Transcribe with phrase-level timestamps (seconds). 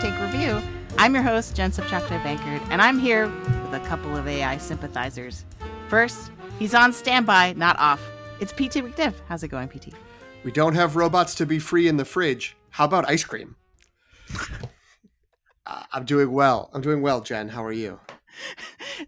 [0.00, 0.68] Welcome to the Long Take Review.
[0.96, 5.44] I'm your host, Jen Subchakta Bankard, and I'm here with a couple of AI sympathizers.
[5.88, 8.00] First, he's on standby, not off.
[8.40, 9.14] It's PT McDiff.
[9.28, 9.88] How's it going, PT?
[10.44, 12.56] We don't have robots to be free in the fridge.
[12.70, 13.56] How about ice cream?
[15.66, 16.70] uh, I'm doing well.
[16.72, 17.48] I'm doing well, Jen.
[17.48, 17.98] How are you?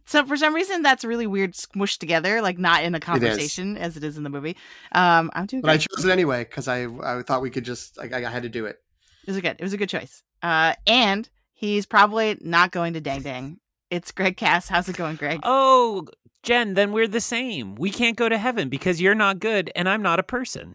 [0.06, 3.80] so for some reason that's really weird smushed together like not in a conversation it
[3.80, 4.56] as it is in the movie
[4.90, 5.74] um i'm doing but great.
[5.74, 8.48] i chose it anyway because i i thought we could just like i had to
[8.48, 8.80] do it
[9.22, 12.92] it was a good it was a good choice uh and he's probably not going
[12.92, 13.58] to dang dang
[13.90, 16.06] it's greg cass how's it going greg oh
[16.42, 19.88] jen then we're the same we can't go to heaven because you're not good and
[19.88, 20.74] i'm not a person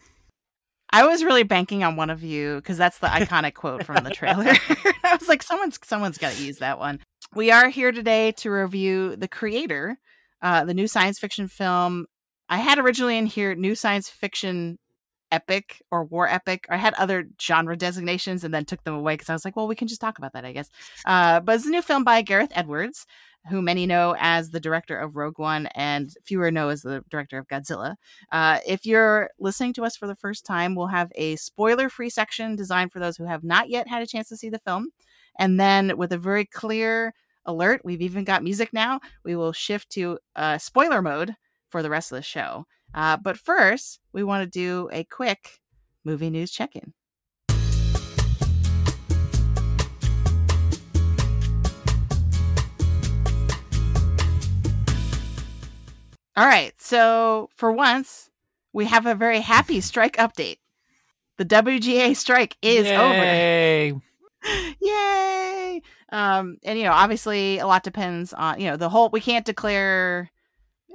[0.92, 4.12] I was really banking on one of you because that's the iconic quote from the
[4.12, 4.46] trailer.
[5.04, 7.02] I was like, someone's someone's got to use that one.
[7.34, 9.98] We are here today to review The Creator,
[10.42, 12.06] uh, the new science fiction film.
[12.48, 14.78] I had originally in here new science fiction
[15.36, 16.66] epic or war epic.
[16.70, 19.68] I had other genre designations and then took them away because I was like, well,
[19.68, 20.70] we can just talk about that, I guess.
[21.06, 23.06] Uh, but it's a new film by Gareth Edwards
[23.50, 27.38] who many know as the director of Rogue One and fewer know as the director
[27.38, 27.96] of Godzilla.
[28.32, 32.10] Uh, if you're listening to us for the first time, we'll have a spoiler free
[32.10, 34.90] section designed for those who have not yet had a chance to see the film.
[35.38, 37.14] And then with a very clear
[37.46, 41.36] alert, we've even got music now, we will shift to uh, spoiler mode
[41.70, 42.66] for the rest of the show.
[42.96, 45.60] Uh, but first, we want to do a quick
[46.06, 46.94] movie news check in.
[56.38, 56.74] All right.
[56.78, 58.30] So for once,
[58.74, 60.58] we have a very happy strike update.
[61.38, 63.14] The WGA strike is over.
[63.14, 63.92] Yay.
[63.92, 64.02] over.
[64.82, 65.82] Yay!
[66.12, 69.10] Um, and you know, obviously, a lot depends on you know the whole.
[69.10, 70.30] We can't declare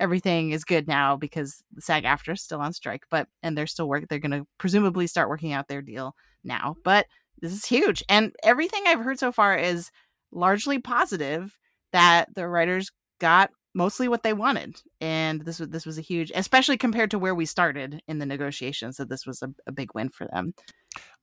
[0.00, 3.88] everything is good now because the SAG-AFTRA is still on strike, but and they're still
[3.88, 6.76] work They're going to presumably start working out their deal now.
[6.82, 7.06] But
[7.40, 9.90] this is huge, and everything I've heard so far is
[10.32, 11.56] largely positive
[11.92, 12.90] that the writers
[13.20, 17.18] got mostly what they wanted and this was this was a huge especially compared to
[17.18, 20.52] where we started in the negotiations that this was a, a big win for them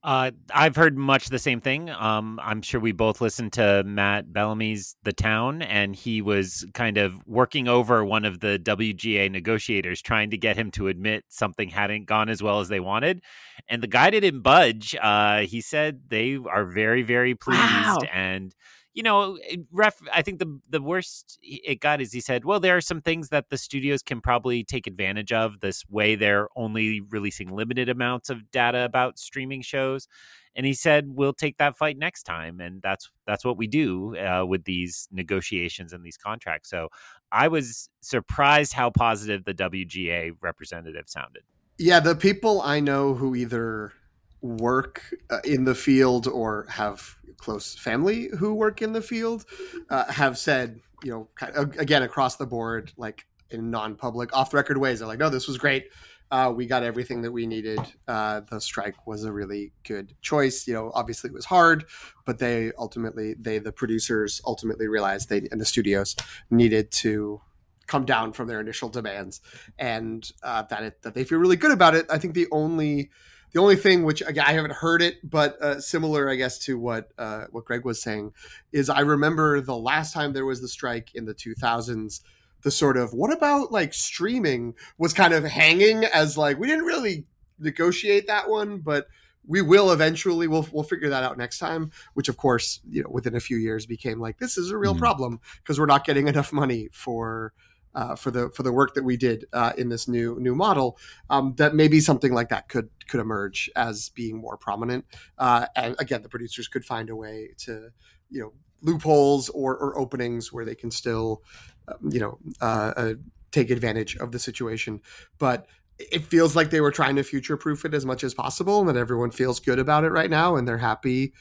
[0.04, 1.90] uh, I've heard much the same thing.
[1.90, 6.98] Um, I'm sure we both listened to Matt Belloni's The Town, and he was kind
[6.98, 11.70] of working over one of the WGA negotiators, trying to get him to admit something
[11.70, 13.22] hadn't gone as well as they wanted.
[13.68, 14.96] And the guy didn't budge.
[15.02, 17.60] Uh, he said they are very, very pleased.
[17.60, 17.98] Wow.
[18.14, 18.54] And
[18.98, 19.38] you know,
[19.72, 20.02] ref.
[20.12, 23.30] I think the the worst it got is he said, well, there are some things
[23.30, 25.60] that the studios can probably take advantage of.
[25.60, 30.08] This way, they're only releasing limited amounts of data about streaming shows,
[30.56, 34.18] and he said, we'll take that fight next time, and that's that's what we do
[34.18, 36.68] uh, with these negotiations and these contracts.
[36.68, 36.88] So,
[37.32, 41.44] I was surprised how positive the WGA representative sounded.
[41.78, 43.94] Yeah, the people I know who either
[44.42, 49.46] work uh, in the field or have close family who work in the field
[49.90, 54.78] uh, have said, you know, kind of, again across the board, like in non-public, off-the-record
[54.78, 55.90] ways, they're like, "No, this was great.
[56.30, 57.80] Uh, we got everything that we needed.
[58.08, 60.68] Uh, the strike was a really good choice.
[60.68, 61.86] You know, obviously it was hard,
[62.26, 66.16] but they ultimately, they the producers ultimately realized they and the studios
[66.50, 67.42] needed to
[67.88, 69.40] come down from their initial demands,
[69.80, 72.06] and uh, that it, that they feel really good about it.
[72.10, 73.10] I think the only
[73.58, 76.78] the only thing which again I haven't heard it, but uh, similar, I guess, to
[76.78, 78.34] what uh, what Greg was saying,
[78.72, 82.22] is I remember the last time there was the strike in the 2000s.
[82.62, 86.86] The sort of what about like streaming was kind of hanging as like we didn't
[86.86, 87.26] really
[87.58, 89.08] negotiate that one, but
[89.48, 93.10] we will eventually we'll we'll figure that out next time which of course you know
[93.10, 95.00] within a few years became like this is a real mm-hmm.
[95.00, 97.54] problem because we're not getting enough money for
[97.96, 100.98] uh, for the for the work that we did uh, in this new new model,
[101.30, 105.06] um, that maybe something like that could could emerge as being more prominent.
[105.38, 107.90] Uh, and again, the producers could find a way to
[108.30, 111.44] you know loopholes or, or openings where they can still
[111.88, 113.14] um, you know uh, uh,
[113.52, 115.02] take advantage of the situation.
[115.40, 115.68] But
[115.98, 118.90] it feels like they were trying to future proof it as much as possible, and
[118.90, 121.34] that everyone feels good about it right now, and they're happy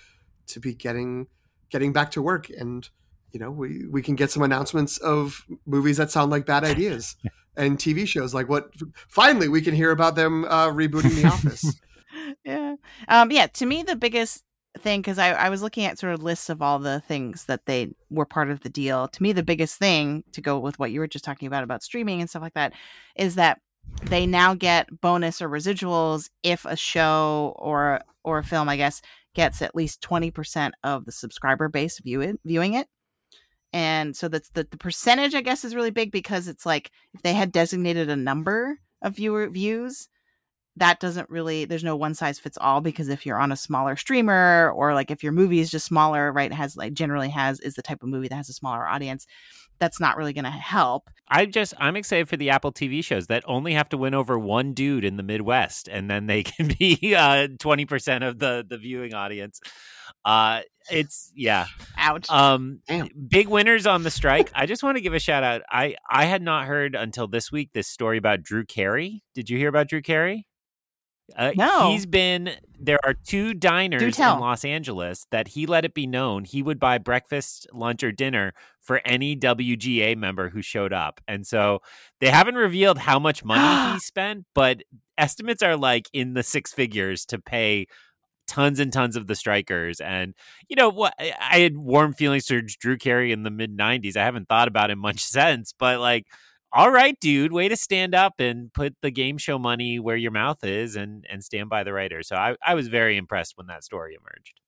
[0.47, 1.26] to be getting
[1.69, 2.88] getting back to work and
[3.37, 7.17] you know, we, we can get some announcements of movies that sound like bad ideas
[7.56, 8.71] and TV shows like what
[9.09, 11.79] finally we can hear about them uh, rebooting The Office.
[12.47, 12.77] yeah.
[13.09, 13.47] Um, yeah.
[13.49, 14.43] To me, the biggest
[14.79, 17.67] thing, because I, I was looking at sort of lists of all the things that
[17.67, 19.06] they were part of the deal.
[19.06, 21.83] To me, the biggest thing to go with what you were just talking about, about
[21.83, 22.73] streaming and stuff like that,
[23.17, 23.61] is that
[24.05, 29.03] they now get bonus or residuals if a show or or a film, I guess,
[29.35, 32.88] gets at least 20% of the subscriber base view it, viewing it
[33.76, 37.20] and so that's the, the percentage i guess is really big because it's like if
[37.20, 40.08] they had designated a number of viewer views
[40.76, 43.94] that doesn't really there's no one size fits all because if you're on a smaller
[43.94, 47.75] streamer or like if your movie is just smaller right has like generally has is
[47.75, 49.26] the type of movie that has a smaller audience
[49.78, 51.11] that's not really going to help.
[51.28, 54.38] I just i'm excited for the apple tv shows that only have to win over
[54.38, 58.78] one dude in the midwest and then they can be uh 20% of the the
[58.78, 59.61] viewing audience.
[60.25, 60.61] Uh
[60.91, 61.67] it's yeah.
[61.97, 62.29] Ouch.
[62.31, 63.09] Um Damn.
[63.29, 64.50] big winners on the strike.
[64.55, 65.62] I just want to give a shout out.
[65.71, 69.23] I i had not heard until this week this story about drew carey.
[69.35, 70.47] Did you hear about drew carey?
[71.37, 71.91] Uh, No.
[71.91, 76.44] he's been there are two diners in los angeles that he let it be known
[76.44, 81.21] he would buy breakfast lunch or dinner for any wga member who showed up.
[81.27, 81.81] And so
[82.21, 84.83] they haven't revealed how much money he spent but
[85.19, 87.87] estimates are like in the six figures to pay
[88.47, 90.01] tons and tons of the strikers.
[90.01, 90.35] And
[90.69, 91.15] you know what?
[91.19, 94.17] I had warm feelings towards Drew Carey in the mid '90s.
[94.17, 96.27] I haven't thought about him much since, but like.
[96.73, 97.53] All right, dude.
[97.53, 101.25] Way to stand up and put the game show money where your mouth is, and
[101.31, 102.23] and stand by the writer.
[102.23, 104.61] So I, I was very impressed when that story emerged.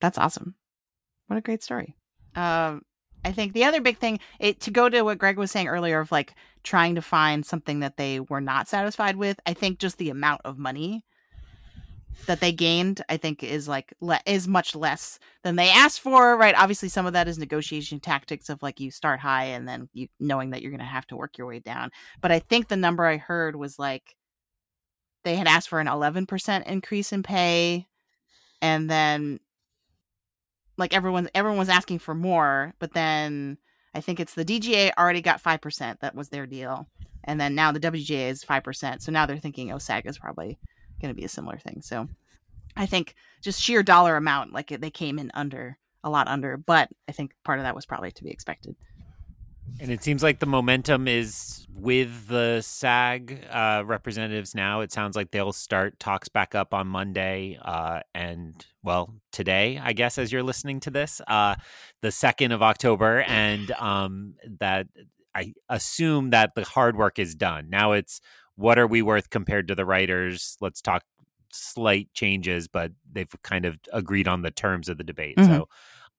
[0.00, 0.54] That's awesome.
[1.26, 1.96] What a great story.
[2.36, 2.82] Um,
[3.24, 6.00] I think the other big thing, it, to go to what Greg was saying earlier
[6.00, 9.98] of like trying to find something that they were not satisfied with, I think just
[9.98, 11.04] the amount of money
[12.26, 16.36] that they gained, I think is like le- is much less than they asked for.
[16.36, 16.54] Right?
[16.56, 20.08] Obviously, some of that is negotiation tactics of like you start high and then you
[20.18, 21.90] knowing that you're going to have to work your way down.
[22.20, 24.14] But I think the number I heard was like
[25.24, 27.86] they had asked for an 11% increase in pay,
[28.62, 29.40] and then
[30.80, 33.56] like everyone everyone was asking for more but then
[33.94, 36.88] i think it's the dga already got 5% that was their deal
[37.22, 40.58] and then now the wga is 5% so now they're thinking oh sag is probably
[41.00, 42.08] going to be a similar thing so
[42.76, 46.88] i think just sheer dollar amount like they came in under a lot under but
[47.08, 48.76] i think part of that was probably to be expected
[49.78, 54.80] And it seems like the momentum is with the SAG uh, representatives now.
[54.80, 59.92] It sounds like they'll start talks back up on Monday uh, and, well, today, I
[59.92, 61.54] guess, as you're listening to this, uh,
[62.02, 63.22] the 2nd of October.
[63.22, 64.88] And um, that
[65.34, 67.70] I assume that the hard work is done.
[67.70, 68.20] Now it's
[68.60, 70.56] what are we worth compared to the writers?
[70.60, 71.02] Let's talk
[71.50, 75.36] slight changes, but they've kind of agreed on the terms of the debate.
[75.38, 75.46] Mhm.
[75.46, 75.68] So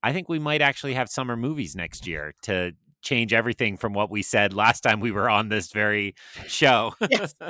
[0.01, 2.73] I think we might actually have summer movies next year to
[3.03, 6.15] change everything from what we said last time we were on this very
[6.47, 6.93] show.
[7.09, 7.33] Yes.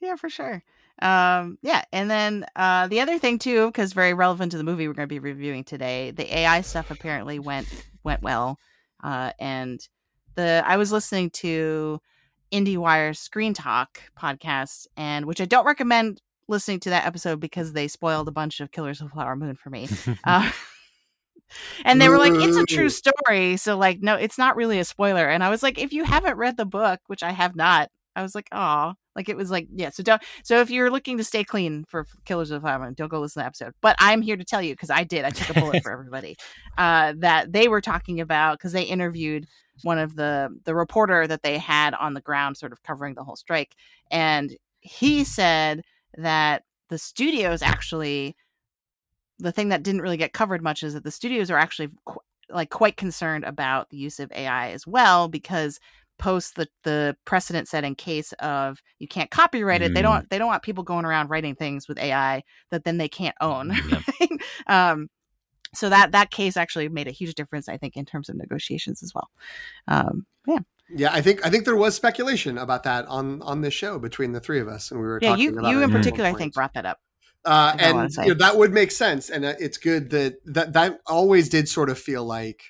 [0.00, 0.62] yeah for sure
[1.00, 4.86] um yeah and then uh the other thing too because very relevant to the movie
[4.86, 7.66] we're going to be reviewing today the ai stuff apparently went
[8.04, 8.58] went well
[9.02, 9.88] uh and
[10.34, 12.00] the i was listening to
[12.52, 17.88] indiewire's screen talk podcast and which i don't recommend listening to that episode because they
[17.88, 19.88] spoiled a bunch of killers of the flower moon for me.
[20.24, 20.50] Uh,
[21.84, 23.56] and they were like it's a true story.
[23.56, 26.36] So like no it's not really a spoiler and i was like if you haven't
[26.36, 29.66] read the book which i have not i was like oh like it was like
[29.74, 32.84] yeah so don't so if you're looking to stay clean for killers of the flower
[32.84, 35.04] moon don't go listen to the episode but i'm here to tell you because i
[35.04, 36.36] did i took a bullet for everybody
[36.78, 39.46] uh that they were talking about because they interviewed
[39.82, 43.24] one of the the reporter that they had on the ground sort of covering the
[43.24, 43.74] whole strike
[44.10, 45.82] and he said
[46.16, 48.36] that the studios actually
[49.38, 52.20] the thing that didn't really get covered much is that the studios are actually qu-
[52.50, 55.80] like quite concerned about the use of AI as well because
[56.22, 60.04] post the the precedent setting case of you can't copyright it they Mm.
[60.04, 63.34] don't they don't want people going around writing things with AI that then they can't
[63.40, 64.02] own Yep.
[64.20, 64.30] right?
[64.68, 65.08] um
[65.74, 69.02] so that that case actually made a huge difference i think in terms of negotiations
[69.02, 69.28] as well
[69.88, 70.58] um yeah
[70.94, 74.32] Yeah, I think I think there was speculation about that on on this show between
[74.32, 76.54] the three of us, and we were yeah talking you you in particular i think
[76.54, 76.98] brought that up
[77.44, 81.00] Uh, and you know, that would make sense, and uh, it's good that that that
[81.06, 82.60] always did sort of feel like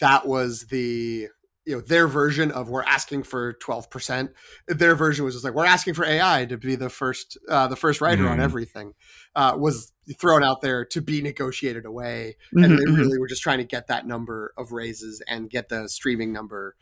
[0.00, 1.28] that was the
[1.66, 4.32] you know their version of we're asking for twelve percent.
[4.68, 7.76] Their version was just like we're asking for AI to be the first uh, the
[7.76, 8.42] first writer on Mhm.
[8.42, 8.94] everything.
[9.34, 12.98] Uh, was thrown out there to be negotiated away, Mhm, and they mhm.
[12.98, 16.76] really were just trying to get that number of raises and get the streaming number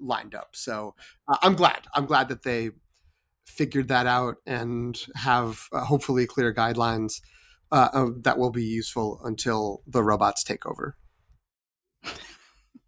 [0.00, 0.56] lined up.
[0.56, 0.94] So
[1.28, 1.86] uh, I'm glad.
[1.94, 2.70] I'm glad that they
[3.44, 7.20] figured that out and have uh, hopefully clear guidelines
[7.70, 10.96] uh, that will be useful until the robots take over.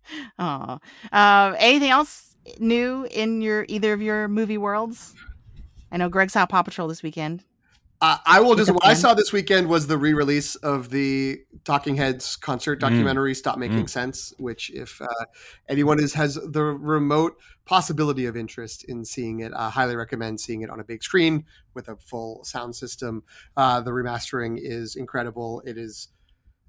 [0.38, 0.78] Oh,
[1.12, 5.14] um, anything else new in your either of your movie worlds?
[5.92, 7.44] I know Greg saw Paw Patrol this weekend.
[8.00, 8.70] Uh, I will just.
[8.70, 12.80] What I saw this weekend was the re-release of the Talking Heads concert Mm.
[12.80, 15.06] documentary "Stop Making Sense," which if uh,
[15.68, 20.60] anyone is has the remote possibility of interest in seeing it, I highly recommend seeing
[20.60, 23.22] it on a big screen with a full sound system.
[23.56, 25.62] Uh, the remastering is incredible.
[25.64, 26.08] It is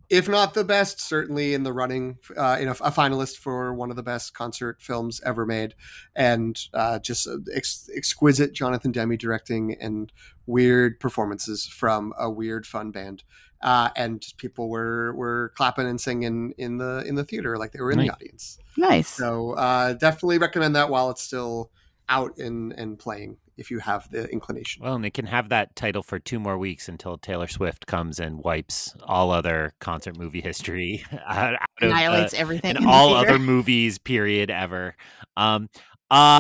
[0.10, 3.90] if not the best, certainly in the running, uh, in a, a, finalist for one
[3.90, 5.76] of the best concert films ever made,
[6.16, 10.12] and uh, just ex- exquisite Jonathan Demme directing and
[10.46, 13.24] weird performances from a weird fun band,
[13.62, 17.72] uh, and just people were were clapping and singing in the in the theater like
[17.72, 18.08] they were in nice.
[18.08, 18.60] the audience.
[18.78, 19.08] Nice.
[19.08, 21.72] So uh, definitely recommend that while it's still
[22.10, 24.84] out and and playing if you have the inclination.
[24.84, 28.20] Well, and it can have that title for two more weeks until Taylor Swift comes
[28.20, 33.14] and wipes all other concert movie history out, out annihilates of, uh, everything and all
[33.14, 34.96] other movies period ever.
[35.38, 35.70] Um,
[36.12, 36.40] uh,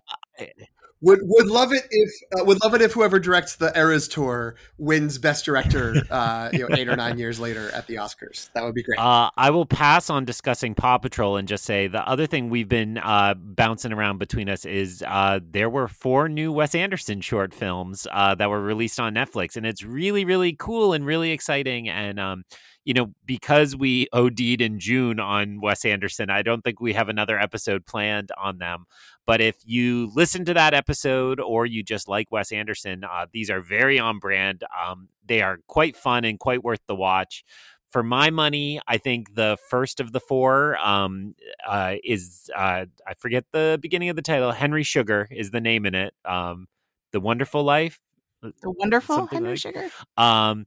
[1.06, 4.56] would would love it if uh, would love it if whoever directs the Eras tour
[4.80, 8.52] wins Best Director, uh, you know, eight or nine years later at the Oscars.
[8.54, 8.98] That would be great.
[8.98, 12.68] Uh, I will pass on discussing Paw Patrol and just say the other thing we've
[12.68, 17.54] been uh, bouncing around between us is uh, there were four new Wes Anderson short
[17.54, 21.88] films uh, that were released on Netflix, and it's really really cool and really exciting.
[21.88, 22.44] And um,
[22.86, 27.10] you know, because we OD'd in June on Wes Anderson, I don't think we have
[27.10, 28.86] another episode planned on them.
[29.26, 33.50] But if you listen to that episode or you just like Wes Anderson, uh, these
[33.50, 34.64] are very on brand.
[34.86, 37.44] Um, they are quite fun and quite worth the watch.
[37.90, 41.34] For my money, I think the first of the four um,
[41.68, 44.52] uh, is uh, I forget the beginning of the title.
[44.52, 46.14] Henry Sugar is the name in it.
[46.24, 46.68] Um,
[47.14, 48.00] the Wonderful Life.
[48.42, 49.60] The Wonderful Henry like.
[49.60, 49.90] Sugar.
[50.18, 50.66] Um,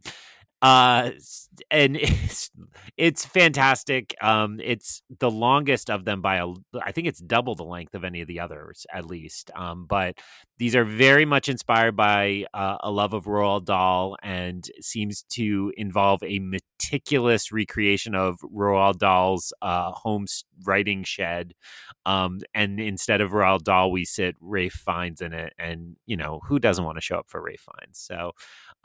[0.63, 1.11] uh
[1.71, 2.51] and it's
[2.97, 6.47] it's fantastic um it's the longest of them by a
[6.83, 10.19] i think it's double the length of any of the others at least um but
[10.59, 15.73] these are very much inspired by uh, a love of Roald Dahl and seems to
[15.77, 20.27] involve a meticulous recreation of Roald Dahl's uh, home
[20.65, 21.55] writing shed.
[22.07, 25.53] Um, and instead of Roald Dahl, we sit Ralph Fiennes in it.
[25.61, 28.33] And, you know, who doesn't want to show up for Ralph Fiennes So,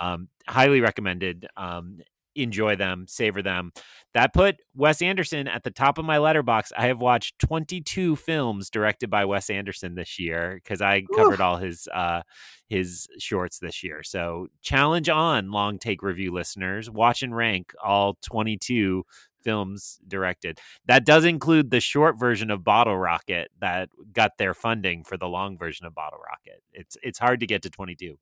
[0.04, 1.48] um, highly recommended.
[1.56, 2.00] Um,
[2.36, 3.72] enjoy them, savor them.
[4.14, 6.72] That put Wes Anderson at the top of my Letterboxd.
[6.76, 11.58] I have watched 22 films directed by Wes Anderson this year because I covered all
[11.58, 12.22] his uh,
[12.68, 14.04] his shorts this year.
[14.04, 16.90] So challenge on, long take review listeners.
[16.90, 19.04] Watch and rank all 22
[19.44, 20.60] films directed.
[20.86, 25.28] That does include the short version of Bottle Rocket that got their funding for the
[25.28, 26.64] long version of Bottle Rocket.
[26.72, 28.18] It's it's hard to get to 22.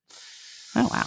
[0.76, 1.06] Oh wow.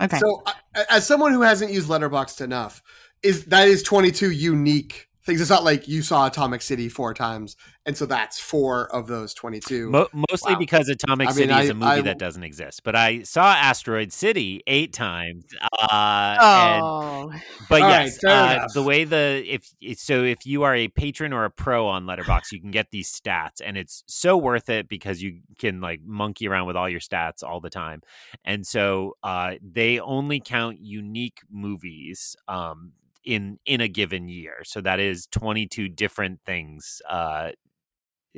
[0.00, 0.18] Okay.
[0.18, 0.42] So,
[0.90, 2.82] as someone who hasn't used Letterboxd enough,
[3.22, 5.40] is that is 22 unique things.
[5.40, 7.56] It's not like you saw Atomic City four times,
[7.86, 9.90] and so that's four of those 22.
[9.90, 10.58] Mo- mostly wow.
[10.58, 12.82] because Atomic I City mean, is a movie I, that doesn't exist.
[12.84, 15.44] But I saw Asteroid City eight times.
[15.80, 20.62] Uh, oh, and, but All yes, right, uh, the way the if so if you
[20.64, 24.02] are a patron or a pro on Letterboxd, you can get these stats, and it's
[24.06, 27.70] so worth it because you can like monkey around with all your stats all the
[27.70, 28.02] time.
[28.44, 32.36] And so uh, they only count unique movies.
[32.48, 32.92] Um,
[33.24, 34.58] in in a given year.
[34.64, 37.50] So that is 22 different things uh,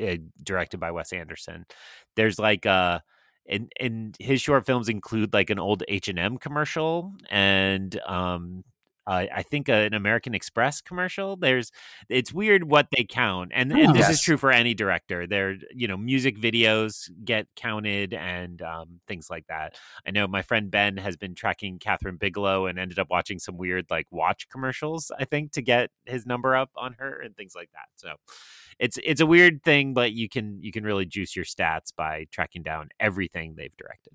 [0.03, 1.67] uh, directed by Wes Anderson.
[2.17, 2.99] There's like a uh,
[3.49, 8.63] and and his short films include like an old H&M commercial and um
[9.07, 11.37] uh, I think uh, an American Express commercial.
[11.37, 11.73] There's,
[12.09, 14.11] it's weird what they count, and, and this yes.
[14.11, 15.27] is true for any director.
[15.27, 19.77] There, you know, music videos get counted and um, things like that.
[20.07, 23.57] I know my friend Ben has been tracking Kathryn Bigelow and ended up watching some
[23.57, 25.11] weird like watch commercials.
[25.19, 27.89] I think to get his number up on her and things like that.
[27.97, 28.15] So
[28.79, 32.27] it's it's a weird thing, but you can you can really juice your stats by
[32.31, 34.13] tracking down everything they've directed.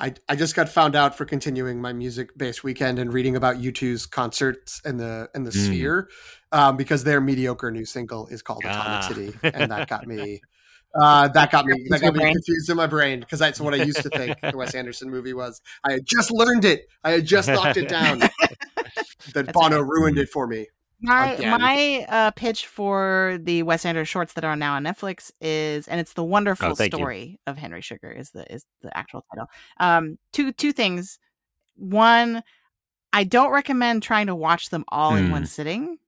[0.00, 3.56] I, I just got found out for continuing my music based weekend and reading about
[3.56, 5.66] U2's concerts in the in the mm.
[5.66, 6.08] Sphere
[6.52, 9.00] um, because their mediocre new single is called Atomic ah.
[9.02, 10.40] City, and that got me
[11.00, 13.78] uh, that got me that got me confused in my brain because that's what I
[13.78, 15.60] used to think the Wes Anderson movie was.
[15.84, 16.86] I had just learned it.
[17.04, 18.20] I had just knocked it down.
[19.34, 20.66] that Bono ruined it for me.
[21.02, 21.60] My Again.
[21.60, 26.00] my uh, pitch for the Wes Anderson shorts that are now on Netflix is, and
[26.00, 27.36] it's the wonderful oh, story you.
[27.46, 29.46] of Henry Sugar is the is the actual title.
[29.78, 31.18] Um, two two things.
[31.76, 32.42] One,
[33.12, 35.20] I don't recommend trying to watch them all mm.
[35.20, 35.46] in one hmm.
[35.46, 35.98] sitting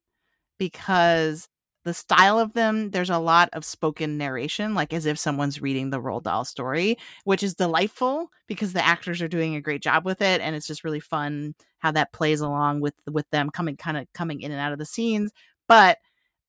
[0.58, 1.48] because
[1.84, 5.90] the style of them there's a lot of spoken narration like as if someone's reading
[5.90, 10.04] the Roald Dahl story which is delightful because the actors are doing a great job
[10.04, 13.76] with it and it's just really fun how that plays along with with them coming
[13.76, 15.32] kind of coming in and out of the scenes.
[15.68, 15.98] But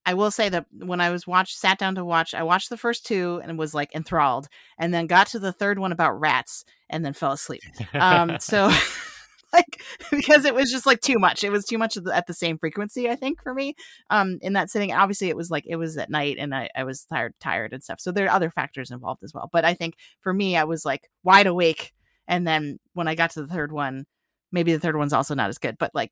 [0.05, 2.77] I will say that when I was watched sat down to watch I watched the
[2.77, 4.47] first two and was like enthralled
[4.77, 7.63] and then got to the third one about rats and then fell asleep.
[7.93, 8.71] Um so
[9.53, 9.81] like
[10.11, 11.43] because it was just like too much.
[11.43, 13.75] It was too much at the same frequency, I think, for me.
[14.09, 14.91] Um, in that sitting.
[14.91, 17.83] Obviously, it was like it was at night, and I, I was tired, tired and
[17.83, 17.99] stuff.
[17.99, 19.49] So there are other factors involved as well.
[19.51, 21.93] But I think for me, I was like wide awake,
[22.27, 24.05] and then when I got to the third one,
[24.51, 26.11] maybe the third one's also not as good, but like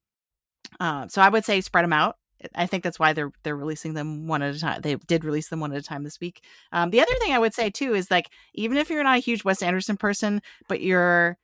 [0.80, 2.18] Uh, so I would say spread them out.
[2.56, 4.82] I think that's why they're they're releasing them one at a time.
[4.82, 6.44] They did release them one at a time this week.
[6.72, 9.22] Um, the other thing I would say too is like even if you're not a
[9.22, 11.38] huge Wes Anderson person, but you're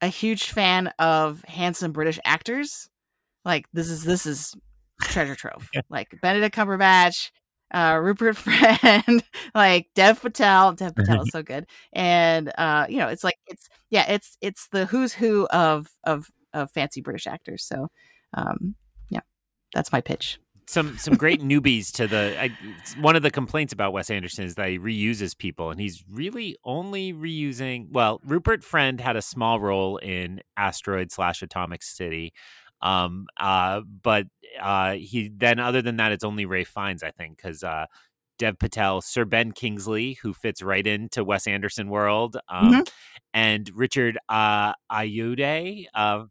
[0.00, 2.88] a huge fan of handsome British actors,
[3.44, 4.54] like this is this is
[5.02, 5.68] treasure trove.
[5.90, 7.30] like Benedict Cumberbatch,
[7.72, 9.24] uh, Rupert Friend,
[9.54, 10.72] like Dev Patel.
[10.72, 14.68] Dev Patel is so good, and uh, you know, it's like it's yeah, it's it's
[14.68, 17.64] the who's who of of of fancy British actors.
[17.64, 17.88] So,
[18.34, 18.74] um,
[19.10, 19.20] yeah,
[19.74, 20.38] that's my pitch.
[20.68, 22.36] Some some great newbies to the.
[22.40, 22.58] I,
[23.00, 26.56] one of the complaints about Wes Anderson is that he reuses people, and he's really
[26.64, 27.90] only reusing.
[27.92, 32.32] Well, Rupert Friend had a small role in Asteroid slash Atomic City.
[32.82, 34.26] Um, uh, but
[34.60, 37.86] uh, he then other than that, it's only Ralph Fiennes, I think, because uh,
[38.38, 42.80] Dev Patel, Sir Ben Kingsley, who fits right into Wes Anderson world, um, mm-hmm.
[43.32, 46.24] and Richard uh, Ayoade, uh,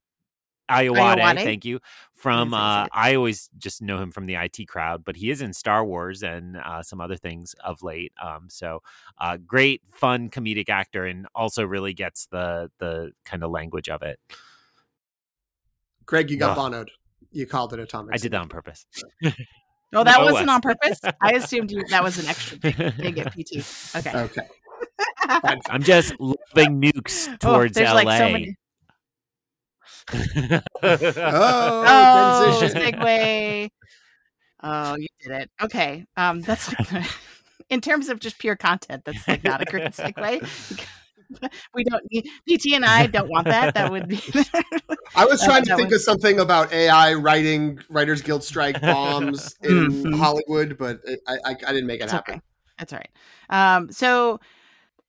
[0.69, 1.79] Ayoade, Ayoade, thank you.
[2.13, 5.53] From uh, I always just know him from the IT crowd, but he is in
[5.53, 8.13] Star Wars and uh, some other things of late.
[8.21, 8.81] Um, so
[9.19, 14.01] uh, great, fun comedic actor, and also really gets the the kind of language of
[14.01, 14.19] it.
[16.05, 16.87] Greg, you got bonoed.
[17.31, 18.15] You called it atomic.
[18.15, 18.85] I did that on purpose.
[19.93, 20.99] Oh, that no, wasn't on purpose.
[21.21, 23.63] I assumed you, that was an extra dig at PT.
[23.95, 24.11] Okay.
[24.13, 24.47] Okay.
[25.69, 27.93] I'm just loving nukes towards oh, LA.
[27.93, 28.55] Like so many...
[30.13, 33.69] oh, oh segue.
[34.63, 35.51] Oh, you did it.
[35.61, 36.05] Okay.
[36.17, 36.73] Um, that's
[37.69, 39.03] in terms of just pure content.
[39.05, 40.85] That's like not a great segue.
[41.73, 43.73] we don't need PT and I don't want that.
[43.73, 44.21] That would be.
[45.15, 49.89] I was trying to think of something about AI writing Writers Guild strike bombs in
[49.89, 50.13] mm-hmm.
[50.13, 52.35] Hollywood, but it, I, I, I didn't make it it's happen.
[52.35, 52.41] Okay.
[52.79, 53.75] That's all right.
[53.75, 54.39] Um, so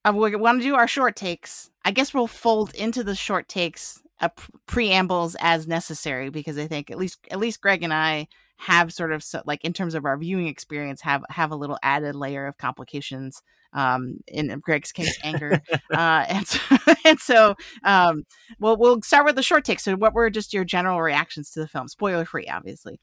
[0.04, 1.70] uh, we want to do our short takes.
[1.84, 4.28] I guess we'll fold into the short takes uh,
[4.66, 9.12] preambles as necessary because I think at least at least Greg and I have sort
[9.12, 12.46] of so, like in terms of our viewing experience have have a little added layer
[12.46, 15.60] of complications um, in Greg's case, anger.
[15.92, 16.60] uh, and so,
[17.04, 18.24] and so um,
[18.58, 19.80] well, we'll start with the short take.
[19.80, 21.88] So, what were just your general reactions to the film?
[21.88, 22.98] Spoiler free, obviously.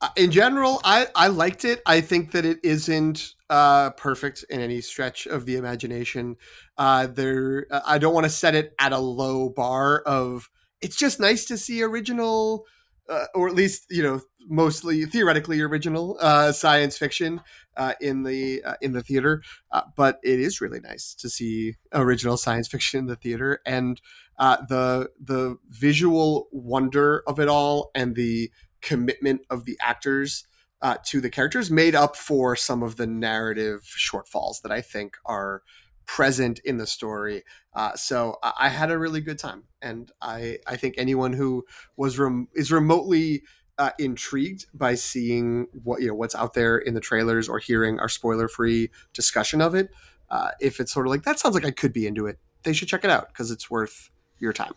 [0.00, 1.82] Uh, in general, I, I liked it.
[1.84, 6.36] I think that it isn't uh, perfect in any stretch of the imagination.
[6.76, 10.50] Uh, there, I don't want to set it at a low bar of.
[10.80, 12.64] It's just nice to see original
[13.08, 17.40] uh, or at least you know mostly theoretically original uh, science fiction
[17.76, 19.42] uh, in the uh, in the theater.
[19.70, 24.00] Uh, but it is really nice to see original science fiction in the theater, and
[24.38, 30.44] uh, the the visual wonder of it all, and the commitment of the actors
[31.04, 35.62] to the characters made up for some of the narrative shortfalls that I think are
[36.06, 37.44] present in the story.
[37.74, 41.64] Uh, so I had a really good time, and I I think anyone who
[41.96, 43.42] was rem- is remotely
[43.78, 48.00] uh, intrigued by seeing what you know what's out there in the trailers or hearing
[48.00, 49.90] our spoiler free discussion of it,
[50.30, 52.72] uh, if it's sort of like that sounds like I could be into it, they
[52.72, 54.72] should check it out because it's worth your time.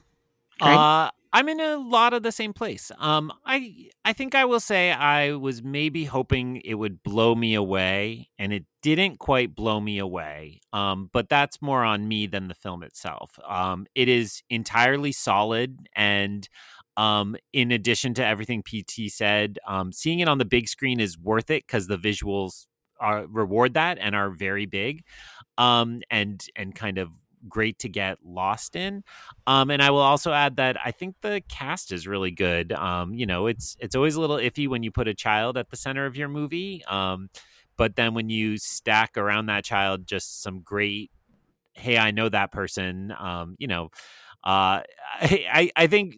[0.78, 2.92] Uh, I'm in a lot of the same place.
[2.98, 7.54] Um, I I think I will say I was maybe hoping it would blow me
[7.54, 10.60] away, and it didn't quite blow me away.
[10.74, 13.40] Um, but that's more on me than the film itself.
[13.48, 16.48] Um, it is entirely solid, and
[16.98, 21.18] um, in addition to everything PT said, um, seeing it on the big screen is
[21.18, 22.66] worth it because the visuals
[23.00, 25.04] are reward that and are very big,
[25.58, 27.10] um, and and kind of
[27.48, 29.04] great to get lost in.
[29.48, 32.72] Um, and I will also add that I think the cast is really good.
[32.72, 35.70] Um, you know, it's it's always a little iffy when you put a child at
[35.70, 36.84] the center of your movie.
[36.86, 37.30] Um,
[37.78, 41.12] but then when you stack around that child just some great,
[41.74, 43.14] hey, I know that person.
[43.18, 43.90] Um, you know,
[44.44, 44.82] uh,
[45.22, 46.16] I I think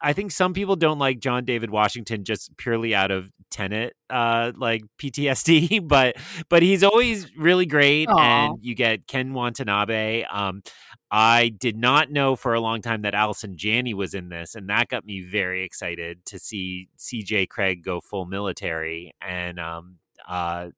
[0.00, 4.52] I think some people don't like John David Washington just purely out of Tenet, uh,
[4.56, 6.16] like PTSD, but
[6.48, 8.20] but he's always really great, Aww.
[8.20, 10.24] and you get Ken Watanabe.
[10.24, 10.62] Um,
[11.10, 14.68] I did not know for a long time that Allison Janney was in this, and
[14.68, 17.46] that got me very excited to see C.J.
[17.46, 19.96] Cregg go full military, and um,
[20.28, 20.68] uh,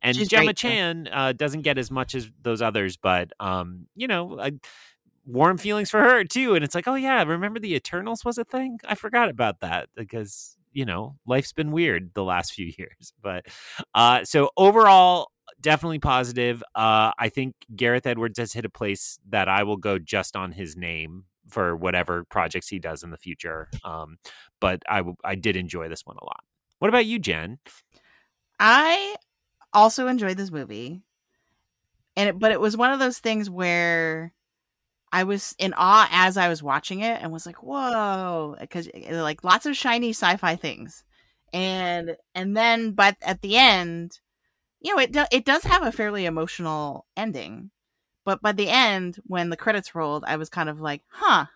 [0.00, 3.86] and She's Gemma great, Chan uh, doesn't get as much as those others, but um,
[3.94, 4.38] you know.
[4.40, 4.52] I,
[5.26, 6.54] warm feelings for her too.
[6.54, 8.78] And it's like, oh yeah, remember the Eternals was a thing?
[8.86, 13.12] I forgot about that because you know life's been weird the last few years.
[13.22, 13.46] But
[13.94, 16.62] uh, so overall, definitely positive.
[16.74, 20.52] Uh, I think Gareth Edwards has hit a place that I will go just on
[20.52, 23.68] his name for whatever projects he does in the future.
[23.84, 24.18] Um,
[24.60, 26.44] but I I did enjoy this one a lot.
[26.78, 27.58] What about you, Jen?
[28.58, 29.16] I
[29.72, 31.02] also enjoyed this movie,
[32.16, 34.32] and it, but it was one of those things where
[35.14, 39.22] I was in awe as I was watching it and was like, "Whoa!" Because eh,
[39.22, 41.04] like lots of shiny sci-fi things,
[41.52, 44.18] and and then but at the end,
[44.80, 47.70] you know, it do, it does have a fairly emotional ending,
[48.24, 51.46] but by the end when the credits rolled, I was kind of like, "Huh,"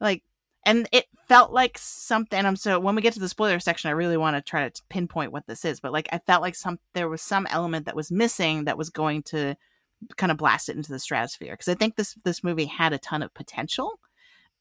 [0.00, 0.24] like,
[0.64, 2.44] and it felt like something.
[2.44, 4.82] I'm so when we get to the spoiler section, I really want to try to
[4.88, 7.94] pinpoint what this is, but like I felt like some there was some element that
[7.96, 9.56] was missing that was going to
[10.16, 12.98] kind of blast it into the stratosphere because I think this this movie had a
[12.98, 13.98] ton of potential,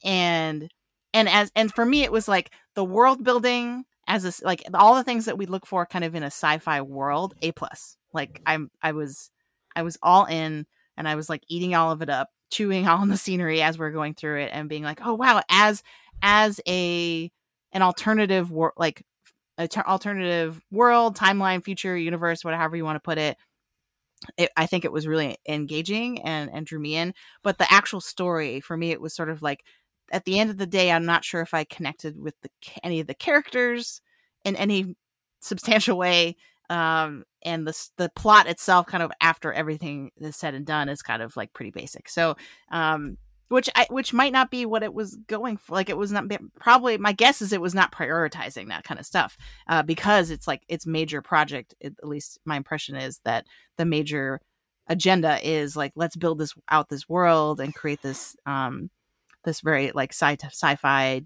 [0.04, 0.70] and
[1.14, 4.96] and as and for me it was like the world building as a like all
[4.96, 7.98] the things that we look for kind of in a sci-fi world a plus.
[8.14, 9.32] Like I'm I was
[9.76, 10.66] I was all in
[10.98, 13.92] and I was like eating all of it up chewing on the scenery as we're
[13.92, 15.84] going through it and being like oh wow as
[16.22, 17.32] as a
[17.72, 19.04] an alternative world like
[19.58, 23.38] a t- alternative world timeline future universe whatever you want to put it
[24.38, 27.14] it, I think it was really engaging and and drew me in.
[27.44, 29.64] But the actual story for me, it was sort of like
[30.12, 32.50] at the end of the day, I'm not sure if I connected with the
[32.84, 34.02] any of the characters
[34.44, 34.96] in any
[35.42, 36.36] substantial way.
[36.70, 41.02] Um, and the the plot itself, kind of after everything is said and done, is
[41.02, 42.10] kind of like pretty basic.
[42.10, 42.36] So,
[42.72, 43.18] um,
[43.50, 45.76] which I which might not be what it was going for.
[45.76, 46.26] Like it was not
[46.60, 50.48] probably my guess is it was not prioritizing that kind of stuff uh, because it's
[50.48, 51.76] like its major project.
[51.84, 53.46] At least my impression is that
[53.78, 54.42] the major
[54.88, 58.90] agenda is like let's build this out this world and create this um
[59.44, 61.24] this very like sci sci-fi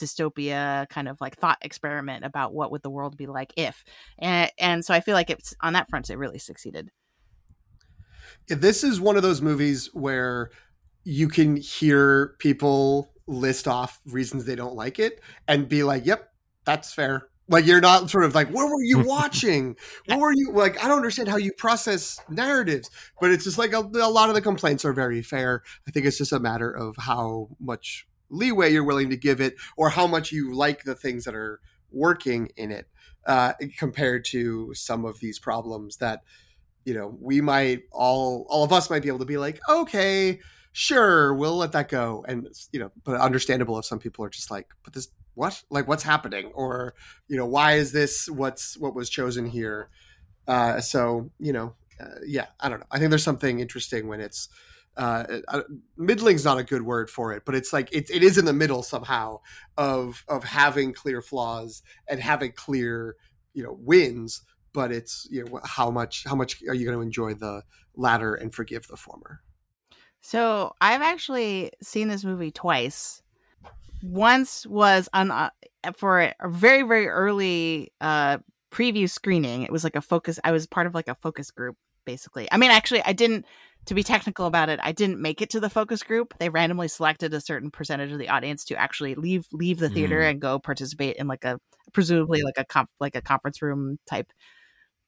[0.00, 3.84] dystopia kind of like thought experiment about what would the world be like if
[4.18, 6.90] and and so I feel like it's on that front it really succeeded.
[8.48, 10.50] This is one of those movies where
[11.04, 16.28] you can hear people list off reasons they don't like it and be like, "Yep,
[16.64, 19.76] that's fair." Like you're not sort of like, "Where were you watching?
[20.06, 22.90] what were you like?" I don't understand how you process narratives,
[23.20, 25.62] but it's just like a, a lot of the complaints are very fair.
[25.86, 29.54] I think it's just a matter of how much leeway you're willing to give it,
[29.76, 31.60] or how much you like the things that are
[31.92, 32.88] working in it,
[33.26, 36.22] uh, compared to some of these problems that
[36.86, 40.40] you know we might all all of us might be able to be like, okay
[40.74, 42.24] sure, we'll let that go.
[42.28, 45.62] And you know, but understandable if some people are just like, but this what?
[45.70, 46.50] Like what's happening?
[46.54, 46.94] Or,
[47.28, 49.88] you know, why is this what's what was chosen here?
[50.46, 52.86] Uh, so, you know, uh, yeah, I don't know.
[52.90, 54.48] I think there's something interesting when it's
[54.96, 55.62] uh, uh,
[55.96, 58.52] middling's not a good word for it, but it's like it, it is in the
[58.52, 59.40] middle somehow
[59.78, 63.16] of of having clear flaws and having clear
[63.54, 67.02] you know wins, but it's you know how much how much are you going to
[67.02, 67.62] enjoy the
[67.94, 69.40] latter and forgive the former?
[70.26, 73.22] So I've actually seen this movie twice.
[74.02, 75.50] Once was on uh,
[75.96, 78.38] for a very very early uh,
[78.72, 79.64] preview screening.
[79.64, 80.40] It was like a focus.
[80.42, 82.48] I was part of like a focus group basically.
[82.50, 83.44] I mean, actually, I didn't.
[83.86, 86.32] To be technical about it, I didn't make it to the focus group.
[86.38, 90.20] They randomly selected a certain percentage of the audience to actually leave leave the theater
[90.20, 90.30] mm.
[90.30, 91.60] and go participate in like a
[91.92, 94.32] presumably like a comp, like a conference room type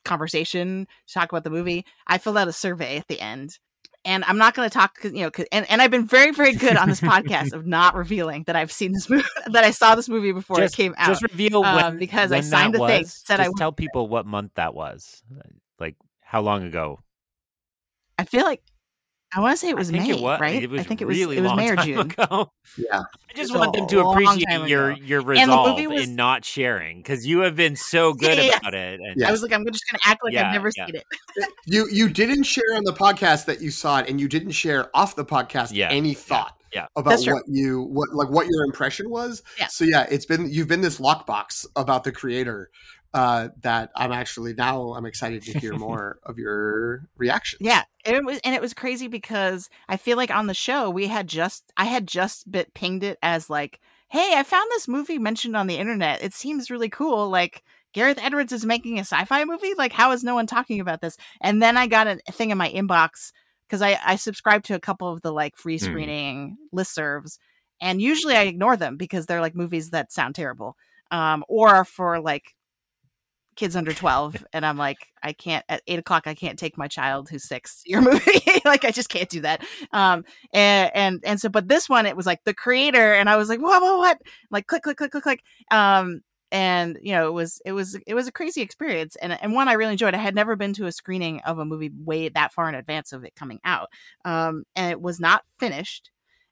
[0.05, 1.87] conversation to talk about the movie.
[2.07, 3.59] I filled out a survey at the end
[4.07, 6.77] and I'm not going to talk, you know, and, and I've been very, very good
[6.77, 10.09] on this podcast of not revealing that I've seen this movie, that I saw this
[10.09, 11.09] movie before just, it came out.
[11.09, 13.05] Just reveal um, when, because when I signed a thing.
[13.05, 15.23] Said just I tell people what month that was,
[15.81, 17.01] like how long ago.
[18.17, 18.63] I feel like
[19.37, 20.63] I want to say it was I think May, it was, right?
[20.63, 21.99] It was I think it was was it was May or June.
[21.99, 22.53] Ago.
[22.79, 25.03] Yeah, I just want them to appreciate time your ago.
[25.05, 28.57] your the resolve was- in not sharing because you have been so good Yeah, yeah.
[28.57, 29.01] about it.
[29.01, 29.29] And Yeah.
[29.29, 30.87] I was like, I'm just going to act like Yeah, I've never yeah.
[30.87, 31.05] seen it.
[31.67, 34.89] you you didn't share on the podcast that you saw it, and you didn't share
[34.97, 36.87] off the podcast Yeah, any thought yeah.
[36.97, 39.43] about what you what like what your impression was.
[39.59, 39.67] Yeah.
[39.69, 42.71] So yeah, it's been you've been this lockbox about the creator
[43.15, 47.63] uh, that I'm actually now I'm excited to hear more of your reactions.
[47.63, 51.07] Yeah, it was, and it was crazy because I feel like on the show we
[51.07, 55.19] had just I had just bit pinged it as like, hey, I found this movie
[55.19, 56.23] mentioned on the internet.
[56.23, 57.31] It seems really cool.
[57.31, 57.63] Like
[57.95, 59.73] Gareth Edwards is making a sci-fi movie.
[59.77, 61.17] Like, how is no one talking about this?
[61.41, 63.33] And then I got a thing in my inbox
[63.67, 65.85] because I I subscribe to a couple of the like free Hmm.
[65.87, 67.39] screening listservs,
[67.81, 70.77] and usually I ignore them because they're like movies that sound terrible,
[71.11, 72.55] um, or for like
[73.57, 76.87] kids under 12 and i'm like i can't at eight o'clock i can't take my
[76.87, 78.41] child who's six to your movie.
[78.65, 79.65] Like i just can't do that.
[79.93, 83.37] Um and and and so but this one it was like the creator and i
[83.37, 84.23] was like what what what?
[84.51, 85.43] Like click click click click click.
[85.71, 89.53] Um and you know it was it was it was a crazy experience and and
[89.53, 90.15] one i really enjoyed.
[90.15, 93.13] I had never been to a screening of a movie way that far in advance
[93.13, 93.89] of it coming out.
[94.25, 96.11] Um and it was not finished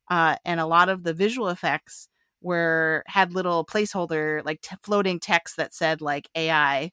[0.08, 2.08] uh and a lot of the visual effects
[2.44, 6.92] were had little placeholder like t- floating text that said like ai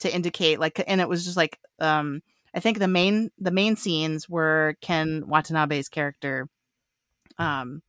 [0.00, 2.22] to indicate like and it was just like um
[2.54, 6.48] I think the main the main scenes were Ken Watanabe's character
[7.38, 7.82] um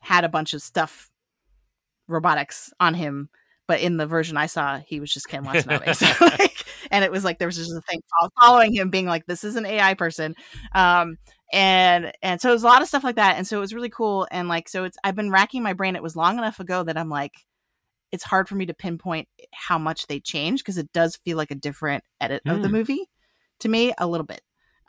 [0.00, 1.10] had a bunch of stuff
[2.06, 3.30] robotics on him
[3.70, 5.92] but in the version I saw, he was just Ken Watanabe.
[5.92, 8.00] so, like, and it was like there was just a thing
[8.40, 10.34] following him, being like, "This is an AI person,"
[10.74, 11.18] um,
[11.52, 13.74] and and so it was a lot of stuff like that, and so it was
[13.74, 14.26] really cool.
[14.30, 15.96] And like, so it's I've been racking my brain.
[15.96, 17.34] It was long enough ago that I'm like,
[18.12, 21.50] it's hard for me to pinpoint how much they changed because it does feel like
[21.50, 22.52] a different edit mm.
[22.52, 22.74] of the hmm.
[22.74, 23.10] movie
[23.60, 24.42] to me a little bit.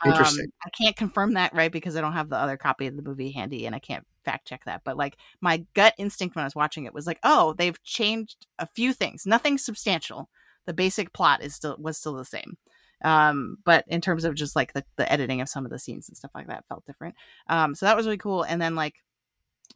[0.06, 0.46] Interesting.
[0.46, 1.72] Um, I can't confirm that, right?
[1.72, 4.48] Because I don't have the other copy of the movie handy and I can't fact
[4.48, 4.82] check that.
[4.84, 8.48] But like my gut instinct when I was watching it was like, oh, they've changed
[8.58, 9.26] a few things.
[9.26, 10.30] Nothing substantial.
[10.66, 12.58] The basic plot is still was still the same.
[13.04, 16.08] Um, but in terms of just like the, the editing of some of the scenes
[16.08, 17.16] and stuff like that felt different.
[17.48, 18.44] Um, so that was really cool.
[18.44, 18.96] And then like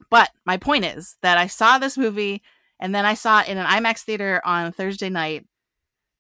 [0.10, 2.42] but my point is that I saw this movie
[2.82, 5.46] and then I saw it in an IMAX theater on Thursday night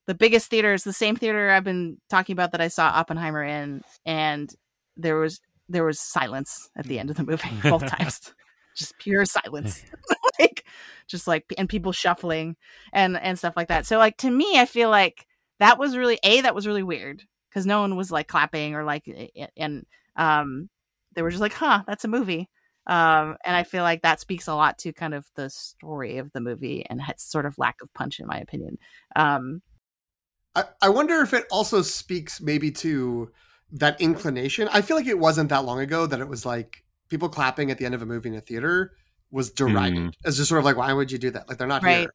[0.05, 3.43] the biggest theater is the same theater I've been talking about that I saw Oppenheimer
[3.43, 4.53] in, and
[4.97, 8.33] there was there was silence at the end of the movie both times,
[8.75, 9.83] just pure silence,
[10.39, 10.65] like
[11.07, 12.55] just like and people shuffling
[12.93, 13.85] and and stuff like that.
[13.85, 15.25] So like to me, I feel like
[15.59, 18.83] that was really a that was really weird because no one was like clapping or
[18.83, 19.03] like
[19.57, 20.69] and um
[21.15, 22.49] they were just like, huh, that's a movie.
[22.87, 26.31] Um, and I feel like that speaks a lot to kind of the story of
[26.33, 28.77] the movie and its sort of lack of punch, in my opinion.
[29.15, 29.61] Um,
[30.55, 33.31] I, I wonder if it also speaks maybe to
[33.71, 34.69] that inclination.
[34.71, 37.79] I feel like it wasn't that long ago that it was like people clapping at
[37.79, 38.91] the end of a movie in a theater
[39.31, 40.13] was derided mm.
[40.23, 41.49] as just sort of like, why would you do that?
[41.49, 42.01] Like they're not right.
[42.01, 42.13] here.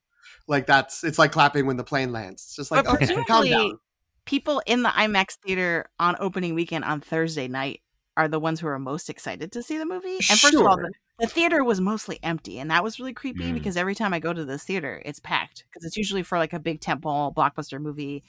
[0.49, 2.43] Like that's it's like clapping when the plane lands.
[2.43, 3.79] It's just like but okay, calm down.
[4.25, 7.81] People in the IMAX theater on opening weekend on Thursday night
[8.17, 10.17] are the ones who are most excited to see the movie.
[10.17, 10.61] And first sure.
[10.61, 13.55] of all, the, the, theater was mostly empty, and that was really creepy mm.
[13.55, 16.53] because every time I go to this theater, it's packed because it's usually for like
[16.53, 18.23] a big tentpole blockbuster movie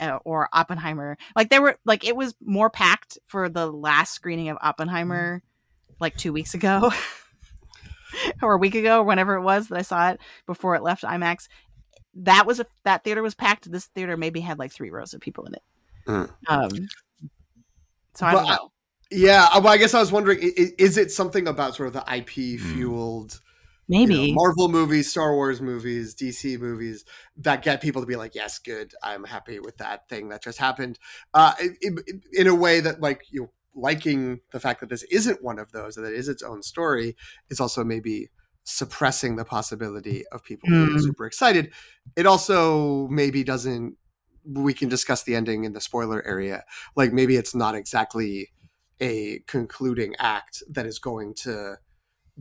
[0.00, 1.16] uh, or Oppenheimer.
[1.36, 5.42] Like there were like it was more packed for the last screening of Oppenheimer,
[6.00, 6.90] like two weeks ago.
[8.42, 11.02] or a week ago, or whenever it was that I saw it before it left
[11.02, 11.48] IMAX,
[12.14, 13.70] that was a, that theater was packed.
[13.70, 15.62] This theater maybe had like three rows of people in it.
[16.06, 16.30] Mm.
[16.48, 16.88] Um,
[18.14, 18.72] so I don't know.
[19.10, 22.14] Yeah, uh, well, I guess I was wondering: is it something about sort of the
[22.14, 22.74] IP hmm.
[22.74, 23.40] fueled?
[23.88, 27.04] Maybe you know, Marvel movies, Star Wars movies, DC movies
[27.36, 30.58] that get people to be like, "Yes, good, I'm happy with that thing that just
[30.58, 30.98] happened."
[31.34, 31.98] Uh, in,
[32.32, 35.72] in a way that, like, you know, liking the fact that this isn't one of
[35.72, 37.16] those, that it is its own story,
[37.50, 38.30] is also maybe
[38.64, 40.86] suppressing the possibility of people mm.
[40.86, 41.04] being hmm.
[41.04, 41.72] super excited.
[42.16, 43.96] It also maybe doesn't.
[44.44, 46.64] We can discuss the ending in the spoiler area.
[46.96, 48.48] Like maybe it's not exactly
[49.00, 51.76] a concluding act that is going to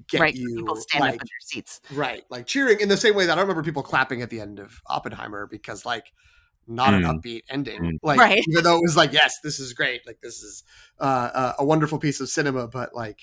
[0.07, 2.95] get right, you people stand like, up in their seats right like cheering in the
[2.95, 6.13] same way that i remember people clapping at the end of oppenheimer because like
[6.67, 6.97] not mm.
[6.97, 7.97] an upbeat ending mm.
[8.03, 8.43] like right.
[8.47, 10.63] even though it was like yes this is great like this is
[10.99, 13.19] uh, a wonderful piece of cinema but like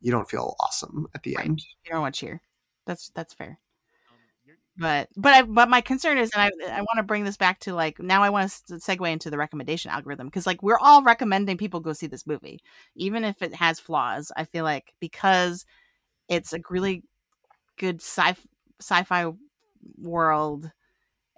[0.00, 1.46] you don't feel awesome at the right.
[1.46, 2.40] end you don't want cheer
[2.86, 3.58] that's that's fair
[4.76, 7.60] but but I, but my concern is, and I I want to bring this back
[7.60, 11.02] to like now I want to segue into the recommendation algorithm because like we're all
[11.02, 12.60] recommending people go see this movie,
[12.96, 14.32] even if it has flaws.
[14.36, 15.64] I feel like because
[16.28, 17.04] it's a really
[17.78, 18.34] good sci
[18.80, 19.32] sci-fi
[19.96, 20.72] world,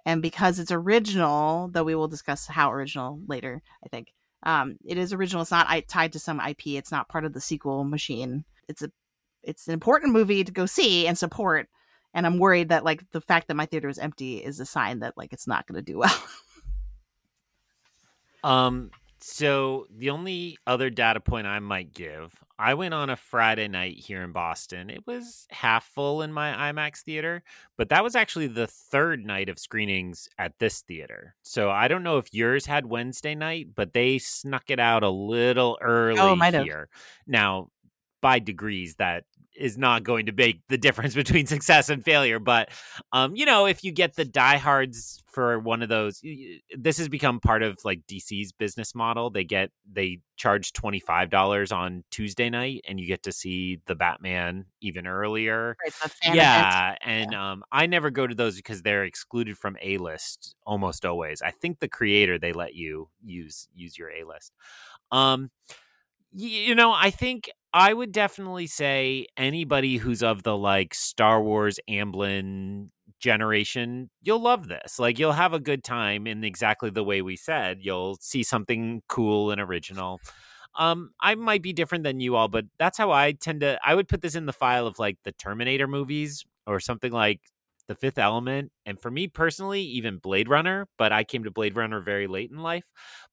[0.07, 3.61] and because it's original, though we will discuss how original later.
[3.83, 5.41] I think um, it is original.
[5.41, 6.67] It's not tied to some IP.
[6.67, 8.45] It's not part of the sequel machine.
[8.69, 8.89] It's a
[9.43, 11.67] it's an important movie to go see and support
[12.13, 14.99] and i'm worried that like the fact that my theater is empty is a sign
[14.99, 16.23] that like it's not going to do well
[18.43, 18.89] um
[19.19, 23.97] so the only other data point i might give i went on a friday night
[23.97, 24.89] here in boston.
[24.89, 27.43] It was half full in my imax theater
[27.77, 31.35] but that was actually the third night of screenings at this theater.
[31.43, 35.09] So i don't know if yours had wednesday night but they snuck it out a
[35.09, 36.89] little oh, early oh, here.
[37.25, 37.69] Now
[38.21, 39.25] by degrees that
[39.57, 42.39] is not going to make the difference between success and failure.
[42.39, 42.69] But,
[43.11, 46.21] um, you know, if you get the diehards for one of those,
[46.75, 49.29] this has become part of like DC's business model.
[49.29, 53.79] They get they charge twenty five dollars on Tuesday night, and you get to see
[53.85, 55.75] the Batman even earlier.
[56.35, 57.51] Yeah, and yeah.
[57.51, 61.43] um, I never go to those because they're excluded from A list almost always.
[61.43, 64.53] I think the creator they let you use use your A list.
[65.11, 65.51] Um,
[66.37, 71.79] you know, I think I would definitely say anybody who's of the like Star Wars
[71.89, 74.99] Amblin generation, you'll love this.
[74.99, 77.79] Like you'll have a good time in exactly the way we said.
[77.81, 80.19] You'll see something cool and original.
[80.77, 83.79] Um, I might be different than you all, but that's how I tend to.
[83.83, 87.41] I would put this in the file of like the Terminator movies or something like
[87.87, 90.87] The Fifth Element, and for me personally, even Blade Runner.
[90.97, 92.85] But I came to Blade Runner very late in life.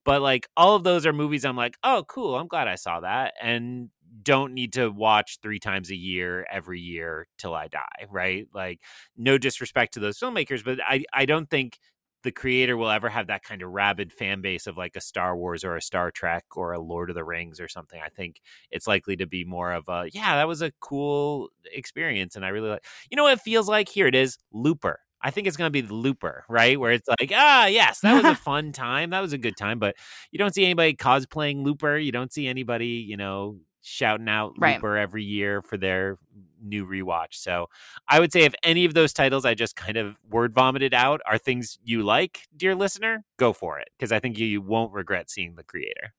[0.04, 2.36] But like all of those are movies I'm like, oh, cool.
[2.36, 3.34] I'm glad I saw that.
[3.42, 3.90] And
[4.22, 8.46] don't need to watch three times a year every year till I die, right?
[8.54, 8.80] Like,
[9.16, 11.78] no disrespect to those filmmakers, but I, I don't think
[12.24, 15.36] the creator will ever have that kind of rabid fan base of like a Star
[15.36, 18.00] Wars or a Star Trek or a Lord of the Rings or something.
[18.04, 22.34] I think it's likely to be more of a, yeah, that was a cool experience.
[22.34, 23.88] And I really like, you know what it feels like?
[23.88, 25.00] Here it is Looper.
[25.22, 26.78] I think it's going to be the Looper, right?
[26.78, 29.10] Where it's like, ah, yes, that was a fun time.
[29.10, 29.78] That was a good time.
[29.78, 29.96] But
[30.32, 31.96] you don't see anybody cosplaying Looper.
[31.96, 34.76] You don't see anybody, you know, shouting out Right.
[34.76, 36.18] Looper every year for their
[36.64, 37.34] new rewatch.
[37.34, 37.68] So
[38.08, 41.20] I would say if any of those titles I just kind of word vomited out
[41.26, 44.92] are things you like, dear listener, go for it because I think you, you won't
[44.92, 46.14] regret seeing the creator.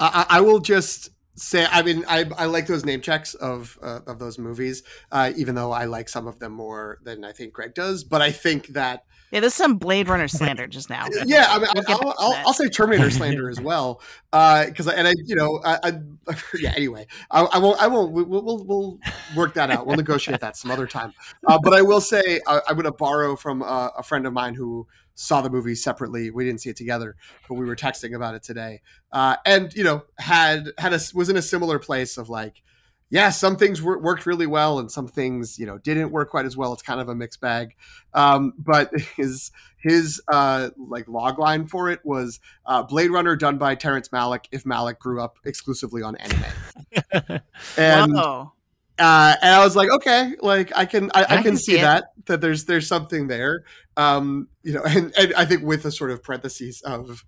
[0.00, 4.00] I, I will just say, I mean, I, I like those name checks of uh,
[4.06, 7.52] of those movies, uh, even though I like some of them more than I think
[7.52, 8.02] Greg does.
[8.04, 11.06] But I think that Yeah, this is some Blade Runner slander just now.
[11.24, 12.34] yeah, I mean, We'll I'll, I'll.
[12.48, 14.00] I'll say Terminator slander as well,
[14.32, 16.72] because and I, you know, I, I yeah.
[16.76, 18.12] Anyway, I, I won't, I won't.
[18.12, 18.98] we- We'll, we'll, we'll
[19.36, 19.86] work that out.
[19.86, 21.12] We'll negotiate that some other time.
[21.46, 24.32] Uh, but I will say, I, I'm going to borrow from uh, a friend of
[24.32, 26.30] mine who saw the movie separately.
[26.30, 27.16] We didn't see it together,
[27.48, 31.28] but we were texting about it today, uh, and you know, had had a was
[31.28, 32.62] in a similar place of like.
[33.10, 36.46] Yeah, some things wor- worked really well, and some things, you know, didn't work quite
[36.46, 36.72] as well.
[36.72, 37.74] It's kind of a mixed bag.
[38.14, 39.50] Um, but his
[39.82, 44.44] his uh, like log line for it was uh, Blade Runner done by Terrence Malick
[44.52, 47.40] if Malick grew up exclusively on anime.
[47.76, 48.52] And Whoa.
[48.98, 51.72] uh, and I was like, okay, like I can I, I, I can, can see
[51.72, 51.82] see it.
[51.82, 53.64] that that there's there's something there.
[53.96, 57.24] Um, you know, and, and I think with a sort of parentheses of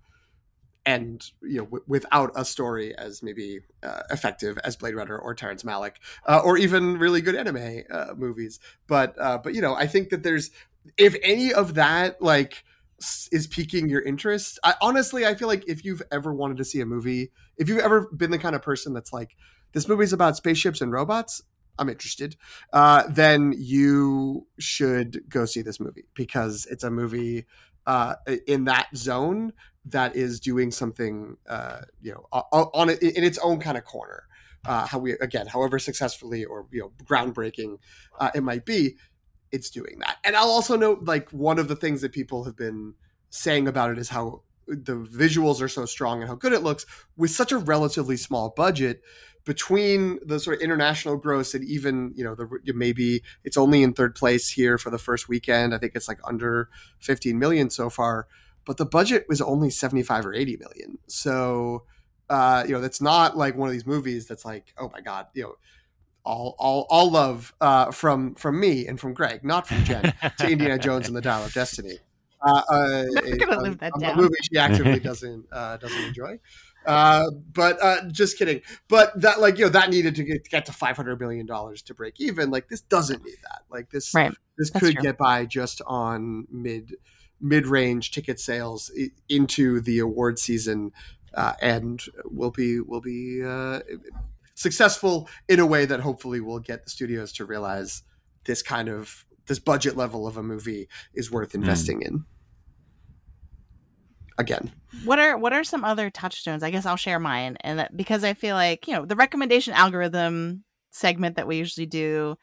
[0.85, 5.33] and you know w- without a story as maybe uh, effective as Blade Runner or
[5.33, 5.95] Terrence Malick
[6.27, 8.59] uh, or even really good anime uh, movies.
[8.87, 10.51] But uh, but you know, I think that there's
[10.97, 12.63] if any of that like
[13.31, 14.59] is piquing your interest.
[14.63, 17.79] I honestly I feel like if you've ever wanted to see a movie, if you've
[17.79, 19.35] ever been the kind of person that's like
[19.73, 21.41] this movie's about spaceships and robots,
[21.79, 22.35] I'm interested,
[22.71, 27.45] uh, then you should go see this movie because it's a movie
[27.85, 28.15] uh,
[28.47, 29.53] in that zone
[29.85, 34.23] that is doing something, uh, you know, on it in its own kind of corner.
[34.65, 37.77] Uh, how we again, however successfully or you know groundbreaking
[38.19, 38.95] uh, it might be,
[39.51, 40.17] it's doing that.
[40.23, 42.93] And I'll also note like one of the things that people have been
[43.29, 46.85] saying about it is how the visuals are so strong and how good it looks
[47.17, 49.01] with such a relatively small budget
[49.45, 53.93] between the sort of international gross and even you know the maybe it's only in
[53.93, 56.69] third place here for the first weekend i think it's like under
[56.99, 58.27] 15 million so far
[58.65, 61.83] but the budget was only 75 or 80 million so
[62.29, 65.27] uh you know that's not like one of these movies that's like oh my god
[65.33, 65.55] you know
[66.23, 70.49] all all all love uh from from me and from greg not from jen to
[70.49, 71.97] indiana jones and the dial of destiny
[72.43, 76.39] uh, uh, Never gonna a- live that a movie she actively doesn't uh, doesn't enjoy.
[76.85, 77.23] Uh,
[77.53, 78.61] but uh, just kidding.
[78.89, 81.81] But that like you know that needed to get, get to five hundred million dollars
[81.83, 82.51] to break even.
[82.51, 83.61] Like this doesn't need that.
[83.69, 84.33] Like this Right.
[84.57, 85.03] this That's could true.
[85.03, 86.95] get by just on mid
[87.43, 88.89] mid range ticket sales
[89.29, 90.91] into the award season,
[91.35, 93.81] uh, and will be will be uh,
[94.55, 98.03] successful in a way that hopefully will get the studios to realize
[98.45, 102.23] this kind of this budget level of a movie is worth investing in.
[104.37, 104.71] Again,
[105.05, 106.63] What are what are some other touchstones?
[106.63, 109.73] I guess I'll share mine, and that, because I feel like you know the recommendation
[109.73, 112.37] algorithm segment that we usually do is,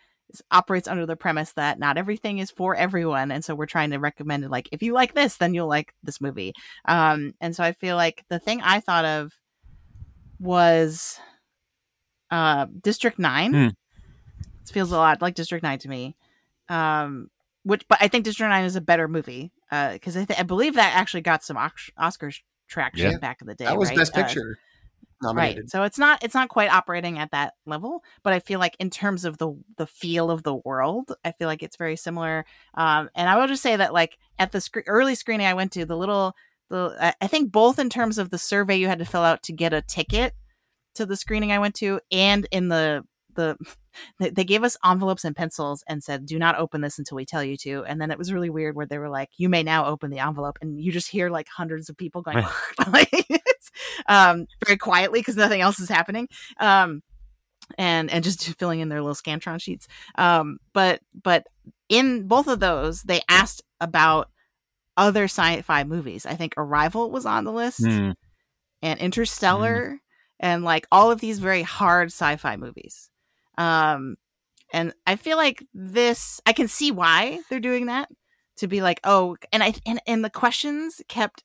[0.51, 3.99] operates under the premise that not everything is for everyone, and so we're trying to
[3.99, 4.51] recommend it.
[4.51, 6.53] Like if you like this, then you'll like this movie.
[6.87, 9.33] Um, and so I feel like the thing I thought of
[10.39, 11.19] was
[12.31, 13.53] uh, District Nine.
[13.55, 13.69] Hmm.
[14.63, 16.17] This feels a lot like District Nine to me.
[16.69, 17.29] Um,
[17.65, 20.75] which, but I think District Nine is a better movie because I, th- I believe
[20.75, 22.37] that actually got some Ox- Oscars
[22.69, 23.19] traction Yeah.
[23.19, 23.65] back in the day.
[23.67, 23.99] that was right?
[23.99, 24.59] Best Uh, Picture
[25.23, 25.65] nominated.
[25.65, 25.71] right.
[25.71, 28.91] So it's not it's not quite operating at that level, but I feel like in
[28.91, 32.45] terms of the the feel of the world, I feel like it's very similar.
[32.75, 35.73] Um, and I will just say that like at the sc- early screening I went
[35.73, 36.35] to, the little
[36.71, 39.43] the I- I think both in terms of the survey you had to fill out
[39.45, 40.35] to get a ticket
[40.95, 43.05] to the screening I went to, and in the
[43.35, 43.57] the
[44.19, 47.25] they- they gave us envelopes and pencils and said do not open this until we
[47.25, 49.63] tell you to and then it was really weird where they were like you may
[49.63, 52.45] now open the envelope and you just hear like hundreds of people going
[54.09, 56.29] um very quietly because nothing else is happening
[56.59, 57.03] um
[57.79, 59.87] and and just filling in their little scantron sheets
[60.17, 61.47] um but but
[61.89, 64.29] in both of those they asked about
[64.97, 68.11] other sci-fi movies i think arrival was on the list Hmm.
[68.83, 69.99] and Interstellar
[70.39, 73.10] and like all of these very hard sci-fi movies.
[73.61, 74.17] Um
[74.73, 78.11] And I feel like this I can see why they're doing that
[78.59, 81.45] to be like, "Oh, and I and and the questions kept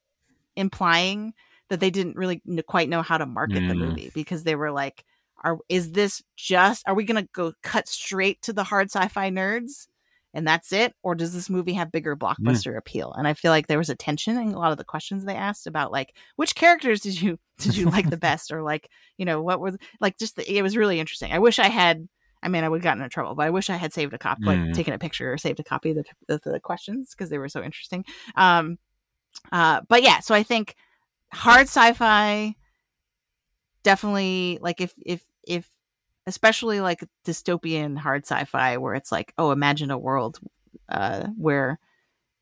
[0.58, 1.34] implying
[1.70, 3.76] that they didn't really quite know how to market the Mm.
[3.76, 5.06] movie because they were like,
[5.44, 6.88] "Are is this just?
[6.88, 9.88] Are we gonna go cut straight to the hard sci-fi nerds,
[10.36, 13.66] and that's it, or does this movie have bigger blockbuster appeal?" And I feel like
[13.68, 16.54] there was a tension in a lot of the questions they asked about like which
[16.54, 20.18] characters did you did you like the best, or like you know what was like
[20.20, 21.32] just the, it was really interesting.
[21.32, 22.08] I wish I had.
[22.44, 24.20] I mean, I would have gotten in trouble, but I wish I had saved a
[24.20, 24.74] copy, like Mm.
[24.76, 27.50] taken a picture or saved a copy of the, the, the questions because they were
[27.50, 28.06] so interesting.
[28.36, 28.78] Um,
[29.52, 30.76] uh, but yeah, so I think
[31.34, 32.56] hard sci-fi
[33.84, 35.68] definitely like if if if
[36.28, 40.40] especially like dystopian hard sci-fi where it's like oh imagine a world
[40.90, 41.80] uh where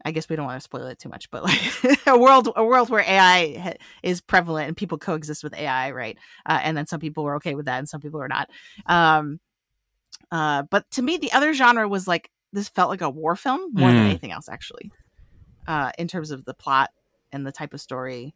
[0.06, 1.62] I guess we don't want to spoil it too much, but like
[2.08, 3.74] a world a world where AI ha-
[4.04, 6.18] is prevalent and people coexist with AI, right?
[6.46, 8.50] Uh, and then some people are okay with that and some people are not.
[8.86, 9.40] Um,
[10.30, 13.74] uh, but to me, the other genre was like this felt like a war film
[13.74, 14.08] more than Mm.
[14.10, 14.92] anything else, actually,
[15.68, 16.90] uh, in terms of the plot
[17.32, 18.34] and the type of story,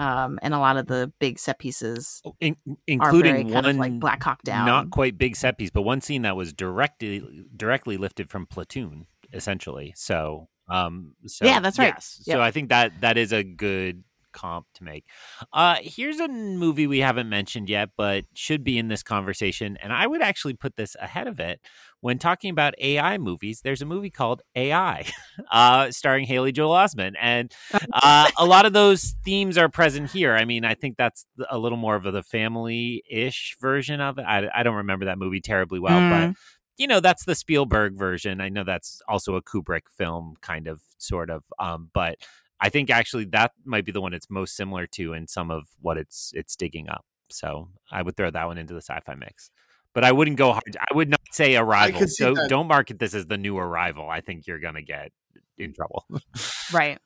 [0.00, 4.00] um, and a lot of the big set pieces Oh, In- including one of like
[4.00, 4.66] Black Hawk Down.
[4.66, 7.22] not quite big set piece, but one scene that was directly
[7.54, 9.92] directly lifted from Platoon, essentially.
[9.96, 11.92] So, um, so Yeah, that's right.
[11.94, 12.22] yes.
[12.26, 12.34] Yep.
[12.36, 14.02] So I think that that is a good
[14.32, 15.04] comp to make.
[15.52, 19.92] Uh, here's a movie we haven't mentioned yet, but should be in this conversation, and
[19.92, 21.60] I would actually put this ahead of it
[22.00, 23.60] when talking about AI movies.
[23.62, 25.06] There's a movie called AI,
[25.52, 27.52] uh, starring Haley Joel Osment, and
[27.92, 30.34] uh, a lot of those themes are present here.
[30.34, 34.22] I mean, I think that's a little more of the family-ish version of it.
[34.22, 36.10] I, I don't remember that movie terribly well, Mm.
[36.32, 36.36] but
[36.78, 38.40] you know, that's the Spielberg version.
[38.40, 41.42] I know that's also a Kubrick film, kind of, sort of.
[41.58, 42.16] Um, but
[42.60, 45.68] I think actually that might be the one it's most similar to in some of
[45.80, 47.04] what it's it's digging up.
[47.30, 49.50] So I would throw that one into the sci-fi mix.
[49.94, 50.76] But I wouldn't go hard.
[50.78, 52.06] I would not say Arrival.
[52.06, 52.48] So that.
[52.48, 54.08] don't market this as the new Arrival.
[54.08, 55.10] I think you're gonna get
[55.58, 56.04] in trouble.
[56.72, 56.98] right.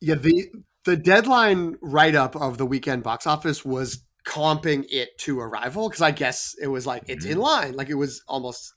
[0.00, 0.48] Yeah, the
[0.84, 6.02] the deadline write up of the weekend box office was comping it to Arrival because
[6.02, 7.42] I guess it was like it's in Mhm.
[7.42, 8.74] line, like it was almost,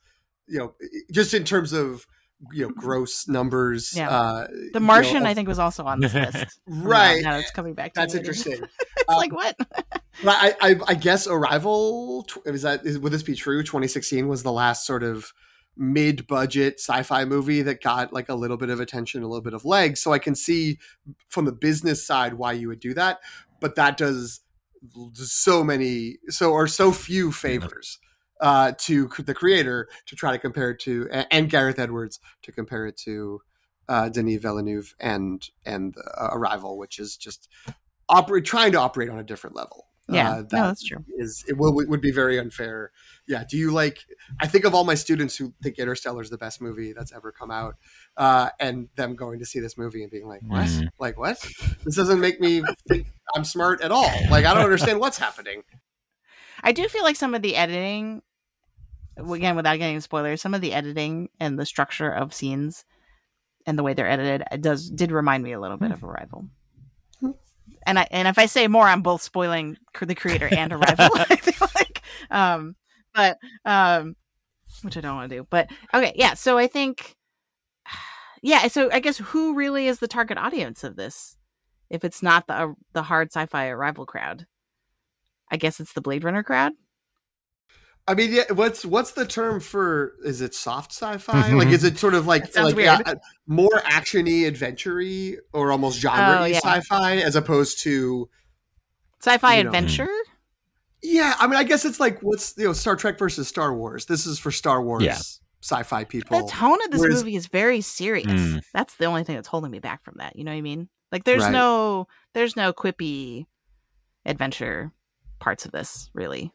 [0.47, 0.73] you know,
[1.11, 2.05] just in terms of
[2.51, 3.93] you know gross numbers.
[3.95, 4.09] Yeah.
[4.09, 6.59] uh, The you know, Martian, of- I think, was also on this list.
[6.67, 7.21] right.
[7.23, 7.93] Now it's coming back.
[7.93, 8.19] To That's me.
[8.19, 8.53] interesting.
[8.97, 9.55] it's Um, like what?
[9.57, 13.63] But I, I, I guess Arrival tw- is that is, would this be true?
[13.63, 15.31] 2016 was the last sort of
[15.75, 19.65] mid-budget sci-fi movie that got like a little bit of attention, a little bit of
[19.65, 20.01] legs.
[20.01, 20.77] So I can see
[21.29, 23.19] from the business side why you would do that,
[23.59, 24.41] but that does
[25.13, 27.99] so many so or so few favors
[28.41, 32.85] uh, to the creator to try to compare it to and Gareth Edwards to compare
[32.87, 33.41] it to
[33.89, 37.49] uh, Denis Villeneuve and and uh, Arrival, which is just
[38.09, 39.87] operate trying to operate on a different level.
[40.09, 41.05] Yeah, Uh, no, that's true.
[41.17, 42.91] is it will, would be very unfair.
[43.25, 43.45] Yeah.
[43.49, 43.99] Do you like?
[44.41, 47.31] I think of all my students who think Interstellar is the best movie that's ever
[47.31, 47.75] come out,
[48.17, 50.67] uh, and them going to see this movie and being like, "What?
[50.67, 50.89] Mhm.
[50.99, 51.39] Like what?
[51.85, 54.11] This doesn't make me think I'm smart at all.
[54.29, 55.63] Like I don't understand what's happening."
[56.63, 58.21] I do feel like some of the editing,
[59.17, 62.85] again, without getting spoilers, some of the editing and the structure of scenes
[63.65, 66.47] and the way they're edited it does did remind me a little bit of Arrival.
[67.19, 67.31] Hmm.
[67.85, 71.09] And I and if I say more, I'm both spoiling the creator and Arrival.
[71.15, 72.75] I feel like, um,
[73.13, 74.15] but um,
[74.81, 75.47] which I don't want to do.
[75.49, 76.33] But okay, yeah.
[76.33, 77.15] So I think,
[78.41, 78.67] yeah.
[78.67, 81.37] So I guess who really is the target audience of this?
[81.89, 84.45] If it's not the uh, the hard sci-fi Arrival crowd,
[85.53, 86.73] I guess it's the Blade Runner crowd.
[88.07, 88.51] I mean, yeah.
[88.51, 90.15] What's what's the term for?
[90.25, 91.43] Is it soft sci-fi?
[91.43, 91.57] Mhm.
[91.59, 93.07] Like, is it sort of like That sounds like weird.
[93.07, 93.15] uh,
[93.47, 96.57] more actiony, adventure-y, or almost genre-y Oh, yeah.
[96.59, 98.29] sci-fi, as opposed to
[99.21, 99.69] Sci-fi You know.
[99.69, 100.09] adventure.
[101.01, 104.05] Yeah, I mean, I guess it's like what's you know Star Trek versus Star Wars.
[104.07, 105.19] This is for Star Wars Yeah.
[105.61, 106.41] sci-fi people.
[106.45, 108.25] The tone of this Whereas- movie is very serious.
[108.27, 108.61] Mm.
[108.73, 110.35] That's the only thing that's holding me back from that.
[110.35, 110.89] You know what I mean?
[111.11, 111.51] Like there's Right.
[111.53, 113.45] no there's no quippy
[114.25, 114.91] adventure
[115.43, 116.51] parts of this really.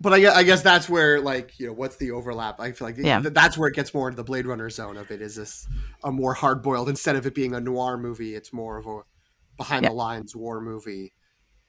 [0.00, 2.60] But I, gue- I guess that's where like you know what's the overlap?
[2.60, 3.20] I feel like Yeah.
[3.20, 5.20] that's where it gets more into the Blade Runner zone of it.
[5.20, 5.66] Is this
[6.04, 8.34] a more hard boiled instead of it being a noir movie?
[8.34, 9.00] It's more of a
[9.56, 9.88] behind Yeah.
[9.90, 11.12] the lines war movie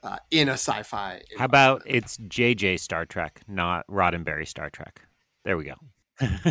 [0.03, 1.21] uh, in a sci-fi.
[1.37, 5.01] How about it's JJ Star Trek, not Roddenberry Star Trek?
[5.43, 5.73] There we go.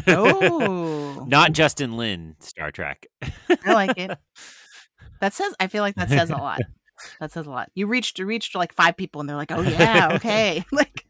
[0.08, 3.06] Oh, not Justin Lin Star Trek.
[3.64, 4.18] I like it.
[5.20, 6.60] That says I feel like that says a lot.
[7.20, 7.70] That says a lot.
[7.74, 11.04] You reached you reached like five people and they're like, "Oh yeah, okay." like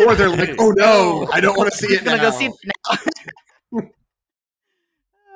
[0.00, 2.04] or they're like, oh no, I don't want to see it.
[2.04, 2.30] gonna now.
[2.30, 2.54] go see it
[3.72, 3.80] now.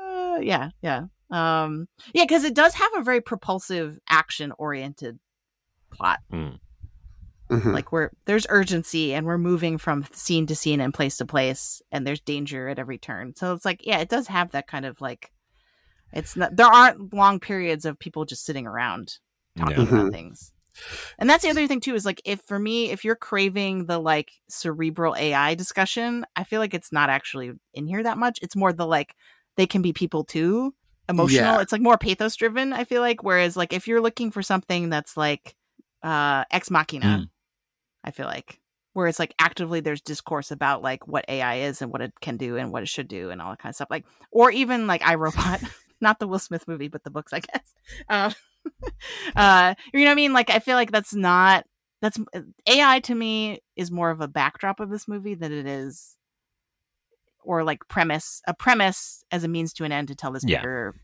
[0.01, 5.19] uh, yeah, yeah, um, yeah, because it does have a very propulsive, action-oriented
[5.91, 6.21] plot.
[6.33, 6.59] Mm.
[7.51, 7.75] Mhm.
[7.75, 11.83] Like we're there's urgency and we're moving from scene to scene and place to place
[11.91, 13.35] and there's danger at every turn.
[13.37, 15.33] So it's like, yeah, it does have that kind of like
[16.13, 19.19] it's not there aren't long periods of people just sitting around
[19.57, 19.83] talking Yeah.
[19.83, 20.13] about Mhm.
[20.13, 20.53] things.
[21.19, 23.99] And that's the other thing too is like if for me, if you're craving the
[23.99, 28.39] like cerebral AI discussion, I feel like it's not actually in here that much.
[28.43, 29.15] It's more the like
[29.57, 30.75] they can be people too,
[31.11, 31.55] emotional.
[31.57, 31.61] Yeah.
[31.61, 33.23] It's like more pathos driven, I feel like.
[33.23, 35.55] Whereas like if you're looking for something that's like
[36.03, 37.29] uh ex machina, Mm.
[38.05, 38.59] I feel like
[38.95, 42.37] where it's like actively there's discourse about like what AI is and what it can
[42.39, 43.89] do and what it should do and all that kind of stuff.
[43.91, 45.61] Like or even like I, Robot,
[46.01, 47.75] not the Will Smith movie, but the books, I guess.
[48.09, 48.33] Um,
[49.37, 50.33] uh, you know what I mean?
[50.33, 51.65] Like I feel like that's not
[52.01, 52.19] that's
[52.67, 56.17] AI to me is more of a backdrop of this movie than it is
[57.45, 60.59] or like premise a premise as a means to an end to tell this Yeah.
[60.61, 60.95] bigger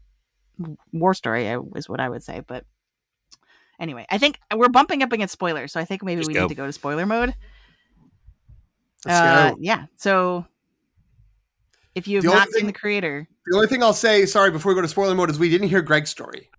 [0.93, 1.47] war story
[1.77, 2.41] is what I would say.
[2.47, 2.65] But
[3.79, 6.43] anyway, I think we're bumping up against spoilers, so I think maybe Just we go.
[6.43, 7.35] need to go to spoiler mode.
[9.07, 9.87] Uh, yeah.
[9.97, 10.45] So
[11.95, 14.51] if you have The not seen thing- the creator, The only thing I'll say, sorry,
[14.51, 16.51] before we go to spoiler mode, is we didn't hear Greg's story.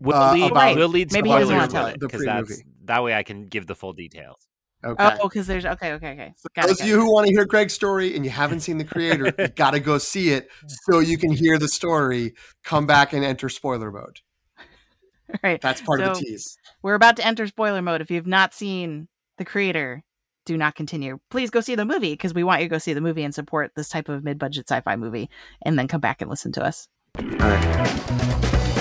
[0.00, 2.00] We'll, Uh, lead, about- we'll lead Maybe he doesn't spoilers wanna tell it.
[2.00, 4.46] Because that's that way I can give the full details.
[4.82, 5.16] Okay.
[5.20, 6.32] oh, because there's okay, okay, okay.
[6.56, 8.84] Got Those of you who want to hear Greg's story and you haven't seen the
[8.84, 12.32] creator, you got to go see it so you can hear the story.
[12.64, 14.20] Come back and enter spoiler mode.
[14.58, 15.60] All right.
[15.60, 16.56] That's part of the tease.
[16.82, 18.00] We're about to enter spoiler mode.
[18.00, 20.02] If you have not seen the creator,
[20.46, 21.20] do not continue.
[21.30, 23.34] Please go see the movie because we want you to go see the movie and
[23.34, 25.28] support this type of mid-budget sci-fi movie,
[25.62, 26.88] and then come back and listen to us.
[27.18, 28.76] All right.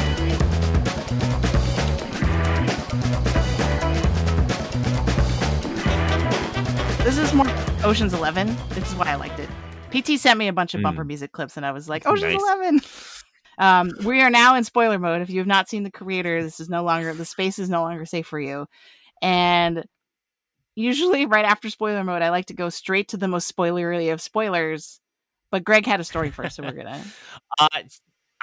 [7.09, 7.47] This is more
[7.83, 8.55] Ocean's Eleven.
[8.69, 9.49] This is why I liked it.
[9.89, 11.07] PT sent me a bunch of bumper Mm.
[11.07, 12.41] music clips, and I was like, Ocean's Nice.
[12.43, 12.81] Eleven.
[13.57, 15.21] Um, we are now in spoiler mode.
[15.23, 17.81] If you have not seen the creator, this is no longer the space is no
[17.81, 18.67] longer safe for you.
[19.23, 19.83] And
[20.75, 24.21] usually, right after spoiler mode, I like to go straight to the most spoilery of
[24.21, 25.01] spoilers.
[25.51, 27.03] But Greg had a story first, so we're gonna
[27.59, 27.67] Uh,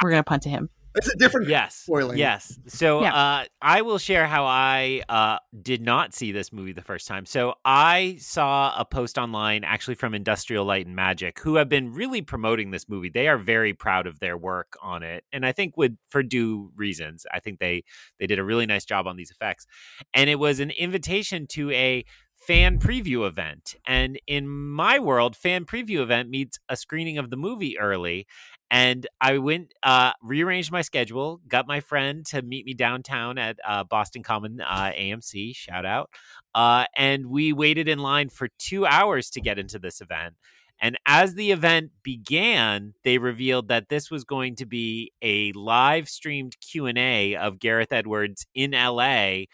[0.03, 0.71] we're gonna punt to him.
[0.97, 1.49] It's a different.
[1.49, 2.19] yes, Spoiling.
[2.19, 2.59] yes.
[2.67, 3.15] So Yeah.
[3.15, 7.27] uh, I will share how I uh, did not see this movie the first time.
[7.27, 11.93] So I saw a post online, actually from Industrial Light and Magic, who have been
[11.93, 13.11] really promoting this movie.
[13.11, 16.71] They are very proud of their work on it, and I think with for due
[16.77, 17.27] reasons.
[17.33, 17.85] I think they
[18.19, 19.67] they did a really nice job on these effects,
[20.15, 22.05] and it was an invitation to a
[22.47, 23.75] fan preview event.
[23.87, 28.27] And in my world, fan preview event means a screening of the movie early.
[28.71, 33.59] And I went, uh, rearranged my schedule, got my friend to meet me downtown at
[33.67, 36.11] uh, Boston Common uh, AMC, shout out.
[36.55, 40.35] Uh, and we waited in line for two hours to get into this event.
[40.81, 46.09] And as the event began, they revealed that this was going to be a live
[46.09, 49.45] streamed Q&A of Gareth Edwards in LA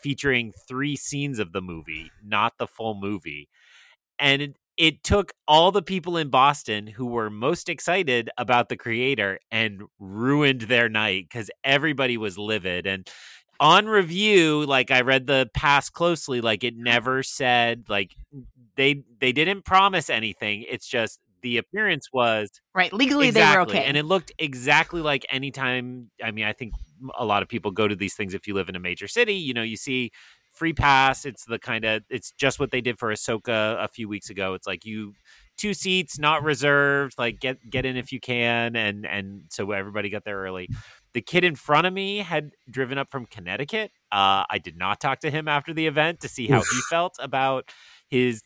[0.00, 3.48] featuring three scenes of the movie, not the full movie.
[4.18, 8.76] And it, it took all the people in Boston who were most excited about the
[8.76, 12.86] creator and ruined their night because everybody was livid.
[12.86, 13.08] And
[13.60, 18.14] on review, like I read the pass closely, like it never said like
[18.76, 20.64] they they didn't promise anything.
[20.68, 23.50] It's just the appearance was Right, legally exactly.
[23.50, 23.88] they were okay.
[23.88, 26.10] And it looked exactly like anytime.
[26.22, 26.72] I mean, I think
[27.16, 29.34] a lot of people go to these things if you live in a major city.
[29.34, 30.10] You know, you see
[30.52, 31.24] free pass.
[31.24, 34.54] It's the kind of it's just what they did for Ahsoka a few weeks ago.
[34.54, 35.14] It's like you
[35.56, 37.14] two seats, not reserved.
[37.18, 40.68] Like get get in if you can, and and so everybody got there early.
[41.14, 43.90] The kid in front of me had driven up from Connecticut.
[44.12, 47.16] Uh, I did not talk to him after the event to see how he felt
[47.18, 47.70] about
[48.08, 48.42] his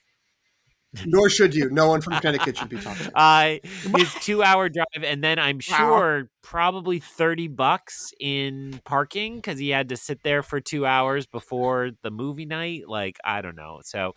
[1.07, 1.71] Nor should you.
[1.71, 3.09] No one from Connecticut should be talking.
[3.15, 3.57] uh,
[3.97, 5.61] his two hour drive, and then I'm Wow.
[5.77, 11.27] sure probably 30 bucks in parking because he had to sit there for two hours
[11.27, 12.83] before the movie night.
[12.89, 13.81] Like, I don't know.
[13.85, 14.13] So,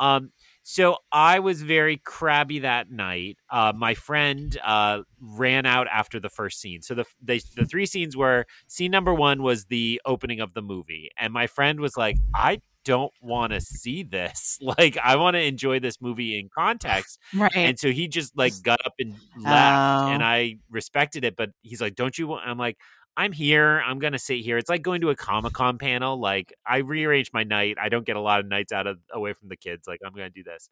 [0.00, 0.32] um,
[0.64, 3.38] so I was very crabby that night.
[3.48, 6.82] Uh, my friend uh, ran out after the first scene.
[6.82, 10.62] So the they, the three scenes were scene number one was the opening of the
[10.62, 14.58] movie, and my friend was like, "I don't want to see this.
[14.78, 17.54] Like, I want to enjoy this movie in context." right.
[17.54, 20.26] And so he just like got up and left, and Oh.
[20.26, 21.36] I respected it.
[21.36, 22.78] But he's like, "Don't you?" want I'm like,
[23.16, 23.82] "I'm here.
[23.86, 26.18] I'm gonna sit here." It's like going to a Comic Con panel.
[26.18, 27.76] Like I rearranged my night.
[27.80, 29.86] I don't get a lot of nights out of away from the kids.
[29.86, 30.70] Like I'm gonna do this.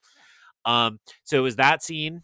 [0.65, 2.23] Um, so it was that scene.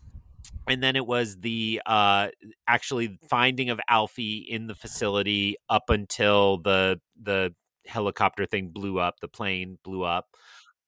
[0.67, 2.29] And then it was the uh
[2.67, 7.55] actually finding of Alfie in the facility up until the the
[7.87, 10.29] helicopter thing blew up, the plane blew up.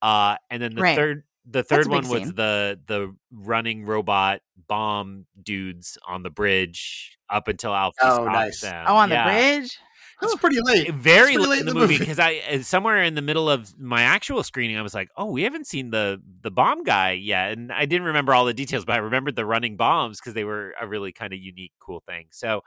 [0.01, 0.97] Uh and then the Right.
[0.97, 2.35] third the third one was scene.
[2.35, 8.61] the the running robot bomb dudes on the bridge up until Alfie Oh, nice.
[8.61, 8.85] them.
[8.89, 9.25] oh, on Yeah.
[9.25, 9.31] the
[9.61, 9.79] bridge.
[10.21, 10.89] That's pretty late.
[10.95, 14.03] Very pretty late in the movie because I uh, somewhere in the middle of my
[14.03, 17.73] actual screening, I was like, "Oh, we haven't seen the the bomb guy yet," and
[17.73, 20.75] I didn't remember all the details, but I remembered the running bombs because they were
[20.81, 22.27] a really kind of unique, cool thing.
[22.31, 22.63] So,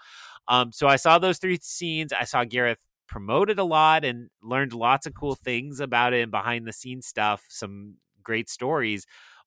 [0.49, 2.11] um, so I saw those three scenes.
[2.11, 6.31] I saw Gareth promoted a lot and learned lots of cool things about it and
[6.31, 7.43] behind the scenes stuff.
[7.49, 9.05] Some great stories,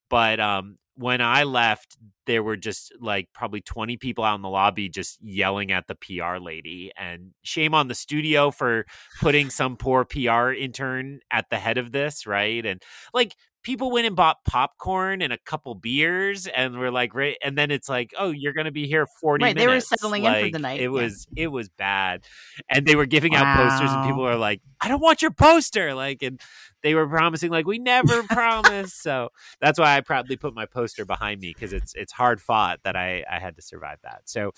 [0.09, 1.96] but um, when I left,
[2.26, 5.94] there were just like probably 20 people out in the lobby just yelling at the
[5.94, 6.90] PR lady.
[6.96, 8.84] And shame on the studio for
[9.20, 12.66] putting some poor PR intern at the head of this, right?
[12.66, 12.82] And
[13.14, 17.59] like people went and bought popcorn and a couple beers and were like right and
[17.59, 20.44] then it's like oh you're gonna be here 40 right, minutes they were settling like,
[20.44, 20.88] in for the night it yeah.
[20.88, 22.22] was it was bad
[22.70, 25.94] and they were giving out posters and people were like i don't want your poster
[25.94, 26.40] like and
[26.82, 29.28] they were promising like we never promised so
[29.61, 32.96] that's why i proudly put my poster behind me because it's it's hard fought that
[32.96, 34.52] i i had to survive that so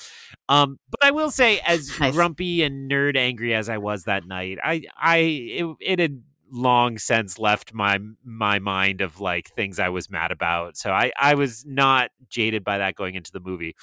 [0.49, 2.15] um but i will say as Nice.
[2.15, 6.99] grumpy and nerd angry as i was that night i i it, it had long
[6.99, 10.77] since left my my mind of like things I was mad about.
[10.77, 13.75] So I I was not jaded by that going into the movie.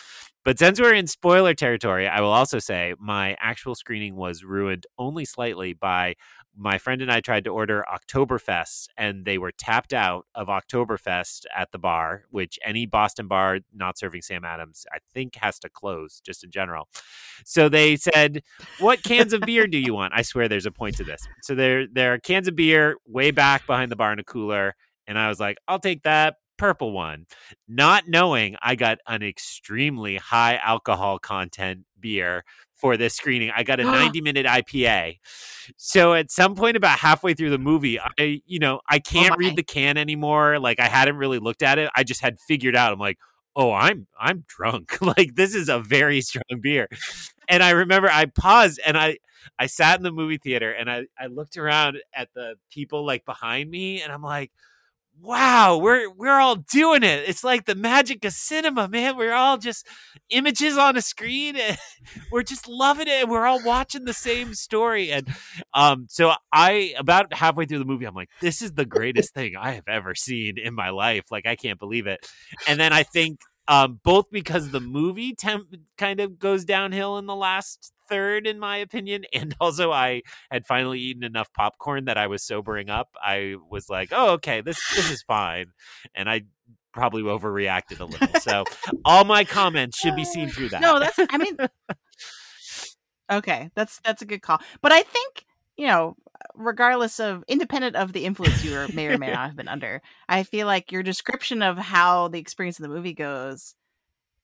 [0.43, 4.86] But since we're in spoiler territory, I will also say my actual screening was ruined
[4.97, 6.15] only slightly by
[6.58, 11.45] my friend and I tried to order Oktoberfest and they were tapped out of Oktoberfest
[11.55, 15.70] at the bar, which any Boston bar not serving Sam Adams, I think has to
[15.70, 16.88] close just in general.
[17.45, 18.41] So they said,
[18.80, 20.14] What cans of beer do you want?
[20.16, 21.22] I swear there's a point to this.
[21.43, 24.76] So there there are cans of beer way back behind the bar in a cooler.
[25.05, 27.28] And I was like, I'll take that purple one.
[27.68, 32.43] Not knowing I got an extremely high alcohol content beer
[32.78, 33.52] for this screening.
[33.56, 35.18] I got a 90 minute IPA.
[35.76, 39.32] So at some point about halfway through the movie, I, you know, I oh can't
[39.32, 39.36] my.
[39.38, 40.60] read the can anymore.
[40.60, 41.90] Like I hadn't really looked at it.
[41.96, 43.18] I just had figured out, I'm like,
[43.56, 45.02] oh, I'm I'm drunk.
[45.18, 46.88] like this is a very strong beer.
[47.50, 49.18] And I remember I paused and I
[49.60, 53.26] I sat in the movie theater and I I looked around at the people like
[53.26, 54.52] behind me and I'm like,
[55.22, 57.28] wow, we're we're all doing it.
[57.28, 59.18] It's like the magic of cinema, man.
[59.18, 59.88] We're all just
[60.30, 61.78] images on a screen and
[62.32, 65.11] we're just loving it and we're all watching the same story.
[65.11, 65.28] And
[65.74, 69.55] um so I about halfway through the movie, I'm like, this is the greatest thing
[69.55, 71.26] I have ever seen in my life.
[71.32, 72.30] Like I can't believe it.
[72.68, 77.26] And then I think um, both because the movie temp- kind of goes downhill in
[77.26, 82.18] the last third, in my opinion, and also I had finally eaten enough popcorn that
[82.18, 83.10] I was sobering up.
[83.22, 85.68] I was like, "Oh, okay, this this is fine,"
[86.16, 86.43] and I
[86.93, 88.39] probably overreacted a little.
[88.39, 88.64] So
[89.05, 90.82] all my comments should be seen through that.
[90.82, 91.58] No, that's I mean
[93.32, 94.60] Okay, that's that's a good call.
[94.82, 95.45] But I think,
[95.76, 96.16] you know,
[96.55, 100.01] regardless of independent of the influence you were, may or may not have been under,
[100.30, 103.76] I feel like your description of how the experience of the movie goes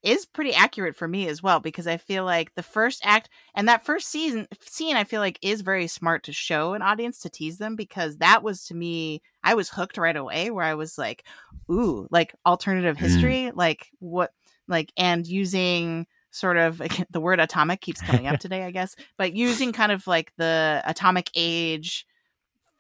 [0.04, 3.68] is pretty accurate for me as well because I feel like the first act and
[3.68, 7.30] that first season scene I feel like is very smart to show an audience to
[7.30, 10.98] tease them because that was to me I was hooked right away where I was
[10.98, 11.24] like
[11.72, 13.00] ooh like alternative mm.
[13.00, 13.52] history?
[13.56, 14.32] Like what
[14.68, 19.34] like and using sort of the word atomic keeps coming up today I guess but
[19.34, 22.06] using kind of like the atomic age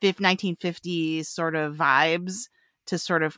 [0.01, 2.49] 1950s sort of vibes
[2.87, 3.37] to sort of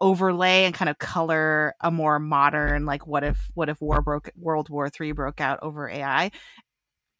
[0.00, 4.30] overlay and kind of color a more modern like what if what if war broke
[4.36, 6.30] world war three broke out over ai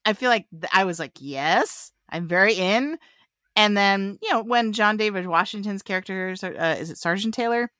[0.04, 0.12] i?
[0.12, 2.98] Feel like th- i was like yes i'm very in.
[3.56, 7.70] And then you know when john david washington's characters uh, is it sergeant taylor?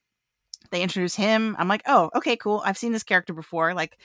[0.71, 1.57] They introduce him.
[1.59, 2.63] I'm like oh okay cool.
[2.65, 3.75] I've seen this character before.
[3.75, 3.99] Like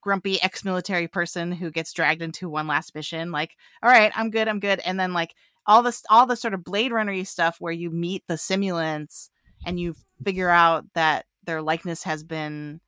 [0.00, 4.48] grumpy ex-military person who gets dragged into one last mission like all right i'm good
[4.48, 4.80] i'm good.
[4.80, 5.34] And then like
[5.66, 9.28] all this all the sort of blade runner stuff where you meet the simulants
[9.66, 9.94] and you
[10.24, 12.80] figure out that their likeness has been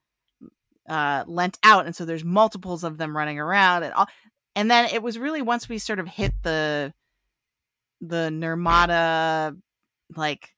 [0.88, 4.06] uh, lent out, and so there's multiples of them running around, and all.
[4.54, 6.92] And then it was really once we sort of hit the
[8.00, 9.56] the Nirmata
[10.16, 10.50] like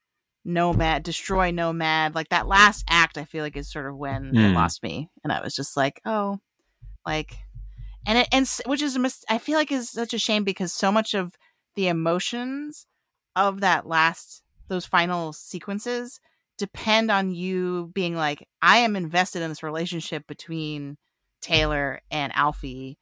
[0.47, 4.35] nomad destroy nomad like that last act i feel like is sort of when it
[4.35, 4.55] Mm.
[4.55, 6.39] lost me and i was just like oh
[7.07, 7.39] like
[8.07, 10.71] and it and which is a mis- i feel like is such a shame because
[10.73, 11.35] so much of
[11.77, 12.87] the emotions
[13.37, 16.21] of that last those final sequences
[16.59, 20.97] depend on you being like i am invested in this relationship between
[21.43, 22.97] taylor and alfie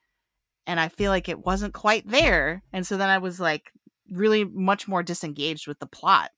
[0.67, 3.71] and i feel like it wasn't quite there and so then i was like
[4.11, 6.31] really much more disengaged with the plot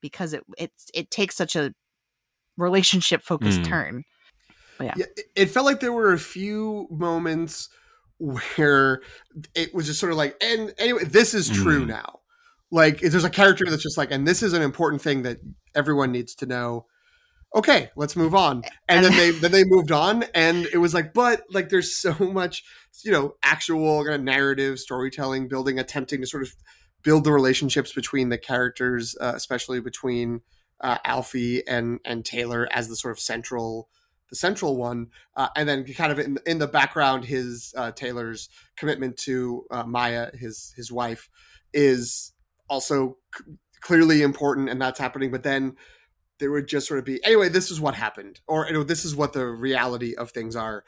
[0.00, 1.72] because it it it takes such a
[2.56, 3.64] relationship focused Mm.
[3.66, 4.04] turn
[4.80, 7.68] Yeah, it- it felt like there were a few moments
[8.18, 9.02] where
[9.54, 11.88] it was just sort of like, and anyway, this is true Mhm.
[11.88, 12.19] now.
[12.70, 15.38] Like, there's a character that's just like, and this is an important thing that
[15.74, 16.86] everyone needs to know.
[17.54, 18.62] okay, let's move on.
[18.88, 22.14] And then they then they moved on, and it was like, but like there's so
[22.32, 22.62] much,
[23.04, 26.54] you know, actual kind of narrative storytelling, building, attempting to sort of
[27.02, 30.42] build the relationships between the characters, uh, especially between
[30.80, 33.88] uh, Alfie and and Taylor as the sort of central
[34.30, 38.48] the central one, uh, and then kind of in, in the background, his uh, Taylor's
[38.76, 41.28] commitment to uh, Maya, his his wife,
[41.72, 42.32] is
[42.70, 43.44] also c-
[43.82, 45.30] clearly important, and that's happening.
[45.30, 45.76] But then
[46.38, 47.50] there would just sort of be anyway.
[47.50, 50.84] This is what happened, or you know, this is what the reality of things are.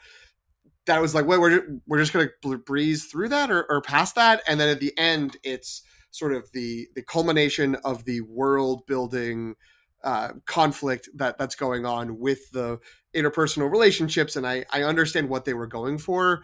[0.87, 4.41] That was like, wait, we're we're just gonna breeze through that or, or past that,
[4.47, 9.55] and then at the end, it's sort of the the culmination of the world building
[10.03, 12.79] uh, conflict that that's going on with the
[13.15, 16.43] interpersonal relationships and I, I understand what they were going for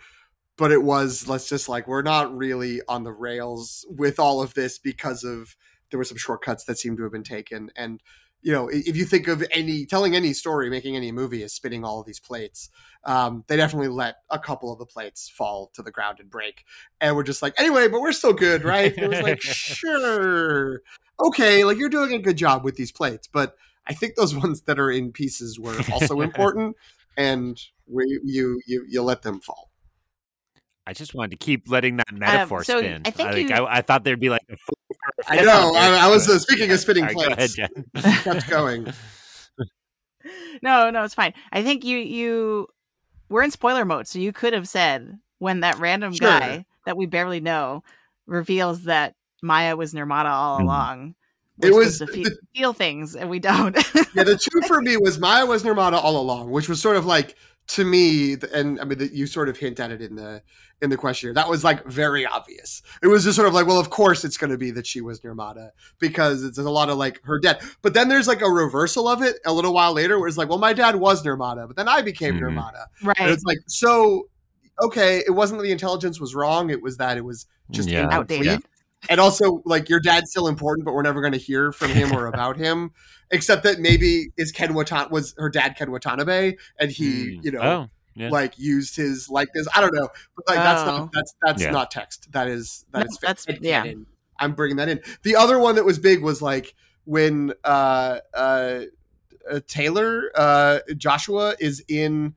[0.59, 4.53] but it was let's just like we're not really on the rails with all of
[4.53, 5.55] this because of
[5.89, 7.71] there were some shortcuts that seem to have been taken.
[7.75, 8.01] And
[8.41, 11.83] you know if you think of any telling any story making any movie is spinning
[11.83, 12.69] all of these plates.
[13.05, 16.65] Um, they definitely let a couple of the plates fall to the ground and break.
[16.99, 18.93] And we're just like anyway but we're still good right?
[18.95, 20.81] And it was like sure.
[21.19, 23.27] Okay like you're doing a good job with these plates.
[23.27, 23.55] But
[23.89, 26.75] I think those ones that are in pieces were also important,
[27.17, 29.68] and we, you you you let them fall.
[30.89, 33.03] I just wanted to keep letting that um, metaphor um, so spin.
[33.05, 33.49] I think I, you...
[33.51, 34.41] I, I, thought there'd be like.
[34.49, 34.55] A...
[35.27, 35.73] I know.
[35.75, 37.55] I, I was uh, speaking of spinning plates.
[37.55, 38.91] Go ahead, kept going.
[40.61, 41.33] No, no, it's fine.
[41.53, 42.67] I think you you
[43.29, 46.27] we're in spoiler mode, so you could have said when that random sure.
[46.27, 47.83] guy that we barely know
[48.27, 50.67] reveals that Maya was Nirmata all mm-hmm.
[50.67, 51.15] along
[51.61, 53.75] it was to feel, the, feel, things and we don't.
[54.13, 57.05] yeah, the two for me was Maya was Nirmata all along, which was sort of
[57.05, 57.35] like
[57.69, 60.41] to me, and I mean, the, you sort of hint at it in the
[60.81, 61.33] in the question.
[61.33, 62.81] That was like very obvious.
[63.03, 65.01] It was just sort of like, well, of course it's going to be that she
[65.01, 67.61] was Nirmata because it's a lot of like her dad.
[67.81, 70.49] But then there's like a reversal of it a little while later, where it's like,
[70.49, 72.57] well, my dad was Nirmata, but then I became mm-hmm.
[72.57, 72.85] Nirmata.
[73.03, 73.19] Right.
[73.19, 74.29] And it's like so.
[74.81, 78.07] Okay, it wasn't that the intelligence was wrong; it was that it was just yeah.
[78.09, 78.63] outdated
[79.07, 82.11] and also like your dad's still important, but we're never going to hear from him
[82.11, 82.91] or about him,
[83.31, 87.43] except that maybe is Ken Watanabe was her dad Ken Watanabe, and he mm.
[87.43, 88.29] you know oh, yeah.
[88.29, 89.67] like used his likeness.
[89.73, 90.63] I don't know, but like oh.
[90.63, 91.09] that's not oh.
[91.13, 91.71] that's that's yeah.
[91.71, 92.31] not text.
[92.31, 93.83] That is that is that's yeah.
[93.83, 94.05] Canon.
[94.39, 95.01] I'm bringing that in.
[95.23, 96.73] The other one that was big was like
[97.05, 98.81] when uh, uh,
[99.49, 102.35] uh Taylor uh, Joshua is in.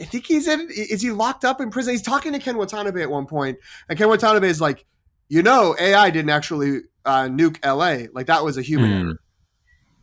[0.00, 0.68] I think he's in.
[0.70, 1.92] Is he locked up in prison?
[1.92, 3.58] He's talking to Ken Watanabe at one point,
[3.88, 4.86] and Ken Watanabe is like,
[5.32, 8.08] you know, AI didn't actually uh, nuke LA.
[8.12, 9.00] Like that was a human mm.
[9.00, 9.20] error.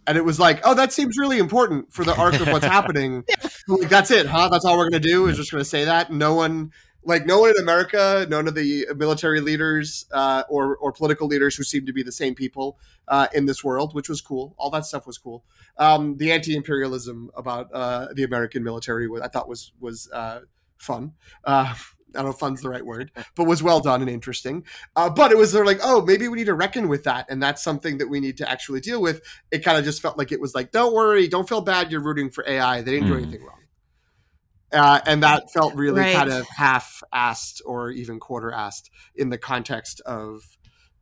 [0.07, 3.23] And it was like, oh, that seems really important for the arc of what's happening.
[3.67, 4.49] Like, that's it, huh?
[4.49, 6.11] That's all we're gonna do is just gonna say that.
[6.11, 6.71] No one,
[7.03, 11.55] like no one in America, none of the military leaders uh, or or political leaders
[11.55, 14.55] who seem to be the same people uh, in this world, which was cool.
[14.57, 15.43] All that stuff was cool.
[15.77, 20.39] Um, the anti-imperialism about uh, the American military, I thought was was uh,
[20.79, 21.13] fun.
[22.15, 24.63] I don't know if fun's the right word, but was well done and interesting.
[24.95, 27.27] Uh, but it was sort of like, oh, maybe we need to reckon with that.
[27.29, 29.21] And that's something that we need to actually deal with.
[29.51, 31.91] It kind of just felt like it was like, don't worry, don't feel bad.
[31.91, 32.81] You're rooting for AI.
[32.81, 33.11] They didn't mm.
[33.11, 33.59] do anything wrong.
[34.71, 36.15] Uh, and that felt really right.
[36.15, 40.43] kind of half assed or even quarter assed in the context of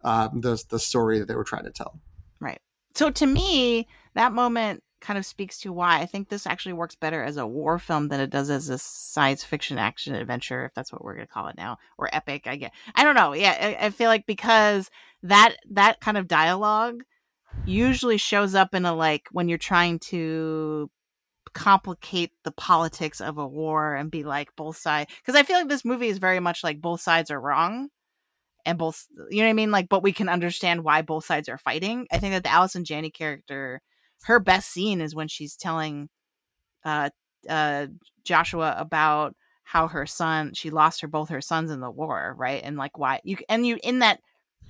[0.04, 2.00] um, the, the story that they were trying to tell.
[2.40, 2.60] Right.
[2.96, 6.96] So to me, that moment kind of speaks to why I think this actually works
[6.96, 10.74] better as a war film than it does as a science fiction action adventure, if
[10.74, 12.48] that's what we're gonna call it now, or epic.
[12.48, 12.74] I get.
[12.96, 13.34] I don't know.
[13.34, 14.90] Yeah, I, I feel like because
[15.24, 17.04] that that kind of dialogue
[17.66, 20.90] usually shows up in a like when you're trying to
[21.54, 25.70] complicate the politics of a war and be like both sides because I feel like
[25.70, 27.90] this movie is very much like both sides are wrong
[28.66, 31.50] and both you know what I mean like but we can understand why both sides
[31.50, 32.06] are fighting.
[32.12, 33.82] I think that the Allison Janney character
[34.24, 36.10] her best scene is when she's telling
[36.84, 37.10] uh
[37.50, 37.88] uh
[38.24, 42.62] Joshua about how her son she lost her both her sons in the war, right?
[42.64, 44.22] And like why you and you in that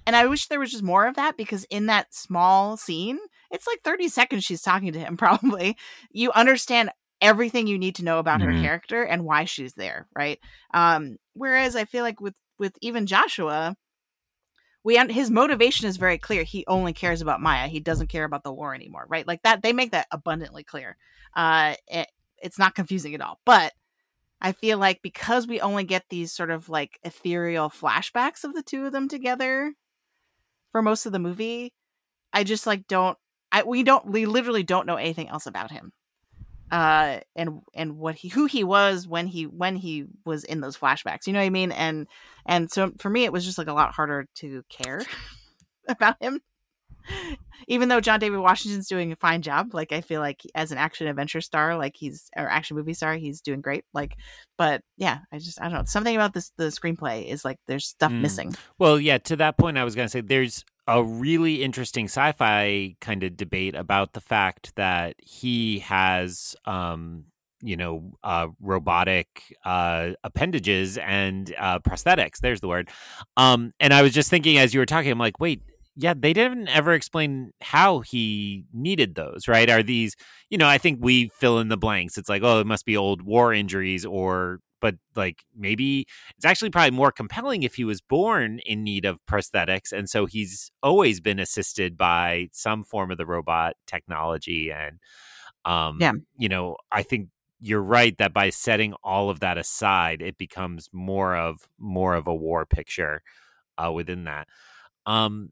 [0.06, 3.20] and I wish there was just more of that because in that small scene,
[3.52, 5.78] it's like 30 seconds she's talking to him probably.
[6.12, 6.92] You understand
[7.22, 8.58] everything you need to know about mm-hmm.
[8.58, 10.40] her character and why she's there, right?
[10.74, 13.76] Um whereas I feel like with with even Joshua,
[14.88, 16.44] we his motivation is very clear.
[16.44, 17.68] He only cares about Maya.
[17.68, 19.28] He doesn't care about the war anymore, right?
[19.28, 19.62] Like that.
[19.62, 20.96] They make that abundantly clear.
[21.36, 22.08] Uh, it,
[22.38, 23.38] it's not confusing at all.
[23.44, 23.74] But
[24.40, 28.64] I feel like because we only get these sort of like ethereal flashbacks of the
[28.64, 29.74] two of them together
[30.72, 31.74] for most of the movie,
[32.32, 33.18] I just like don't.
[33.52, 35.92] I we don't we literally don't know anything else about him
[36.72, 40.78] uh and and what he who he was when he when he was in those
[40.78, 42.08] flashbacks you know what i mean and
[42.46, 45.02] and so for me it was just like a lot harder to care
[45.88, 46.42] about him
[47.68, 50.78] even though John David Washington's doing a fine job, like I feel like as an
[50.78, 53.84] action adventure star, like he's or action movie star, he's doing great.
[53.94, 54.16] Like,
[54.58, 57.88] but yeah, I just I don't know something about this the screenplay is like there's
[57.88, 58.22] stuff Mm.
[58.22, 58.56] missing.
[58.78, 62.32] Well, yeah, to that point, I was going to say there's a really interesting sci
[62.34, 67.26] fi kind of debate about the fact that he has, um,
[67.62, 69.28] you know, uh, robotic
[69.66, 72.40] uh, appendages and uh, prosthetics.
[72.40, 72.90] There's the word.
[73.36, 75.62] Um, and I was just thinking as you were talking, I'm like, wait,
[75.96, 79.70] yeah, they didn't ever explain how he needed those, right?
[79.70, 80.16] Are these,
[80.50, 82.18] you know, I think we fill in the blanks.
[82.18, 86.06] It's like, oh, it must be old war injuries or, but like maybe
[86.36, 90.26] it's actually probably more compelling if he was born in need of prosthetics and so
[90.26, 95.00] he's always been assisted by some form of the robot technology and
[95.66, 96.14] um Yeah.
[96.38, 100.90] you know i think you're right that by setting all of that aside it becomes
[100.94, 103.22] more of more of a war picture
[103.84, 104.48] uh within that
[105.06, 105.52] um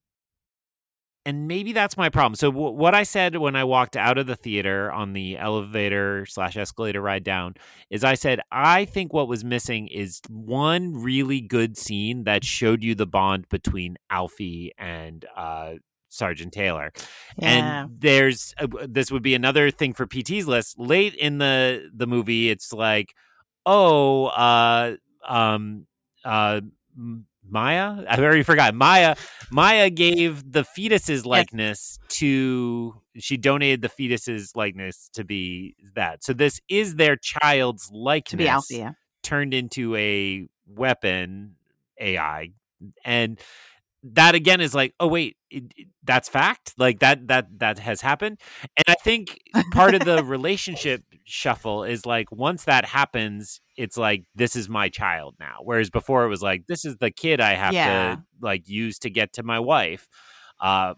[1.25, 2.35] and maybe that's my problem.
[2.35, 6.25] So w- what I said when I walked out of the theater on the elevator
[6.27, 7.55] slash escalator ride down
[7.89, 12.83] is I said I think what was missing is one really good scene that showed
[12.83, 15.73] you the bond between Alfie and uh,
[16.09, 16.91] Sergeant Taylor.
[17.37, 17.83] Yeah.
[17.85, 20.79] And there's uh, this would be another thing for PT's list.
[20.79, 23.13] Late in the the movie, it's like,
[23.65, 24.95] oh, uh,
[25.27, 25.87] um,
[26.23, 26.61] uh,
[27.49, 28.03] Maya.
[28.09, 28.73] I already forgot.
[28.75, 29.15] Maya.
[29.51, 33.01] Maya gave the fetus's likeness to.
[33.17, 36.23] She donated the fetus's likeness to be that.
[36.23, 38.79] So this is their child's likeness to be.
[38.79, 38.91] Yeah.
[39.23, 41.55] turned into a weapon
[41.99, 42.49] AI,
[43.03, 43.39] and
[44.03, 46.73] that again is like, oh wait, it, it- that's fact.
[46.77, 48.39] Like that that that has happened,
[48.77, 49.39] and I think
[49.71, 54.89] part of the relationship shuffle is like once that happens, it's like this is my
[54.89, 55.57] child now.
[55.63, 58.15] Whereas before it was like this is the kid I have Yeah.
[58.15, 60.07] to like use to get to my wife.
[60.59, 60.93] Uh,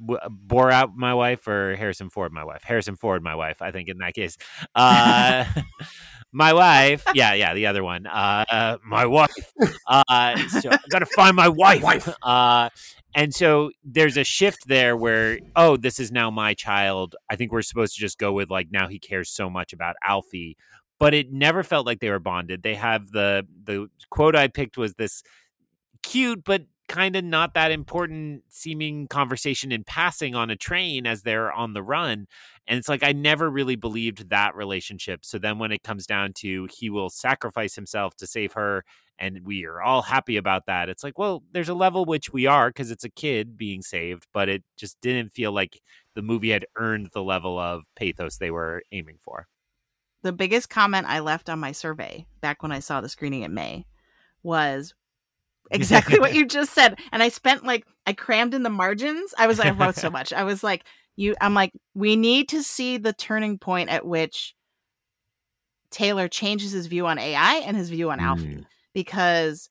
[0.00, 2.62] w- bore out my wife or Harrison Ford my wife.
[2.64, 3.60] Harrison Ford my wife.
[3.62, 4.36] I think in that case,
[4.74, 5.44] uh,
[6.32, 7.04] my wife.
[7.14, 8.06] Yeah, yeah, the other one.
[8.06, 9.52] Uh, uh, my wife.
[9.86, 11.82] Uh, so I got to find my wife.
[11.82, 12.08] Wife.
[12.22, 12.68] Uh,
[13.18, 17.16] and so there's a shift there where oh, this is now my child.
[17.28, 19.96] I think we're supposed to just go with like now he cares so much about
[20.06, 20.56] Alfie.
[21.00, 22.62] But it never felt like they were bonded.
[22.62, 25.24] They have the the quote I picked was this
[26.04, 31.22] cute but kind of not that important seeming conversation in passing on a train as
[31.22, 32.26] they're on the run.
[32.66, 35.24] And it's like I never really believed that relationship.
[35.24, 38.84] So then when it comes down to he will sacrifice himself to save her
[39.18, 40.88] and we are all happy about that.
[40.88, 44.26] It's like, well, there's a level which we are because it's a kid being saved,
[44.32, 45.80] but it just didn't feel like
[46.14, 49.46] the movie had earned the level of pathos they were aiming for.
[50.22, 53.54] the biggest comment I left on my survey back when I saw the screening in
[53.54, 53.86] May
[54.42, 54.94] was
[55.70, 56.98] exactly what you just said.
[57.12, 59.34] And I spent like I crammed in the margins.
[59.38, 60.32] I was I wrote so much.
[60.32, 60.84] I was like,
[61.16, 64.54] you I'm like, we need to see the turning point at which
[65.90, 68.46] Taylor changes his view on AI and his view on Alfie.
[68.46, 68.66] Mm.
[68.94, 69.70] Because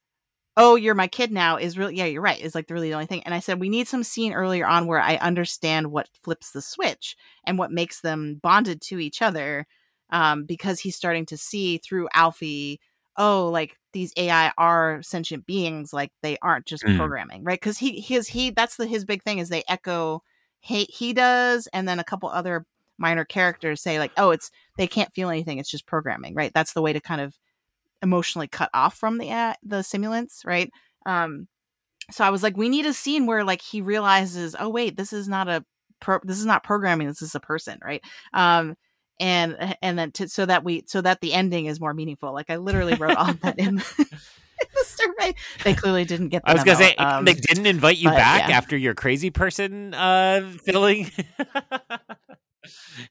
[0.59, 2.41] oh, you're my kid now is really yeah, you're right.
[2.41, 3.23] Is like the really the only thing.
[3.23, 6.61] And I said we need some scene earlier on where I understand what flips the
[6.61, 9.67] switch and what makes them bonded to each other
[10.09, 12.79] um, because he's starting to see through Alfie,
[13.17, 16.97] oh, like these AI are sentient beings, like they aren't just Mm.
[16.97, 17.59] programming, right?
[17.59, 20.21] Because he his he that's the his big thing is they echo
[20.59, 22.65] he he does, and then a couple other
[22.97, 26.51] minor characters say like, oh, it's they can't feel anything, it's just programming, right?
[26.53, 27.35] That's the way to kind of
[28.03, 30.69] emotionally cut off from the uh, the simulants, right?
[31.05, 31.47] Um,
[32.11, 35.11] so I was like, we need a scene where like he realizes, oh wait, this
[35.13, 35.65] is not a
[35.99, 38.03] pro- this is not programming, this is a person, right?
[38.33, 38.75] Um,
[39.19, 42.33] and and then to, so that we so that the ending is more meaningful.
[42.33, 45.35] Like I literally wrote all that in the, in the survey.
[45.63, 46.43] They clearly didn't get.
[46.43, 46.89] The I was gonna memo.
[46.91, 48.57] say Um, they didn't invite you but, back yeah.
[48.57, 51.11] after your crazy person uh filling.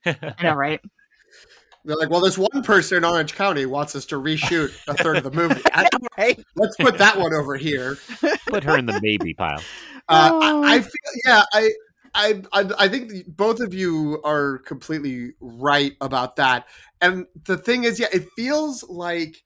[0.05, 0.79] I know, right?
[1.85, 5.15] They're like, well, this one person in Orange County wants us to reshoot a third
[5.17, 5.61] of the movie.
[5.67, 5.87] I-
[6.17, 6.43] right.
[6.55, 7.97] Let's put that one over here.
[8.47, 9.59] Put her in the maybe pile.
[10.09, 10.63] Uh, Oh.
[10.63, 10.91] I, I feel,
[11.25, 11.69] yeah, I,
[12.17, 16.65] I, I, I think both of you are completely right about that.
[16.99, 19.43] And the thing is, yeah, it feels like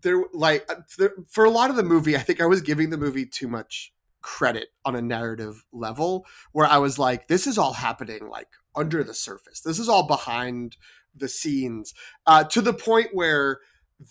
[0.00, 2.96] there, like uh, for a lot of the movie, I think I was giving the
[2.96, 7.74] movie too much credit on a narrative level, where I was like, this is all
[7.74, 9.60] happening like under the surface.
[9.60, 10.78] This is all behind
[11.14, 11.92] the scenes,
[12.26, 13.60] uh, to the point where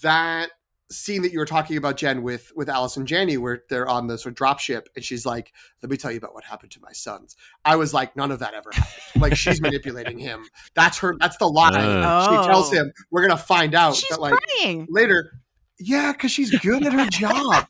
[0.04, 0.52] that
[0.92, 4.18] scene that you were talking about, Jen, with with Allison Janney, where they're on the
[4.18, 6.80] sort of drop ship, and she's like, "Let me tell you about what happened to
[6.82, 9.22] my sons." I was like, "None of that ever happened.
[9.22, 10.44] like she's manipulating him.
[10.76, 11.16] That's her.
[11.20, 11.70] That's the lie.
[11.72, 12.04] Uh.
[12.30, 12.42] Oh.
[12.44, 14.86] She tells him, "We're gonna find out." She's that, like crying.
[14.90, 15.32] later,
[15.80, 17.66] yeah, because she's good at her job.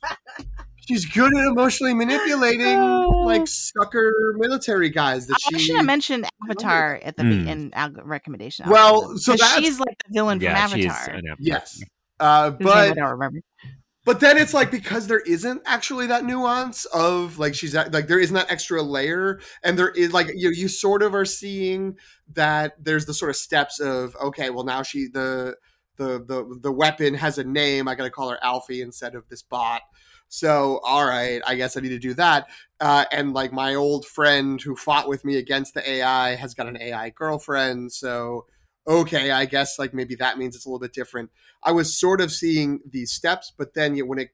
[0.88, 2.78] she's good at emotionally manipulating
[3.24, 7.46] like sucker military guys that I she should have mentioned Avatar at the Mm.
[7.46, 8.70] be- in recommendation.
[8.70, 11.36] Well, so that's- she's like the villain yeah, from she's an Avatar.
[11.40, 11.82] yes
[12.24, 13.40] uh whose I but don't remember.
[14.06, 18.08] but then it's like because there isn't actually that nuance of like she's at, like
[18.08, 21.98] there isn't that extra layer and there is like you you sort of are seeing
[22.34, 25.56] that there's the sort of steps of okay well now she the
[25.98, 29.42] the the the weapon has a name i gotta call her alfie instead of this
[29.42, 29.82] bot
[30.30, 32.48] so all right i guess i need to do that
[32.80, 36.68] uh, and like my old friend who fought with me against the ai has got
[36.68, 38.46] an ai girlfriend so
[38.88, 41.30] okay i guess like maybe that means it's a little bit different
[41.66, 44.30] I was sort of seeing these steps, but then you, when it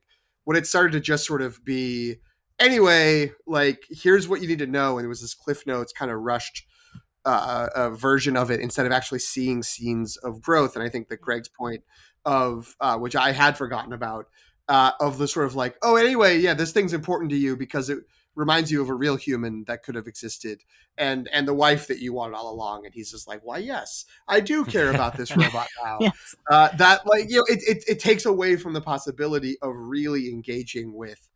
[0.46, 2.16] when it started to just sort of be
[2.60, 6.12] anyway, like here's what you need to know, and it was this Cliff Notes kind
[6.12, 6.66] of rushed
[7.26, 10.76] uh, uh, version of it instead of actually seeing scenes of growth.
[10.76, 11.84] And I think that Greg's point
[12.26, 14.26] of uh, which I had forgotten about
[14.68, 17.90] uh, of the sort of like, oh, anyway, yeah, this thing's important to you because
[17.90, 18.00] it
[18.40, 20.62] reminds you of a real human that could have existed
[20.98, 24.06] and and the wife that you wanted all along and he's just like why yes
[24.30, 26.36] i do care about this robot now Yes.
[26.50, 30.30] uh, that like you know it, it, it takes away from the possibility of really
[30.30, 31.28] engaging with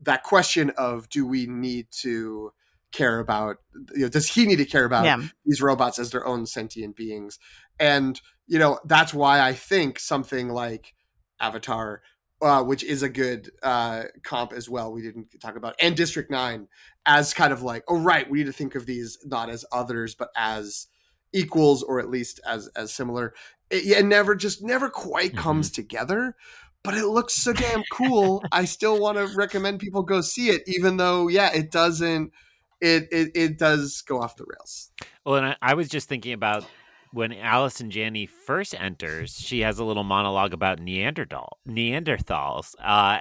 [0.00, 2.52] that question of do we need to
[2.92, 3.56] care about
[3.92, 5.20] you know does he need to care about Yeah.
[5.44, 7.40] these robots as their own sentient beings
[7.80, 10.94] and you know that's why i think something like
[11.40, 12.02] avatar
[12.42, 14.92] uh, which is a good uh, comp as well.
[14.92, 16.68] We didn't talk about and district 9
[17.06, 20.14] as kind of like oh right we need to think of these not as others
[20.14, 20.86] but as
[21.32, 23.34] equals or at least as as similar.
[23.70, 26.36] It, it never just never quite comes together
[26.82, 28.42] but it looks so damn cool.
[28.52, 32.32] I still want to recommend people go see it even though yeah it doesn't
[32.80, 34.90] it it, it does go off the rails.
[35.24, 36.64] Well, and I, I was just thinking about
[37.14, 42.74] when Allison Janney first enters, she has a little monologue about Neanderthal Neanderthals.
[42.82, 43.20] Uh,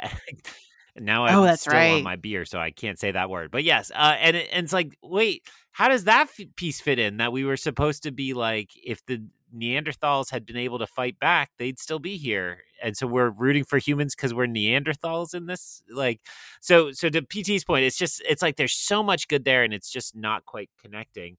[0.98, 3.52] now I'm Oh, that's still on my beer, so I can't say that word.
[3.52, 6.98] But yes, uh, and, it, and it's like, wait, how does that f- piece fit
[6.98, 7.18] in?
[7.18, 9.24] That we were supposed to be like, if the
[9.56, 13.64] Neanderthals had been able to fight back, they'd still be here, and so we're rooting
[13.64, 15.84] for humans because we're Neanderthals in this.
[15.90, 16.22] Like,
[16.62, 19.74] so so to PT's point, it's just it's like there's so much good there, and
[19.74, 21.38] it's just not quite connecting.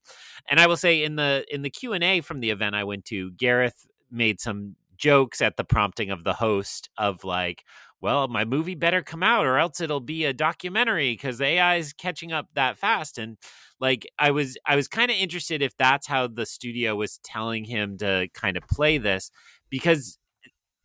[0.48, 2.84] And I will say in the in the Q and A from the event I
[2.84, 7.64] went to, Gareth made some jokes at the prompting of the host of like,
[8.04, 11.94] well, my movie better come out or else it'll be a documentary because AI is
[11.94, 13.18] catching up that fast.
[13.18, 13.38] And
[13.80, 17.64] like I was I was kind of interested if that's how the studio was telling
[17.64, 19.30] him to kind of play this
[19.70, 20.18] because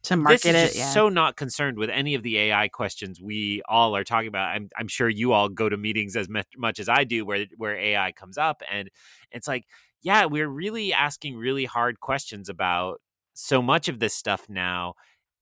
[0.03, 0.93] To this market is it, yeah.
[0.93, 4.55] so not concerned with any of the AI questions we all are talking about.
[4.55, 7.45] I'm, I'm sure you all go to meetings as much, much as I do, where
[7.57, 8.89] where AI comes up, and
[9.31, 9.65] it's like,
[10.01, 13.01] yeah, we're really asking really hard questions about
[13.33, 14.93] so much of this stuff now,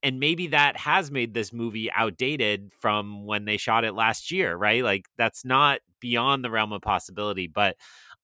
[0.03, 4.55] and maybe that has made this movie outdated from when they shot it last year,
[4.55, 4.83] right?
[4.83, 7.75] Like that's not beyond the realm of possibility, but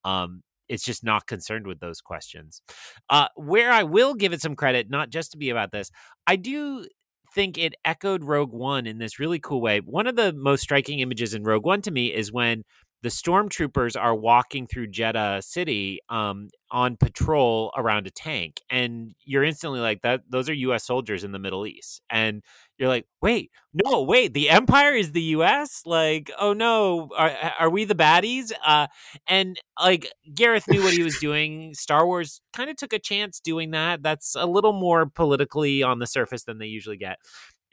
[0.06, 2.62] um, it's just not concerned with those questions.
[3.10, 5.90] Uh, where I will give it some credit, not just to be about this,
[6.28, 6.86] I do
[7.34, 9.80] think it echoed Rogue One in this really cool way.
[9.80, 12.64] One of the most striking images in Rogue One to me is when
[13.04, 19.44] the stormtroopers are walking through Jedha City um, on patrol around a tank, and you're
[19.44, 20.86] instantly like, "That those are U.S.
[20.86, 22.42] soldiers in the Middle East," and
[22.78, 25.82] you're like, "Wait, no, wait, the Empire is the U.S.
[25.86, 28.88] Like, oh no, are are we the baddies?" Uh,
[29.28, 31.74] and like Gareth knew what he was doing.
[31.74, 34.02] Star Wars kind of took a chance doing that.
[34.02, 37.18] That's a little more politically on the surface than they usually get.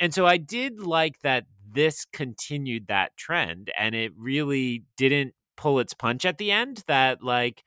[0.00, 5.78] And so I did like that this continued that trend and it really didn't pull
[5.78, 7.62] its punch at the end that like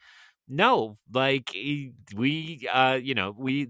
[0.49, 3.69] no, like we uh you know, we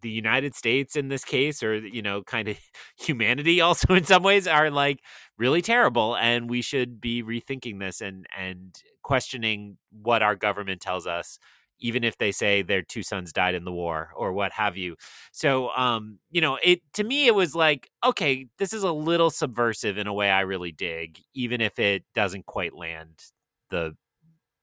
[0.00, 2.58] the United States in this case, or you know, kind of
[2.98, 5.00] humanity also in some ways are like
[5.38, 11.06] really terrible, and we should be rethinking this and and questioning what our government tells
[11.06, 11.38] us,
[11.78, 14.96] even if they say their two sons died in the war or what have you.
[15.32, 19.30] So, um, you know, it to me it was like, okay, this is a little
[19.30, 23.22] subversive in a way I really dig, even if it doesn't quite land
[23.70, 23.96] the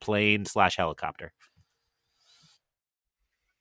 [0.01, 1.34] plane slash helicopter.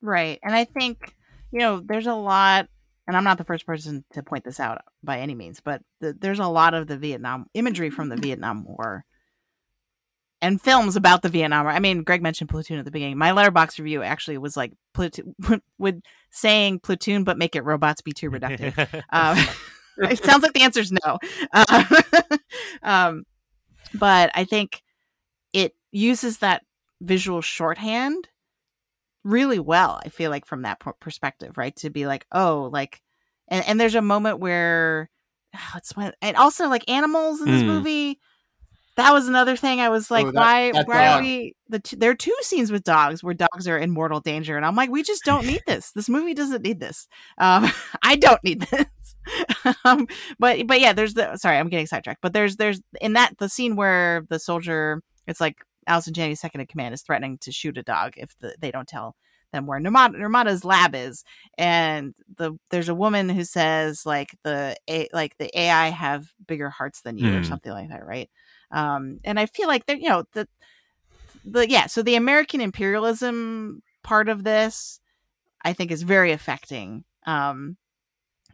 [0.01, 0.39] Right.
[0.43, 1.15] And I think,
[1.51, 2.69] you know, there's a lot,
[3.07, 6.13] and I'm not the first person to point this out by any means, but the,
[6.13, 9.05] there's a lot of the Vietnam imagery from the Vietnam War
[10.45, 11.73] and films about the Vietnam War.
[11.73, 13.17] I mean, Greg mentioned Platoon at the beginning.
[13.17, 15.35] My Letterboxd review actually was like Platoon
[15.79, 18.75] with saying Platoon, but make it robots be too reductive.
[19.11, 19.39] Um,
[20.11, 21.19] it sounds like the answer is no.
[21.53, 21.85] Uh,
[22.83, 23.25] um,
[23.95, 24.83] but I think
[25.53, 26.63] it uses that
[27.01, 28.29] visual shorthand
[29.23, 30.01] really well.
[30.05, 31.75] I feel like from that perspective, right?
[31.77, 33.01] To be like, oh, like,
[33.49, 35.09] and, and there's a moment where
[35.77, 37.67] it's when and also like animals in this Mm.
[37.67, 38.19] movie.
[38.97, 39.81] That was another thing.
[39.81, 40.73] I was like, Oh, that- why?
[40.73, 41.55] that why are we?
[41.69, 44.65] The t- there are two scenes with dogs where dogs are in mortal danger, and
[44.65, 45.91] I'm like, we just don't need this.
[45.93, 47.09] This movie doesn't need this.
[47.39, 47.71] Um,
[48.03, 48.87] I don't need this.
[49.85, 50.07] um,
[50.39, 52.21] but but yeah, there's the sorry, I'm getting sidetracked.
[52.23, 56.61] But there's there's in that the scene where the soldier, it's like Allison Janney's second
[56.61, 59.17] in command is threatening to shoot a dog if the, they don't tell
[59.53, 61.25] them where Nirmata, Nirmata's lab is,
[61.59, 66.71] and the there's a woman who says like the a, like the AI have bigger
[66.71, 67.45] hearts than you or Hmm.
[67.45, 68.31] something like that, right?
[68.75, 70.49] Um, and I feel like that you know the
[71.45, 75.01] the yeah, so the American imperialism part of this,
[75.63, 77.05] I think, is very affecting.
[77.27, 77.77] Um,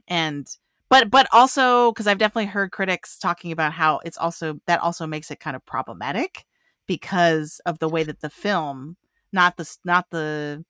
[0.07, 0.47] and
[0.91, 5.07] but but also because I've definitely heard critics talking about how it's also that also
[5.07, 6.45] makes it kind of problematic
[6.87, 8.97] because of the way that the film,
[9.33, 10.65] not the not the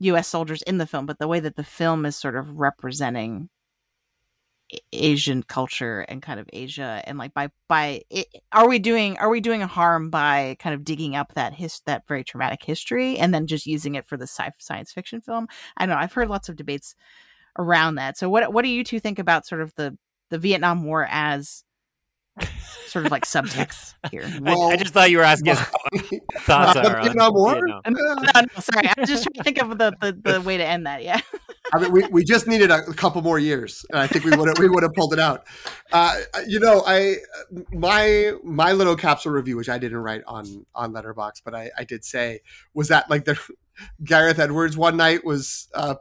[0.00, 0.28] U.S.
[0.28, 3.48] soldiers in the film, but the way that the film is sort of representing
[4.92, 9.28] Asian culture and kind of Asia, and like by by it, are we doing are
[9.28, 13.34] we doing harm by kind of digging up that his that very traumatic history and
[13.34, 15.48] then just using it for the sci- science fiction film?
[15.76, 16.00] I don't know.
[16.00, 16.94] I've heard lots of debates
[17.58, 18.16] around that.
[18.16, 19.96] So what what do you two think about sort of the
[20.30, 21.64] the Vietnam War as
[22.86, 24.22] sort of like subtext here?
[24.44, 25.60] I- I, just thought you were asking us
[26.40, 27.54] thoughts are on Vietnam War?
[27.54, 27.82] Vietnam.
[27.88, 30.56] No, no, no, sorry, I was just trying to think of the, the, the way
[30.56, 31.02] to end that.
[31.02, 31.20] Yeah.
[31.72, 34.48] I mean, we, we just needed a couple more years, and I think we would
[34.48, 35.46] have we would have pulled it out.
[35.92, 36.16] Uh,
[36.46, 37.16] you know, I
[37.72, 41.84] my my little capsule review, which I didn't write on on Letterboxd, but I, I
[41.84, 42.40] did say
[42.74, 43.38] was that like the
[44.04, 45.94] Gareth Edwards one night was uh,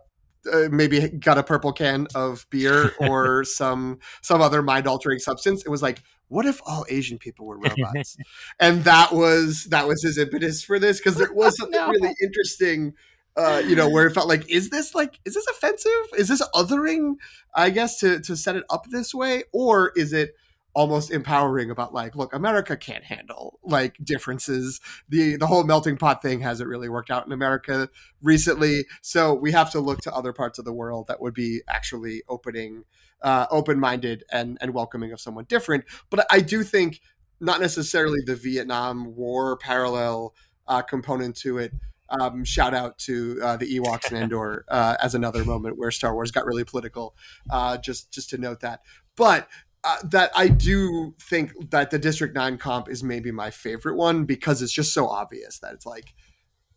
[0.51, 5.63] uh, maybe got a purple can of beer or some some other mind altering substance.
[5.65, 8.15] It was like, what if all Asian people were robots?
[8.59, 11.89] and that was that was his impetus for this because there was something No.
[11.89, 12.93] really interesting
[13.37, 15.91] uh, you know, where it felt like, is this like, is this offensive?
[16.17, 17.13] Is this othering?
[17.55, 20.35] I guess to to set it up this way, or is it
[20.79, 24.79] almost empowering about like, look, America can't handle like differences.
[25.09, 27.89] The the whole melting pot thing hasn't really worked out in America
[28.21, 31.59] recently, so we have to look to other parts of the world that would be
[31.67, 32.85] actually opening,
[33.21, 35.83] uh, open minded and and welcoming of someone different.
[36.09, 37.01] But I do think
[37.41, 40.33] not necessarily the Vietnam War parallel
[40.65, 41.73] uh, component to it.
[42.21, 46.13] Um, shout out to uh, the Ewoks and Endor uh, as another moment where Star
[46.13, 47.17] Wars got really political.
[47.49, 48.79] Uh, just just to note that,
[49.17, 49.49] but
[49.83, 54.25] uh, that I do think that the District Nine comp is maybe my favorite one
[54.25, 56.13] because it's just so obvious that it's like,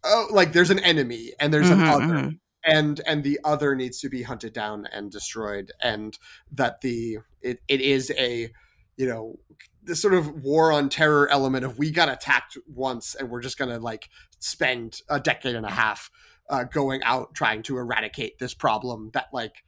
[0.04, 2.38] oh, like there's an enemy and there's Mhm, an other, mhm.
[2.64, 6.18] and and the other needs to be hunted down and destroyed, and
[6.52, 8.52] that the it, it is a
[8.96, 9.38] you know
[9.82, 13.58] the sort of war on terror element of we got attacked once and we're just
[13.58, 16.10] gonna like spend a decade and a half
[16.50, 19.64] uh, going out trying to eradicate this problem that like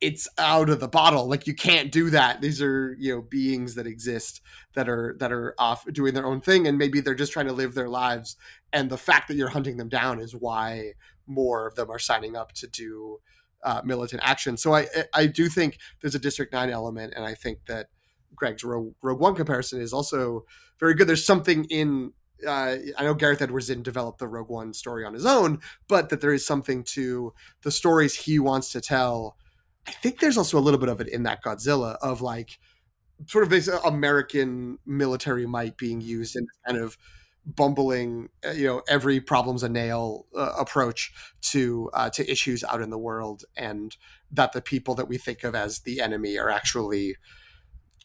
[0.00, 1.28] it's out of the bottle.
[1.28, 2.40] Like you can't do that.
[2.40, 4.40] These are you know beings that exist
[4.74, 7.52] that are that are off doing their own thing and maybe they're just trying to
[7.52, 8.36] live their lives.
[8.72, 10.92] And the fact that you're hunting them down is why
[11.26, 13.18] more of them are signing up to do
[13.62, 14.56] uh, militant action.
[14.56, 17.88] So i i do think there's a district 9 element and i think that
[18.34, 20.44] greg's rogue, rogue one comparison is also
[20.78, 21.06] very good.
[21.06, 22.12] There's something in
[22.46, 26.08] uh, I know Gareth Edwards didn't develop the Rogue One story on his own, but
[26.08, 29.36] that there is something to the stories he wants to tell.
[29.86, 32.58] I think there's also a little bit of it in that Godzilla of like
[33.26, 36.96] sort of this American military might being used in kind of
[37.46, 42.82] bumbling, uh, you know, every problem's a nail uh, approach to uh, to issues out
[42.82, 43.96] in the world, and
[44.30, 47.16] that the people that we think of as the enemy are actually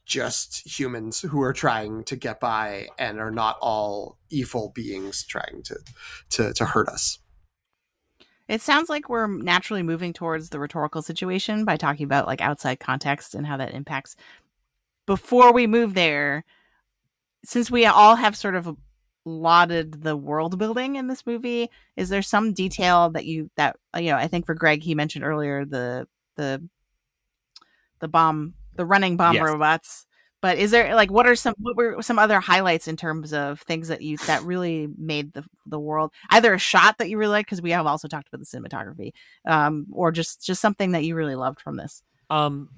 [0.05, 5.63] just humans who are trying to get by and are not all evil beings trying
[5.63, 5.79] to
[6.29, 7.19] to, to hurt us.
[8.47, 12.79] It sounds like we're naturally moving towards the rhetorical situation by talking about like outside
[12.79, 14.15] context and how that impacts.
[15.05, 16.45] Before we move there,
[17.43, 18.75] since we all have sort of
[19.23, 23.99] lauded the world building in this movie, is there some detail that you that uh,
[23.99, 24.17] you know?
[24.17, 26.67] I think for Greg, he mentioned earlier the the
[27.99, 29.43] the bomb, the running bomb Yes.
[29.45, 30.05] robots.
[30.45, 33.61] But is there like what are some what were some other highlights in terms of
[33.61, 37.31] things that you that really made the the world either a shot that you really
[37.31, 39.11] liked because we have also talked about the cinematography,
[39.47, 42.03] um, or just just something that you really loved from this?
[42.29, 42.69] Um,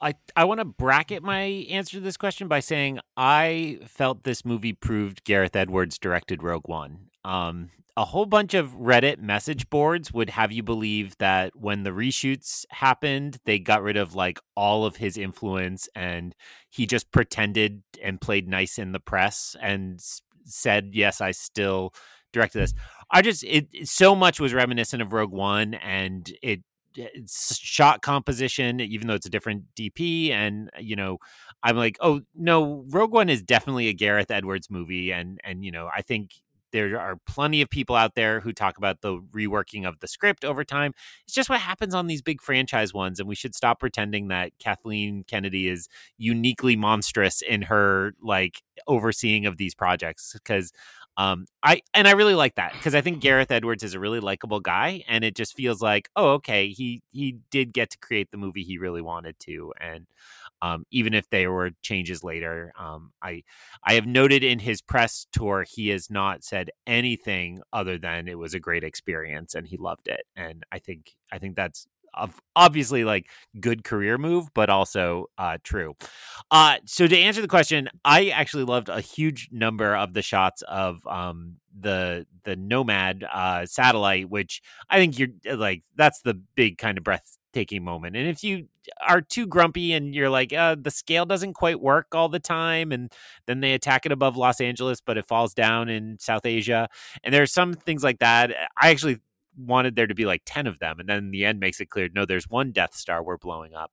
[0.00, 4.44] I I want to bracket my answer to this question by saying I felt this
[4.44, 7.08] movie proved Gareth Edwards directed Rogue One.
[7.26, 11.90] Um, a whole bunch of Reddit message boards would have you believe that when the
[11.90, 16.34] reshoots happened, they got rid of like all of his influence and
[16.68, 20.00] he just pretended and played nice in the press and
[20.44, 21.94] said, "Yes, I still
[22.32, 22.74] directed this."
[23.10, 26.60] I just it so much was reminiscent of Rogue One, and it
[27.28, 30.30] shot composition, even though it's a different DP.
[30.30, 31.18] And you know,
[31.62, 35.72] I'm like, oh no, Rogue One is definitely a Gareth Edwards movie, and and you
[35.72, 36.32] know, I think
[36.72, 40.44] there are plenty of people out there who talk about the reworking of the script
[40.44, 40.92] over time.
[41.24, 44.52] It's just what happens on these big franchise ones, and we should stop pretending that
[44.58, 45.88] Kathleen Kennedy is
[46.18, 50.72] uniquely monstrous in her like overseeing of these projects because
[51.18, 54.20] um, I and I really like that because I think Gareth Edwards is a really
[54.20, 58.30] likable guy, and it just feels like, oh, okay, he he did get to create
[58.30, 60.06] the movie he really wanted to, and
[60.62, 63.42] um, even if there were changes later, um, I
[63.84, 68.38] I have noted in his press tour he has not said anything other than it
[68.38, 71.86] was a great experience and he loved it, and I think I think that's
[72.54, 73.28] obviously like
[73.60, 75.94] good career move, but also uh, true.
[76.50, 80.62] Uh, so to answer the question, I actually loved a huge number of the shots
[80.62, 86.78] of um, the the Nomad uh, satellite, which I think you're like that's the big
[86.78, 87.04] kind of
[87.56, 88.16] breathtaking moment.
[88.16, 88.68] And if you
[89.06, 92.92] are too grumpy and you're like uh, the scale doesn't quite work all the time,
[92.92, 93.12] and
[93.46, 96.88] then they attack it above Los Angeles, but it falls down in South Asia,
[97.24, 98.52] and there's some things like that.
[98.80, 99.18] I actually
[99.58, 102.10] wanted there to be like 10 of them and then the end makes it clear
[102.14, 103.90] no there's one death star we're blowing up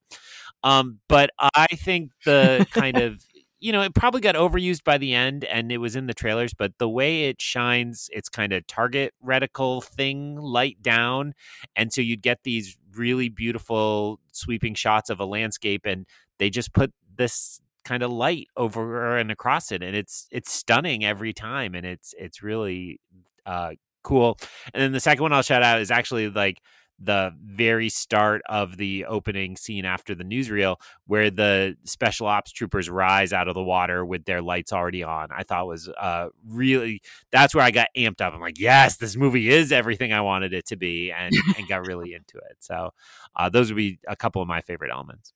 [0.61, 3.23] um, but i think the kind of
[3.61, 6.53] you know it probably got overused by the end and it was in the trailers
[6.53, 11.34] but the way it shines its kind of target reticle thing light down
[11.77, 16.06] and so you'd get these really beautiful sweeping shots of a landscape and
[16.40, 21.03] they just put this kind of light over and across it and it's it's stunning
[21.03, 22.99] every time and it's it's really
[23.45, 23.72] uh,
[24.03, 24.38] cool.
[24.74, 26.60] And then the second one I'll shout out is actually like
[27.04, 30.78] the very start of the opening scene after the newsreel
[31.08, 35.28] where the special ops troopers rise out of the water with their lights already on
[35.36, 37.02] i thought was uh really
[37.32, 40.54] that's where i got amped up i'm like yes this movie is everything i wanted
[40.54, 42.92] it to be and and got really into it so
[43.36, 45.34] uh those would be a couple of my favorite elements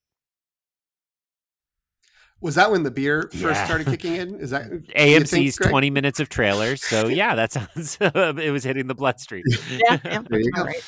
[2.40, 3.66] was that when the beer first yeah.
[3.66, 4.36] started kicking in?
[4.40, 6.84] Is that AMC's think, 20 minutes of trailers?
[6.84, 9.44] So yeah, that sounds it was hitting the bloodstream.
[9.70, 10.64] yeah, yeah there you go.
[10.64, 10.84] Right.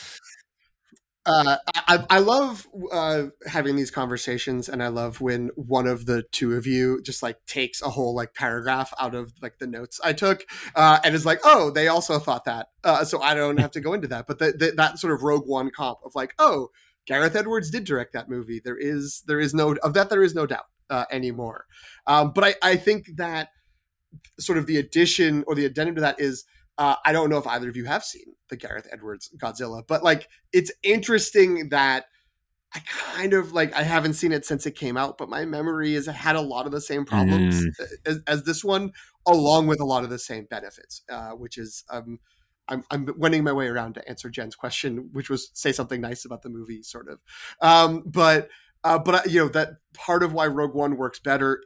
[1.26, 6.24] Uh, I, I love uh, having these conversations, and I love when one of the
[6.32, 10.00] two of you just like takes a whole like paragraph out of like the notes
[10.04, 13.60] I took, uh, and is like, "Oh, they also thought that," uh, so I don't
[13.60, 14.28] have to go into that.
[14.28, 16.70] But the, the, that sort of Rogue One comp of like, "Oh,
[17.06, 20.34] Gareth Edwards did direct that movie." There is there is no of that there is
[20.34, 21.66] no doubt uh, anymore.
[22.08, 23.50] Um, but I, I think that
[24.40, 26.46] sort of the addition or the addendum to that is
[26.80, 30.02] uh, I don't know if either of you have seen the Gareth Edwards Godzilla, but
[30.02, 32.06] like it's interesting that
[32.74, 35.94] I kind of like I haven't seen it since it came out, but my memory
[35.94, 37.86] is it had a lot of the same problems mm.
[38.06, 38.94] as, as, this one,
[39.28, 42.20] along with a lot of the same benefits, uh, which is um,
[42.70, 46.24] I'm I'm winning my way around to answer Jen's question, which was say something nice
[46.24, 47.20] about the movie, sort of.
[47.60, 48.50] Um, but
[48.86, 51.62] uh, but you know that part of why Rogue One works better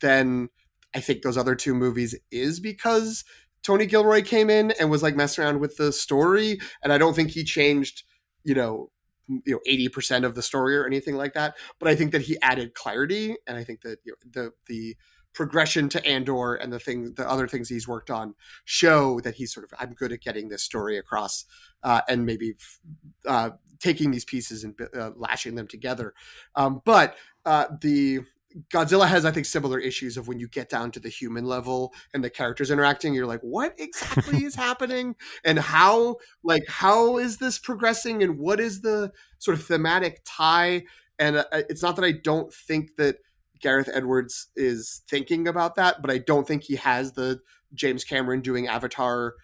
[0.00, 0.50] than
[0.94, 3.24] I think those other two movies is because
[3.62, 7.14] Tony Gilroy came in and was like messing around with the story, and I don't
[7.14, 8.04] think he changed,
[8.44, 8.90] you know,
[9.28, 11.56] you know, eighty percent of the story or anything like that.
[11.78, 14.96] But I think that he added clarity, and I think that you know, the the
[15.32, 18.34] progression to Andor and the thing, the other things he's worked on
[18.64, 21.44] show that he's sort of I'm good at getting this story across,
[21.82, 22.54] uh, and maybe
[23.26, 26.14] uh, taking these pieces and uh, lashing them together.
[26.54, 28.20] Um, but uh, the
[28.72, 31.94] Godzilla has, I think, similar issues of when you get down to the human level
[32.12, 35.14] and the characters interacting, you're like, what exactly is happening?
[35.44, 38.22] And how, like, how is this progressing?
[38.22, 40.84] And what is the sort of thematic tie?
[41.18, 43.18] And uh, it's not that I don't think that
[43.60, 47.40] Gareth Edwards is thinking about that, but I don't think he has the
[47.74, 49.34] James Cameron doing Avatar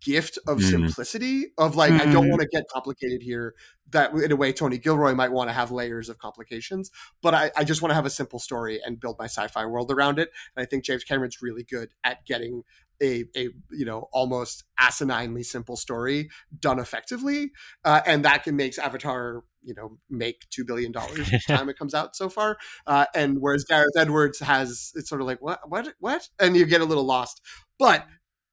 [0.00, 0.70] gift of mm.
[0.70, 2.00] simplicity of like mm.
[2.00, 2.30] i don't mm.
[2.30, 3.54] want to get complicated here
[3.90, 6.90] that in a way tony gilroy might want to have layers of complications
[7.22, 9.90] but i, I just want to have a simple story and build my sci-fi world
[9.90, 12.62] around it and i think james cameron's really good at getting
[13.02, 17.50] a, a you know almost asininely simple story done effectively
[17.84, 21.78] uh, and that can makes avatar you know make two billion dollars each time it
[21.78, 22.56] comes out so far
[22.86, 26.64] uh, and whereas gareth edwards has it's sort of like what what what and you
[26.64, 27.40] get a little lost
[27.78, 28.06] but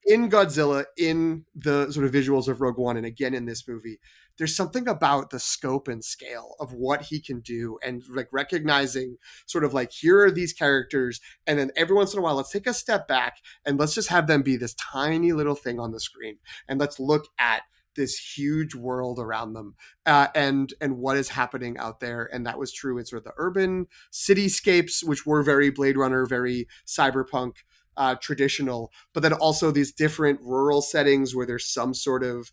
[0.06, 4.00] in Godzilla, in the sort of visuals of Rogue One, and again in this movie,
[4.38, 9.18] there's something about the scope and scale of what he can do, and like recognizing
[9.46, 12.52] sort of like here are these characters, and then every once in a while, let's
[12.52, 15.92] take a step back and let's just have them be this tiny little thing on
[15.92, 16.38] the screen,
[16.68, 17.64] and let's look at
[17.96, 19.76] this huge world around them
[20.06, 23.26] uh, and and what is happening out there and that was true in sort of
[23.26, 27.58] the urban cityscapes which were very blade runner very cyberpunk
[27.98, 32.52] uh, traditional, but then also these different rural settings where there's some sort of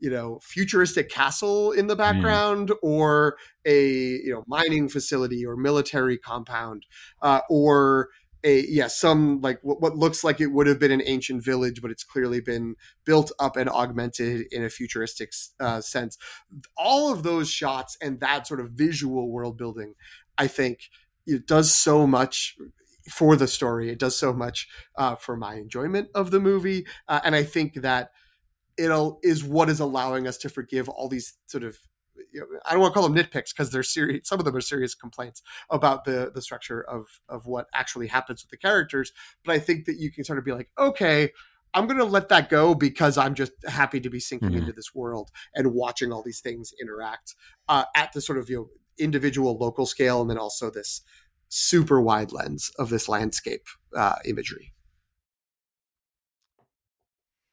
[0.00, 2.76] you know futuristic castle in the background mm.
[2.82, 6.84] or a you know mining facility or military compound
[7.22, 8.10] uh, or
[8.44, 11.80] a yeah some like what, what, looks like it would have been an ancient village
[11.80, 16.18] but it's clearly been built up and augmented in a futuristic uh, sense
[16.76, 19.94] all of those shots and that sort of visual world building
[20.36, 20.90] i think
[21.26, 22.56] it does so much
[23.08, 27.20] for the story it does so much uh, for my enjoyment of the movie uh,
[27.24, 28.10] and i think that
[28.76, 28.90] it
[29.22, 31.78] is what is allowing us to forgive all these sort of
[32.32, 34.28] you know, I don't want to call them nitpicks because they're serious.
[34.28, 38.42] Some of them are serious complaints about the the structure of of what actually happens
[38.42, 39.12] with the characters.
[39.44, 41.30] But I think that you can sort of be like, okay,
[41.72, 44.58] I'm going to let that go because I'm just happy to be sinking mm-hmm.
[44.58, 47.34] into this world and watching all these things interact
[47.68, 48.68] uh, at the sort of you know
[48.98, 51.02] individual local scale, and then also this
[51.56, 53.62] super wide lens of this landscape
[53.96, 54.72] uh, imagery.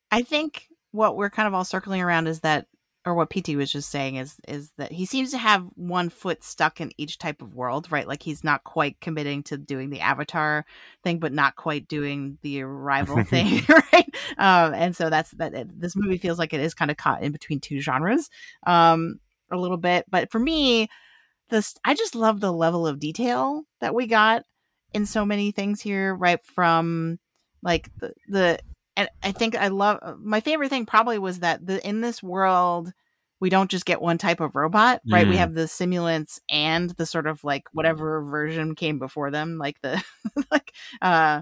[0.09, 2.65] I think what we're kind of all circling around is that
[3.05, 6.43] or what PT was just saying is is that he seems to have one foot
[6.43, 8.07] stuck in each type of world, right?
[8.07, 10.65] Like he's not quite committing to doing the Avatar
[11.03, 14.15] thing, but not quite doing the Arrival thing, right?
[14.37, 15.53] Um, and so that's that.
[15.79, 18.29] This movie feels like it is kind of caught in between two genres,
[18.65, 19.19] um,
[19.51, 20.05] a little bit.
[20.09, 20.87] But for me,
[21.51, 24.43] this I just love the level of detail that we got
[24.93, 26.43] in so many things here, right?
[26.43, 27.19] From
[27.61, 28.59] like the the
[28.97, 32.23] and I think I love uh, my favorite thing probably was that the in this
[32.23, 32.91] world
[33.39, 35.25] we don't just get one type of robot, right?
[35.25, 35.29] Mm.
[35.29, 39.81] We have the simulants and the sort of like whatever version came before them, like
[39.81, 40.03] the
[40.51, 40.71] like
[41.01, 41.41] uh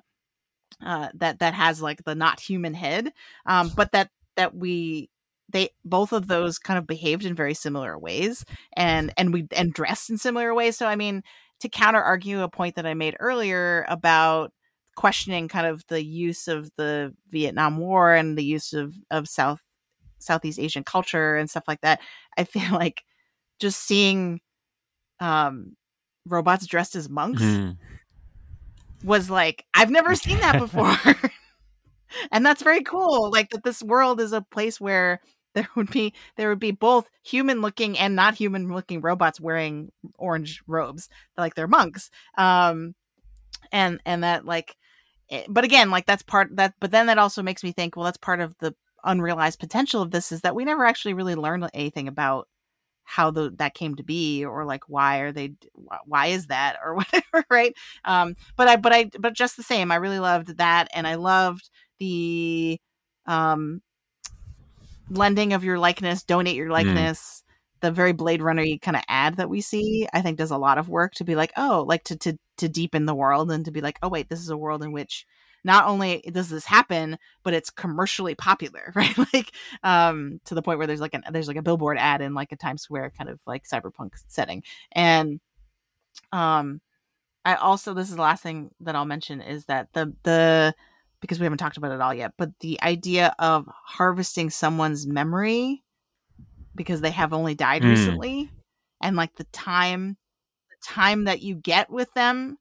[0.83, 3.11] uh that that has like the not human head.
[3.45, 5.09] Um but that that we
[5.51, 8.45] they both of those kind of behaved in very similar ways
[8.75, 10.77] and and we and dressed in similar ways.
[10.77, 11.23] So I mean
[11.59, 14.53] to counter argue a point that I made earlier about
[14.95, 19.61] questioning kind of the use of the Vietnam War and the use of of South
[20.19, 21.99] Southeast Asian culture and stuff like that.
[22.37, 23.03] I feel like
[23.59, 24.41] just seeing
[25.19, 25.75] um
[26.25, 27.75] robots dressed as monks mm.
[29.03, 30.95] was like I've never seen that before.
[32.31, 35.21] and that's very cool like that this world is a place where
[35.55, 39.91] there would be there would be both human looking and not human looking robots wearing
[40.17, 42.93] orange robes like they're monks um
[43.71, 44.75] and and that like
[45.31, 48.05] Eh, but again like that's part that but then that also makes me think well
[48.05, 48.73] that's part of the
[49.03, 52.47] unrealized potential of this is that we never actually really learned anything about
[53.03, 55.53] how the that came to be or like why are they
[56.05, 57.73] why is that or whatever right?
[58.05, 61.15] Um but i but i but just the same i really loved that and i
[61.15, 61.69] loved
[61.99, 62.79] the
[63.27, 63.81] um
[65.09, 66.73] lending of your likeness donate your mm.
[66.73, 67.43] likeness
[67.81, 70.77] the very Blade Runner kind of ad that we see, I think does a lot
[70.77, 73.71] of work to be like, oh, like to to to deepen the world and to
[73.71, 75.25] be like, oh wait, this is a world in which
[75.63, 79.17] not only does this happen, but it's commercially popular, right?
[79.33, 79.51] like
[79.83, 82.51] um to the point where there's like an there's like a billboard ad in like
[82.51, 84.63] a Times Square kind of like cyberpunk setting.
[84.91, 85.39] And
[86.31, 86.81] um
[87.45, 90.73] I also this is the last thing that I'll mention is that the the
[91.21, 95.83] because we haven't talked about it all yet, but the idea of harvesting someone's memory
[96.75, 97.89] because they have only died mm.
[97.89, 98.49] recently
[99.01, 100.17] and like the time
[100.69, 102.57] the time that you get with them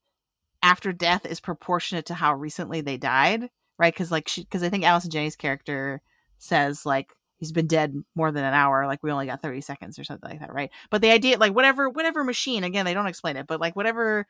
[0.63, 3.49] after death is proportionate to how recently they died
[3.79, 6.03] right because like she because i think allison Janney's character
[6.39, 9.99] says like he's been dead more than an hour like we only got 30 seconds
[9.99, 13.07] or something like that right but the idea like whatever whatever machine again they don't
[13.07, 14.27] explain it but like whatever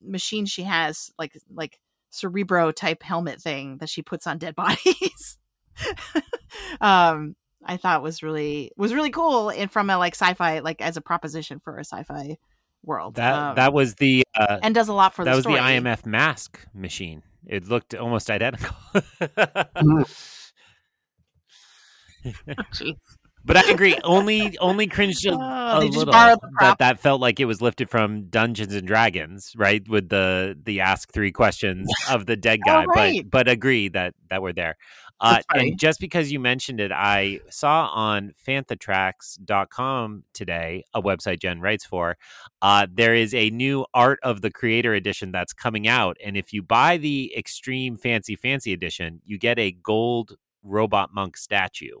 [0.00, 1.78] machine she has like like
[2.12, 5.38] cerebro type helmet thing that she puts on dead bodies
[6.80, 7.34] um
[7.64, 11.00] I thought was really was really cool and from a like sci-fi like as a
[11.00, 12.36] proposition for a sci-fi
[12.84, 13.14] world.
[13.16, 15.56] That um, that was the uh, and does a lot for that the was story.
[15.56, 17.22] the IMF mask machine.
[17.46, 18.76] It looked almost identical.
[19.76, 20.04] oh,
[23.44, 23.96] but I agree.
[24.04, 26.12] Only only cringed a, oh, a little
[26.60, 29.86] that that felt like it was lifted from Dungeons and Dragons, right?
[29.88, 32.84] With the the ask three questions of the dead guy.
[32.84, 33.22] Oh, right.
[33.22, 34.76] But but agree that that we're there.
[35.22, 41.60] Uh, and just because you mentioned it, I saw on fanthatracks.com today, a website Jen
[41.60, 42.16] writes for,
[42.60, 46.16] uh, there is a new Art of the Creator edition that's coming out.
[46.24, 51.36] And if you buy the Extreme Fancy Fancy edition, you get a gold robot monk
[51.36, 51.98] statue.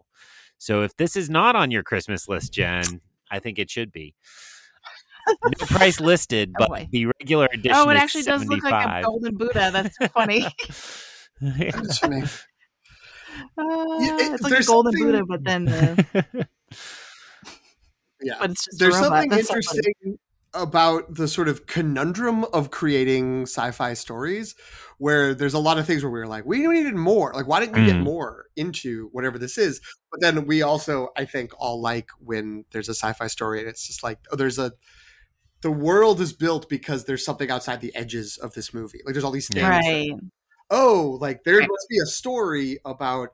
[0.62, 4.14] So if this is not on your Christmas list, Jen, I think it should be.
[5.26, 7.72] No price listed, oh, but the regular edition.
[7.74, 9.70] Oh, it actually does look like a golden Buddha.
[9.72, 10.46] That's funny.
[11.40, 12.22] That's funny.
[13.56, 13.64] Uh,
[13.98, 15.10] yeah, it, it's like a golden something...
[15.10, 15.66] Buddha, but then.
[18.20, 19.94] yeah, but it's just there's something That's interesting.
[20.04, 20.10] So
[20.54, 24.54] about the sort of conundrum of creating sci-fi stories
[24.98, 27.58] where there's a lot of things where we were like we needed more like why
[27.58, 28.02] didn't we get Mm.
[28.04, 29.80] more into whatever this is
[30.10, 33.86] but then we also i think all like when there's a sci-fi story and it's
[33.86, 34.72] just like oh there's a
[35.62, 39.24] the world is built because there's something outside the edges of this movie like there's
[39.24, 39.80] all these things Yeah.
[39.80, 40.20] that-
[40.70, 41.68] oh like there Right.
[41.70, 43.30] must be a story about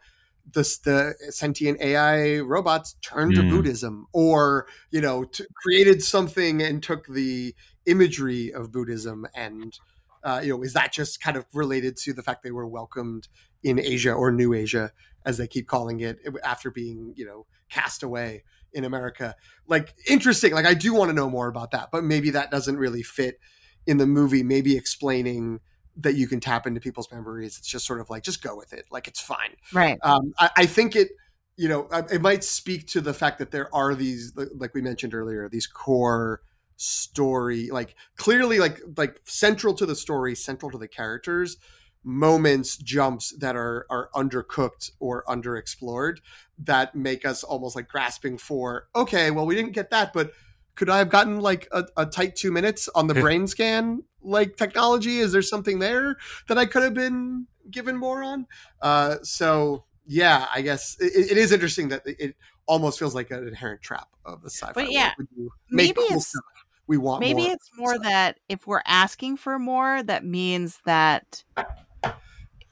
[0.54, 3.50] this the sentient ai robots turned to Mm.
[3.50, 7.54] buddhism or you know t- created something and took the
[7.86, 9.78] imagery of buddhism and
[10.24, 13.28] uh, you know is that just kind of related to the fact they were welcomed
[13.62, 14.92] in asia or new asia
[15.24, 18.42] as they keep calling it after being you know cast away
[18.72, 19.34] in america
[19.66, 22.76] like interesting like i do want to know more about that but maybe that doesn't
[22.76, 23.38] really fit
[23.86, 25.60] in the movie maybe explaining
[25.98, 28.72] that you can tap into people's memories it's just sort of like just go with
[28.72, 29.98] it like it's fine Right.
[30.02, 31.08] um, I, I think it
[31.56, 35.12] you know it might speak to the fact that there are these like we mentioned
[35.12, 36.40] earlier these core
[36.76, 41.56] story like clearly like like central to the story central to the characters
[42.04, 46.18] moments jumps that are are undercooked or underexplored
[46.56, 50.32] that make us almost like grasping for okay well we didn't get that but
[50.78, 54.56] could i have gotten like a, a tight two minutes on the brain scan like
[54.56, 55.18] technology?
[55.18, 58.46] Is there something there that i could have been given more on?
[58.80, 62.34] Uh so yeah i guess it, it is interesting that it
[62.66, 64.72] almost feels like an inherent trap of the sci-fi.
[64.72, 66.44] But yeah, when maybe cool it's- stuff,
[66.86, 67.52] we want Maybe more.
[67.52, 71.44] it's more So- that if we're asking for more, that means that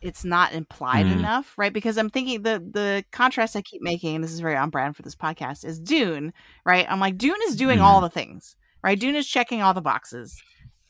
[0.06, 1.12] it's not implied Hmm.
[1.12, 1.72] enough, right?
[1.72, 4.96] Because I'm thinking the the contrast I keep making, and this is very on brand
[4.96, 6.32] for this podcast, is Dune,
[6.64, 6.86] right?
[6.88, 7.84] I'm like Dune is doing Mhm.
[7.84, 8.98] all the things, right?
[8.98, 10.40] Dune is checking all the boxes,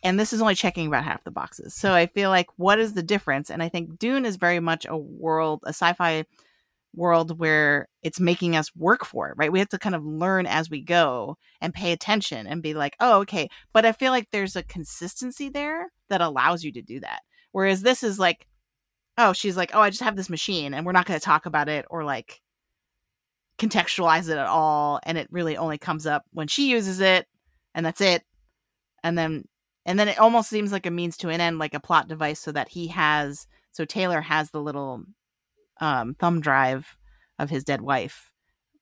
[0.03, 1.75] and this is only checking about half the boxes.
[1.75, 3.51] So I feel like what is the difference?
[3.51, 6.25] And I think Dune is very much a world, a sci-fi
[6.95, 9.53] world where it's making us work for it, right?
[9.53, 12.97] We have to kind of learn as we go and pay attention and be like,
[13.01, 13.49] oh, okay.
[13.73, 17.21] But I feel like there's a consistency there that allows you to do that.
[17.53, 18.47] Whereas this is like,
[19.19, 21.47] oh, she's like, oh, I just have this machine and we're not going to talk
[21.47, 22.41] about it or like
[23.59, 25.01] contextualize it at all.
[25.05, 27.27] And it really only comes up when she uses it
[27.75, 28.23] and that's it.
[29.03, 29.45] And then,
[29.85, 32.41] and then it almost seems like a means to an end, like a plot device
[32.41, 35.05] so that he has, so Taylor has the little
[35.81, 36.97] um, thumb drive
[37.39, 38.33] of his dead wife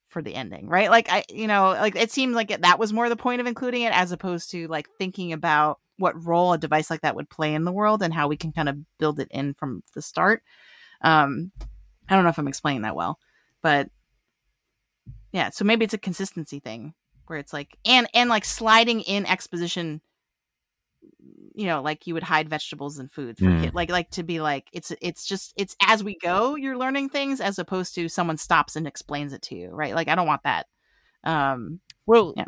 [0.08, 0.90] for the ending, right?
[0.90, 3.46] Like I, you know, like it seemed like it, that was more the point of
[3.46, 7.30] including it, as opposed to like thinking about what role a device like that would
[7.30, 10.02] play in the world and how we can kind of build it in from the
[10.02, 10.42] start.
[11.02, 11.52] Um,
[12.08, 13.18] I don't know if I'm explaining that well,
[13.62, 13.88] but
[15.32, 16.94] yeah, so maybe it's a consistency thing
[17.26, 20.00] where it's like and and like sliding in exposition
[21.54, 23.62] you know like you would hide vegetables and food for Mm.
[23.62, 27.08] kid like like to be like it's it's just it's as we go you're learning
[27.08, 30.26] things as opposed to someone stops and explains it to you right like i don't
[30.26, 30.66] want that
[31.24, 32.44] um Well, Yeah.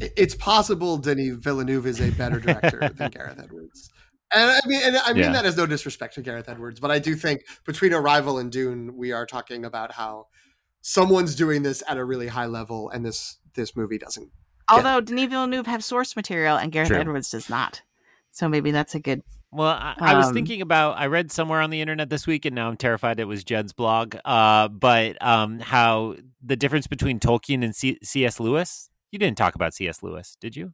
[0.00, 3.90] It- it's possible Denis Villeneuve is a better director than Gareth Edwards.
[4.34, 5.32] And I mean, and I mean Yeah.
[5.32, 8.96] that as no disrespect to Gareth Edwards, but I do think between Arrival and Dune,
[8.96, 10.26] we are talking about how
[10.80, 14.30] someone's doing this at a really high level, and this this movie doesn't.
[14.70, 16.96] although denis villeneuve have source material and gareth True.
[16.98, 17.82] edwards does not
[18.30, 19.20] so maybe that's a good
[19.50, 20.96] Well, I, I was Um, thinking about.
[20.96, 23.74] I read somewhere on the internet this week, and now I'm terrified it was Jed's
[23.74, 24.16] blog.
[24.24, 28.40] Uh, but um, how the difference between Tolkien and C- C.S.
[28.40, 28.88] Lewis.
[29.12, 30.02] You didn't talk about C.S.
[30.02, 30.72] Lewis, did you?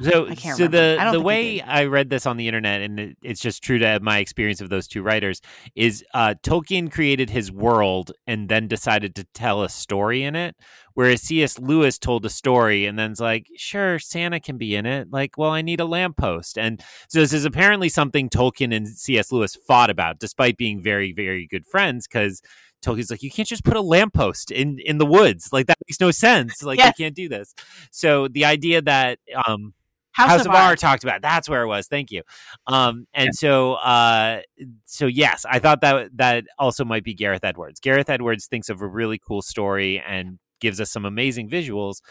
[0.00, 0.68] So, I so remember.
[0.68, 1.60] the the think I way.
[1.60, 4.70] I read this on the internet, and it, it's just true to my experience of
[4.70, 5.40] those two writers,
[5.74, 10.56] is uh, Tolkien created his world and then decided to tell a story in it,
[10.94, 11.58] whereas C.S.
[11.58, 15.08] Lewis told a story and then's like, sure, Santa can be in it.
[15.12, 19.30] Like, well, I need a lamppost, and so this is apparently something Tolkien and C.S.
[19.30, 22.40] Lewis fought about, despite being very, very good friends, because
[22.82, 25.52] Tolkien's like, you can't just put a lamppost in in the woods.
[25.52, 26.62] Like that makes no sense.
[26.62, 26.94] Like Yes.
[26.98, 27.54] you can't do this.
[27.90, 29.74] So the idea that um
[30.12, 31.22] house, House, of, of R talked about.
[31.22, 31.86] That's where it was.
[31.88, 32.22] Thank you.
[32.66, 34.42] Um, and so, uh,
[34.84, 37.80] so yes, I thought that that also might be Gareth Edwards.
[37.80, 42.02] Gareth Edwards thinks of a really cool story and gives us some amazing visuals.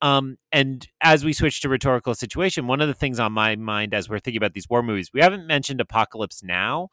[0.00, 3.94] Um, and as we switch to rhetorical situation, one of the things on my mind
[3.94, 6.88] as we're thinking about these war movies, we haven't mentioned Apocalypse Now.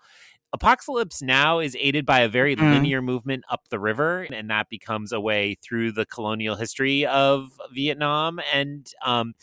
[0.54, 2.74] Apocalypse Now is aided by a very Mm.
[2.74, 7.52] linear movement up the river, and that becomes a way through the colonial history of
[7.72, 8.40] Vietnam.
[8.54, 9.34] And um,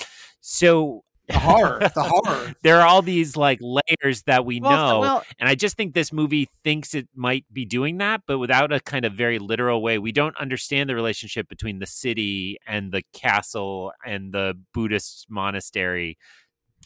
[0.40, 2.54] so The horror, the horror.
[2.62, 5.92] there are all these like layers that we well, know well and i just think
[5.92, 9.82] this movie thinks it might be doing that but without a kind of very literal
[9.82, 15.26] way we don't understand the relationship between the city and the castle and the buddhist
[15.28, 16.16] monastery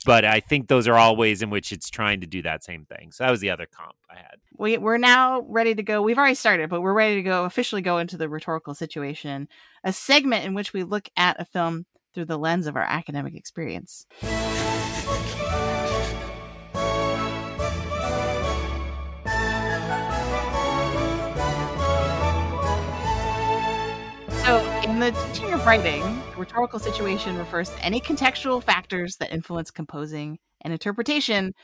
[0.05, 2.85] but i think those are all ways in which it's trying to do that same
[2.85, 3.13] thing.
[3.13, 4.37] So that was the other comp i had.
[4.57, 6.03] We, we're now ready to go.
[6.03, 9.49] We've already started but we're ready to go officially go into the rhetorical situation
[9.85, 13.35] a segment in which we look at a film through the lens of our academic
[13.35, 14.07] experience.
[25.01, 26.03] The teaching of writing,
[26.37, 31.55] rhetorical situation refers to any contextual factors that influence composing and interpretation.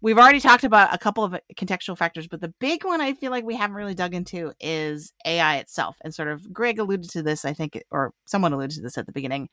[0.00, 3.32] We've already talked about a couple of contextual factors, but the big one I feel
[3.32, 5.96] like we haven't really dug into is AI itself.
[6.04, 9.06] And sort of Greg alluded to this, I think, or someone alluded to this at
[9.06, 9.48] the beginning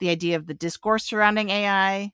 [0.00, 2.10] the idea of the discourse surrounding AI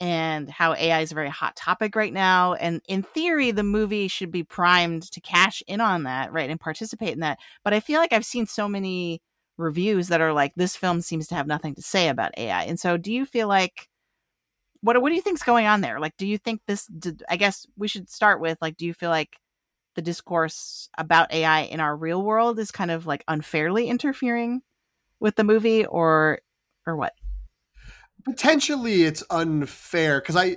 [0.00, 2.54] and how AI is a very hot topic right now.
[2.54, 6.58] And in theory, the movie should be primed to cash in on that, right, and
[6.58, 7.38] participate in that.
[7.64, 9.20] But I feel like I've seen so many
[9.58, 12.62] reviews that are like this film seems to have nothing to say about AI.
[12.62, 13.88] And so do you feel like
[14.80, 16.00] what what do you think's going on there?
[16.00, 18.94] Like do you think this did, I guess we should start with like do you
[18.94, 19.36] feel like
[19.96, 24.62] the discourse about AI in our real world is kind of like unfairly interfering
[25.18, 26.38] with the movie or
[26.86, 27.12] or what?
[28.24, 30.56] Potentially it's unfair cuz I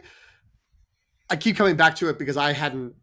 [1.30, 2.94] I keep coming back to it because I hadn't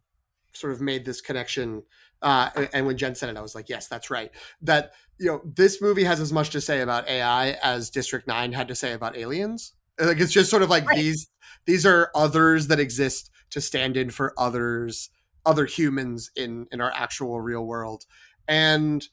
[0.53, 1.83] sort of made this connection
[2.21, 4.31] uh, and when Jen said it, I was like, yes, that's right.
[4.63, 8.53] That you know, this movie has as much to say about AI as District Nine
[8.53, 9.73] had to say about aliens.
[9.99, 10.97] Like it's just sort of like right.
[10.97, 11.29] these
[11.67, 15.11] these are others that exist to stand in for others,
[15.45, 18.05] other humans in in our actual real world,
[18.47, 19.09] and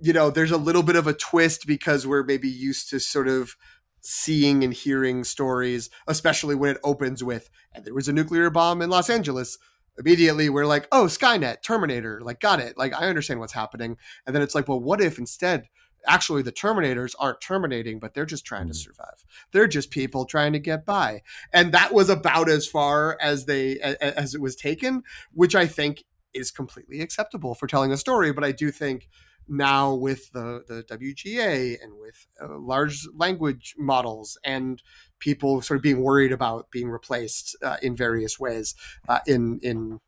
[0.00, 3.28] you know, there's a little bit of a twist because we're maybe used to sort
[3.28, 3.56] of
[4.00, 8.80] seeing and hearing stories, especially when it opens with, and there was a nuclear bomb
[8.82, 9.58] in Los Angeles
[9.98, 12.78] immediately we're like, oh, Skynet, Terminator, like, got it.
[12.78, 13.96] Like, I understand what's happening.
[14.26, 15.68] And then it's like, well, what if instead,
[16.06, 18.82] actually, the Terminators aren't terminating, but they're just trying to mm.
[18.82, 19.24] survive?
[19.52, 21.22] They're just people trying to get by.
[21.52, 25.02] And that was about as far as they, as it was taken,
[25.32, 28.32] which I think is completely acceptable for telling a story.
[28.32, 29.08] But I do think
[29.48, 34.82] now with the, the WGA and with uh, large language models and
[35.18, 38.74] people sort of being worried about being replaced uh, in various ways
[39.08, 40.00] uh, in in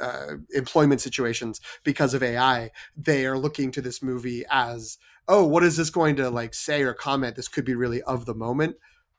[0.00, 4.98] uh, employment situations because of AI, they are looking to this movie as,
[5.28, 7.36] oh, what is this going to like say or comment?
[7.36, 8.76] This could be really of the moment.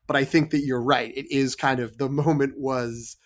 [0.08, 1.14] But I think that you're right.
[1.16, 3.18] It is kind of the moment was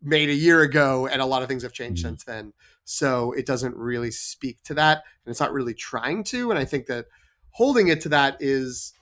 [0.00, 2.10] made a year ago, and a lot of things have changed mm-hmm.
[2.10, 2.52] since then.
[2.84, 6.50] So it doesn't really speak to that, and it's not really trying to.
[6.50, 7.06] And I think that
[7.50, 8.92] holding it to that is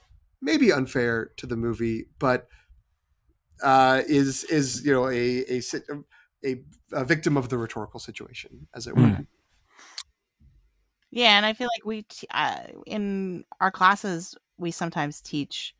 [0.41, 2.47] maybe unfair to the movie, but
[3.63, 5.61] uh, is is you know a a,
[6.45, 6.55] a,
[6.93, 9.03] a victim of the rhetorical situation, as it were.
[9.03, 9.27] Mm.
[11.09, 15.73] Yeah, and I feel like we t- uh, in our classes we sometimes teach,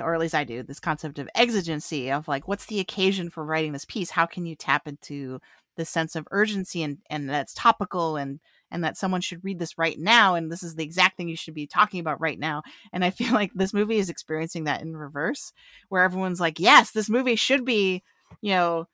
[0.00, 3.44] or at least I do, this concept of exigency of like, what's the occasion for
[3.44, 4.10] writing this piece?
[4.10, 5.40] How can you tap into
[5.76, 9.78] the sense of urgency and and that's topical and and that someone should read this
[9.78, 12.62] right now and this is the exact thing you should be talking about right now
[12.92, 15.52] and i feel like this movie is experiencing that in reverse
[15.88, 18.02] where everyone's like yes this movie should be
[18.40, 18.86] you know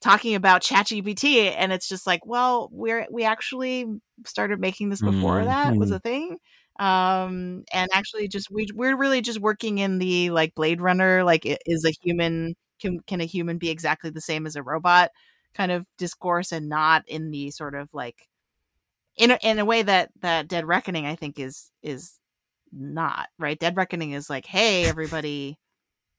[0.00, 3.86] talking about ChatGPT and it's just like well we're we actually
[4.24, 5.46] started making this before mm-hmm.
[5.46, 6.38] that was a thing
[6.78, 11.42] um and actually just we we're really just working in the like blade runner like
[11.66, 15.10] is a human can can a human be exactly the same as a robot
[15.54, 18.27] kind of discourse and not in the sort of like
[19.18, 22.18] in a, in a way that that Dead Reckoning I think is is
[22.72, 23.58] not right.
[23.58, 25.58] Dead Reckoning is like, hey everybody,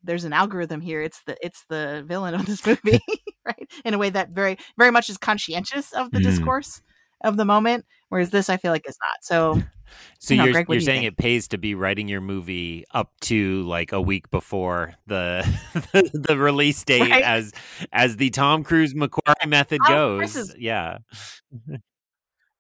[0.04, 1.02] there's an algorithm here.
[1.02, 3.00] It's the it's the villain of this movie,
[3.46, 3.72] right?
[3.86, 6.24] In a way that very very much is conscientious of the mm.
[6.24, 6.82] discourse
[7.22, 9.24] of the moment, whereas this I feel like is not.
[9.24, 9.62] So
[10.20, 11.14] so you are Greg, you're saying think?
[11.14, 15.48] it pays to be writing your movie up to like a week before the
[15.94, 17.24] the, the release date right?
[17.24, 17.54] as
[17.94, 20.36] as the Tom Cruise McQuarrie method goes.
[20.36, 21.00] Is- yeah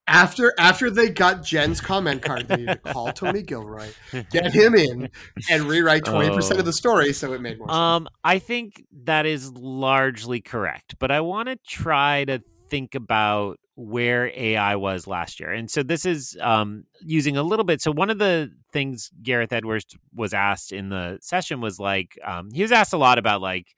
[0.09, 3.89] after after they got Jen's comment card, they need to call Tony Gilroy,
[4.31, 5.09] get him in,
[5.49, 7.77] and rewrite twenty percent of the story so it made more sense.
[7.77, 13.59] Um, I think that is largely correct, but I want to try to think about
[13.75, 17.81] where AI was last year, and so this is um, using a little bit.
[17.81, 22.49] So one of the things Gareth Edwards was asked in the session was like um,
[22.51, 23.75] he was asked a lot about like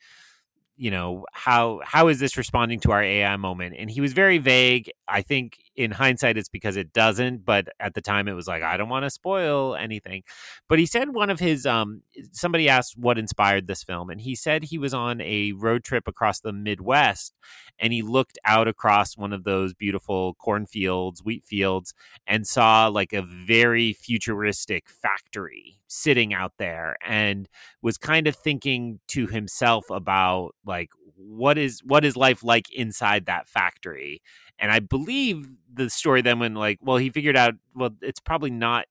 [0.81, 4.39] you know how how is this responding to our ai moment and he was very
[4.39, 8.47] vague i think in hindsight it's because it doesn't but at the time it was
[8.47, 10.23] like i don't want to spoil anything.
[10.67, 12.01] But he said one of his um
[12.31, 16.07] somebody asked what inspired this film and he said he was on a road trip
[16.07, 17.33] across the midwest
[17.79, 21.93] and he looked out across one of those beautiful cornfields wheat fields
[22.25, 27.49] and saw like a very futuristic factory sitting out there and
[27.81, 33.25] was kind of thinking to himself about like what is what is life like inside
[33.25, 34.21] that factory
[34.61, 38.51] and i believe the story then when like well he figured out well it's probably
[38.51, 38.85] not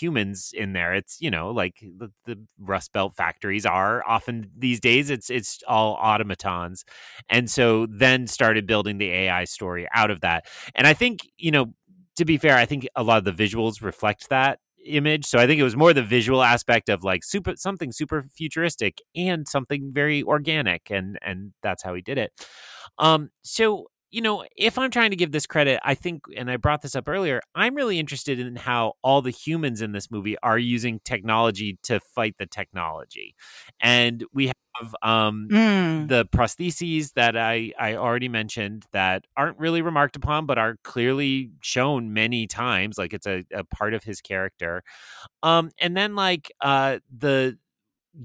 [0.00, 0.94] humans in there.
[0.94, 5.10] It's you know like the, the Rust Belt factories are often these days.
[5.10, 6.84] It's it's all automatons,
[7.28, 10.46] and so then started building the AI story out of that.
[10.74, 11.74] And I think you know
[12.16, 15.26] to be fair, I think a lot of the visuals reflect that image.
[15.26, 18.98] So I think it was more the visual aspect of like super something super futuristic
[19.14, 22.32] and something very organic, and and that's how he did it.
[22.98, 26.56] Um, so you know, if I'm trying to give this credit, I think, and I
[26.56, 30.36] brought this up earlier, I'm really interested in how all the humans in this movie
[30.42, 33.34] are using technology to fight the technology.
[33.80, 36.08] And we have um, mm.
[36.08, 41.50] the prostheses that I, I already mentioned that aren't really remarked upon, but are clearly
[41.60, 42.98] shown many times.
[42.98, 44.82] Like it's a, a part of his character.
[45.42, 47.58] Um, and then, like, uh, the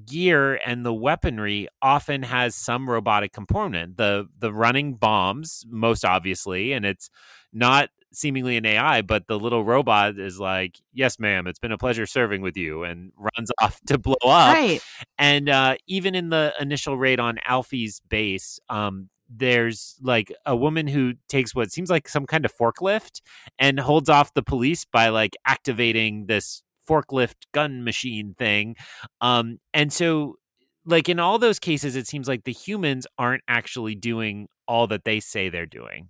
[0.05, 3.97] gear and the weaponry often has some robotic component.
[3.97, 7.09] The the running bombs, most obviously, and it's
[7.53, 11.77] not seemingly an AI, but the little robot is like, "Yes, ma'am, it's been a
[11.77, 14.53] pleasure serving with you," and runs off to blow up.
[14.53, 14.81] Right.
[15.18, 20.88] And uh, even in the initial raid on Alfie's base, um, there's like a woman
[20.88, 23.22] who takes what seems like some kind of forklift
[23.57, 28.76] and holds off the police by like activating this forklift gun machine thing.
[29.22, 30.35] Um, and so,
[30.85, 35.05] like in all those cases, it seems like the humans aren't actually doing all that
[35.05, 36.09] they say they're doing.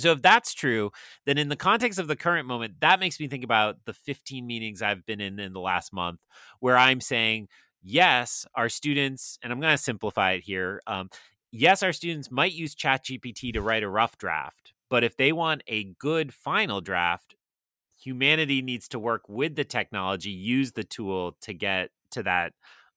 [0.00, 0.90] So if that's true,
[1.24, 4.44] then in the context of the current moment, that makes me think about the 15
[4.44, 6.20] meetings I've been in in the last month
[6.58, 7.48] where I'm saying,
[7.80, 10.80] yes, our students, and I'm going to simplify it here.
[10.86, 11.10] Um,
[11.52, 15.62] yes, our students might use ChatGPT to write a rough draft, but if they want
[15.68, 17.36] a good final draft,
[18.04, 22.52] humanity needs to work with the technology, use the tool to get to that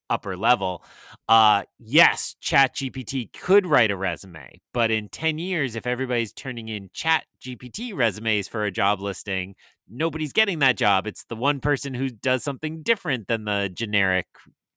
[0.09, 0.83] upper level.
[1.27, 6.69] Uh, yes, Chat GPT could write a resume, but in 10 years, if everybody's turning
[6.69, 9.55] in Chat GPT resumes for a job listing,
[9.89, 11.07] nobody's getting that job.
[11.07, 14.27] It's the one person who does something different than the generic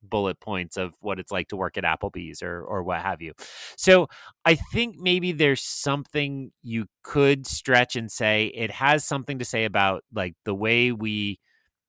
[0.03, 3.33] bullet points of what it's like to work at Applebee's or or what have you.
[3.77, 4.09] So
[4.45, 9.65] I think maybe there's something you could stretch and say it has something to say
[9.65, 11.39] about like the way we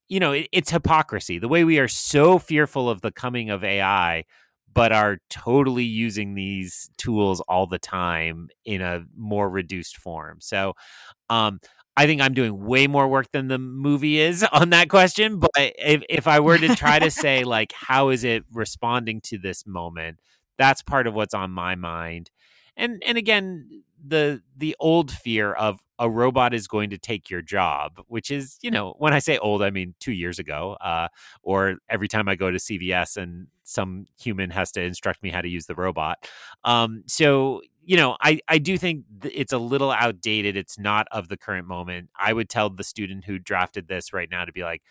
[0.10, 1.40] you know, it, it's hypocrisy.
[1.40, 4.26] The way we are so fearful of the coming of AI
[4.74, 10.38] but are totally using these tools all the time in a more reduced form.
[10.42, 10.74] So
[11.30, 11.60] um
[11.98, 15.40] I think I'm doing way more work than the movie is on that question.
[15.40, 19.38] But if, if I were to try to say, like, how is it responding to
[19.38, 20.20] this moment,
[20.58, 22.30] that's part of what's on my mind.
[22.78, 27.44] And and again, the the old fear of a robot is going to take your
[27.44, 31.10] job, which is, you know, when I say old, I mean two years ago, uh,
[31.44, 35.42] or every time I go to CVS and some human has to instruct me how
[35.42, 36.28] to use the robot.
[36.64, 40.58] Um, so, you know, I, I do think it's a little outdated.
[40.58, 42.10] It's not of the current moment.
[42.20, 44.82] I would tell the student who drafted this right now to be like,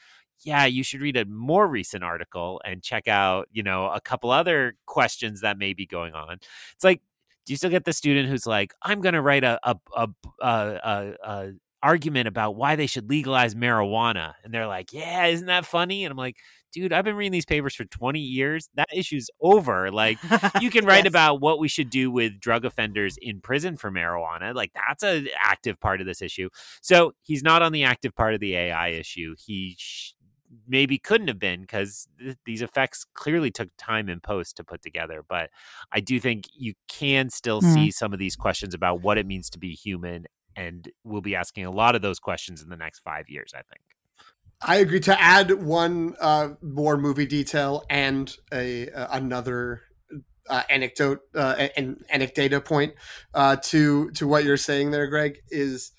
[0.43, 4.31] yeah, you should read a more recent article and check out, you know, a couple
[4.31, 6.39] other questions that may be going on.
[6.75, 7.03] It's like
[7.51, 10.09] do you still get the student who's like, I'm going to write a a, a,
[10.41, 11.53] uh, a, a
[11.83, 16.05] argument about why they should legalize marijuana, and they're like, Yeah, isn't that funny?
[16.05, 16.37] And I'm like,
[16.73, 18.69] Dude, I've been reading these papers for 20 years.
[18.77, 19.91] That issue's over.
[19.91, 20.19] Like,
[20.61, 21.11] you can write yes.
[21.11, 24.55] about what we should do with drug offenders in prison for marijuana.
[24.55, 26.51] Like, that's an active part of this issue.
[26.83, 29.35] So he's not on the active part of the AI issue.
[29.45, 30.13] He sh-
[30.67, 34.83] maybe couldn't have been because th- these effects clearly took time in post to put
[34.83, 35.25] together.
[35.27, 35.51] But
[35.93, 37.75] I do think you can still mm.
[37.75, 40.27] see some of these questions about what it means to be human.
[40.57, 43.63] And we'll be asking a lot of those questions in the next five years, I
[43.63, 43.83] think.
[44.63, 45.01] I agree.
[45.01, 49.83] To add one uh, more movie detail and a uh, another
[50.51, 52.95] uh, anecdote uh, and anecdata point
[53.33, 55.93] uh, to to what you're saying there, Greg, is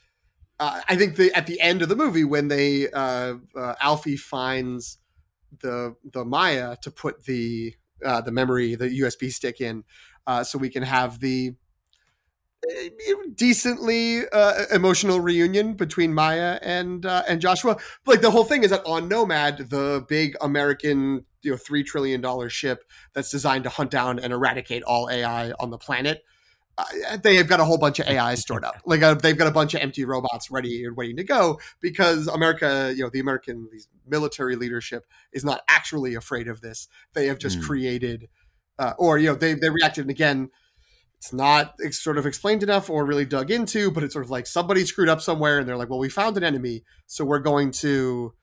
[0.61, 4.15] uh, I think the at the end of the movie when they uh, uh, Alfie
[4.15, 4.99] finds
[5.59, 7.73] the the Maya to put the
[8.05, 9.83] uh, the memory the USB stick in,
[10.27, 11.55] uh, so we can have the
[12.69, 12.89] eh,
[13.33, 17.77] decently uh, emotional reunion between Maya and and Joshua.
[18.05, 22.21] Like the whole thing is that on Nomad, the big American you know three trillion
[22.21, 22.83] dollar ship
[23.13, 26.23] that's designed to hunt down and eradicate all AI on the planet
[27.23, 28.75] they have got a whole bunch of AI stored up.
[28.85, 32.27] Like uh, they've got a bunch of empty robots ready and waiting to go because
[32.27, 33.69] America, you know, the American
[34.05, 36.87] military leadership is not actually afraid of this.
[37.13, 37.63] They have just mm.
[37.63, 38.27] created,
[38.79, 40.49] uh, or you know, they they reacted and again.
[41.17, 44.31] It's not it's sort of explained enough or really dug into, but it's sort of
[44.31, 47.39] like somebody screwed up somewhere, and they're like, "Well, we found an enemy, so we're
[47.39, 48.33] going to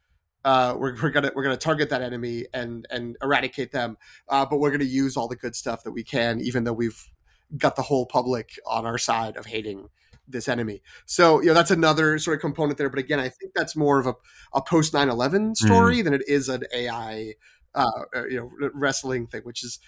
[0.45, 3.99] uh, we're, we're gonna we're gonna target that enemy and and eradicate them.
[4.29, 7.11] Uh, but we're gonna use all the good stuff that we can, even though we've
[7.57, 9.89] got the whole public on our side of hating
[10.27, 10.83] this enemy.
[11.07, 12.91] So, you know, that's another sort of component there.
[12.91, 14.15] But again, I think that's more of a,
[14.53, 16.05] a post 9 11 story mm.
[16.05, 17.35] than it is an AI,
[17.75, 19.79] uh, uh, you know, wrestling thing, which is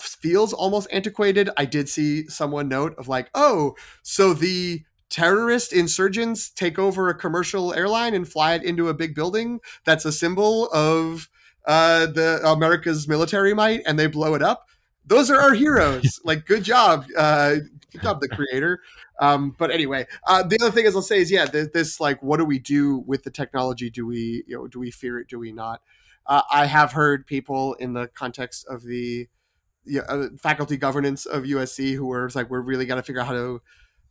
[0.00, 1.50] feels almost antiquated.
[1.56, 7.14] I did see someone note of like, oh, so the terrorist insurgents take over a
[7.14, 11.28] commercial airline and fly it into a big building that's a symbol of
[11.66, 14.66] uh, the America's military might, and they blow it up.
[15.06, 16.20] Those are our heroes.
[16.24, 17.56] like, good job, uh,
[17.92, 18.80] good job, the creator.
[19.20, 22.22] Um, but anyway, uh, the other thing is, I'll say is, yeah, this, this, like,
[22.22, 23.90] what do we do with the technology?
[23.90, 25.28] Do we, you know, do we fear it?
[25.28, 25.80] Do we not?
[26.26, 29.28] Uh, I have heard people in the context of the
[29.84, 33.20] you know, uh, faculty governance of USC who were like, we're really got to figure
[33.20, 33.62] out how to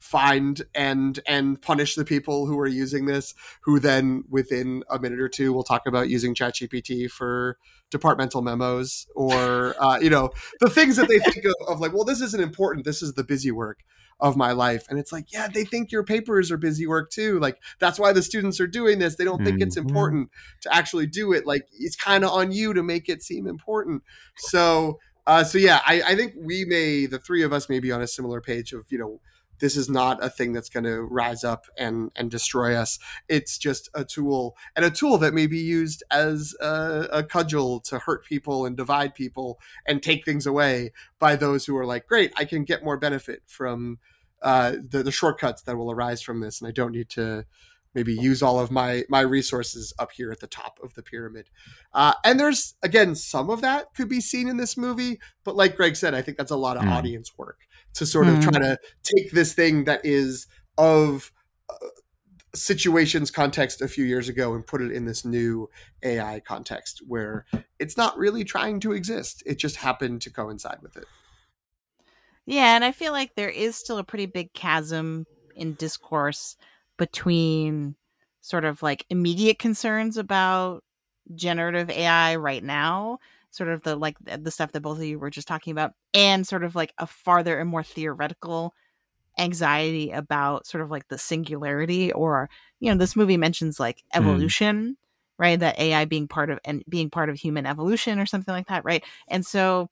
[0.04, 5.18] find and and punish the people who are using this who then within a minute
[5.18, 7.58] or two will talk about using ChatGPT for
[7.90, 12.04] departmental memos or uh, you know the things that they think of, of like well
[12.04, 12.84] this isn't important.
[12.84, 13.80] This is the busy work
[14.20, 14.86] of my life.
[14.90, 17.40] And it's like yeah they think your papers are busy work too.
[17.40, 19.16] Like that's why the students are doing this.
[19.16, 19.68] They don't think mm-hmm.
[19.68, 20.32] it's important
[20.64, 21.48] to actually do it.
[21.48, 24.04] Like it's kind of on you to make it seem important.
[24.36, 27.94] So uh, so yeah I, I think we may the three of us may be
[27.94, 29.22] on a similar page of you know
[29.64, 33.00] this is not a thing that's going to rise up and and destroy us.
[33.30, 37.80] It's just a tool and a tool that may be used as a, a, cudgel
[37.86, 42.08] to hurt people and divide people and take things away by those who are like
[42.08, 44.00] great i can get more benefit from
[44.42, 47.46] uh, the, the shortcuts that will arise from this and i don't need to
[47.96, 51.48] maybe use all of my my resources up here at the top of the pyramid.
[51.94, 55.78] Uh, and there's again some of that could be seen in this movie but like
[55.78, 56.92] greg said i think that's a lot of mm.
[56.92, 58.44] audience work to sort of mm.
[58.44, 60.48] try to take this thing that is
[60.78, 61.32] of
[61.70, 61.76] uh,
[62.56, 65.70] situations context a few years ago and put it in this new
[66.04, 67.46] ai context where
[67.80, 71.06] it's not really trying to exist it just happened to coincide with it
[72.46, 75.26] yeah and i feel like there is still a pretty big chasm
[75.56, 76.56] in discourse
[76.98, 77.96] between
[78.42, 80.84] sort of like immediate concerns about
[81.34, 83.20] generative AI right now,
[83.54, 86.48] sort of the like the stuff that both of you were just talking about, and
[86.48, 88.74] sort of like a farther and more theoretical
[89.40, 92.50] anxiety about sort of like the singularity or
[92.80, 94.02] you know this movie mentions like mm.
[94.20, 94.96] evolution mm.
[95.40, 98.68] right that ai being part of and being part of human evolution or something like
[98.68, 99.90] that right and so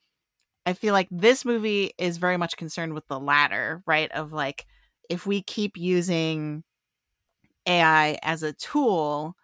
[0.68, 4.68] i feel like this movie is very much concerned with the latter right of like
[5.10, 6.64] if we keep using
[7.68, 9.36] AI as a tool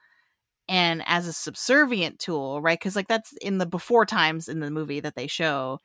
[0.70, 2.80] and as a subservient tool, right?
[2.80, 5.80] Because like that's in the before times in the movie that they show,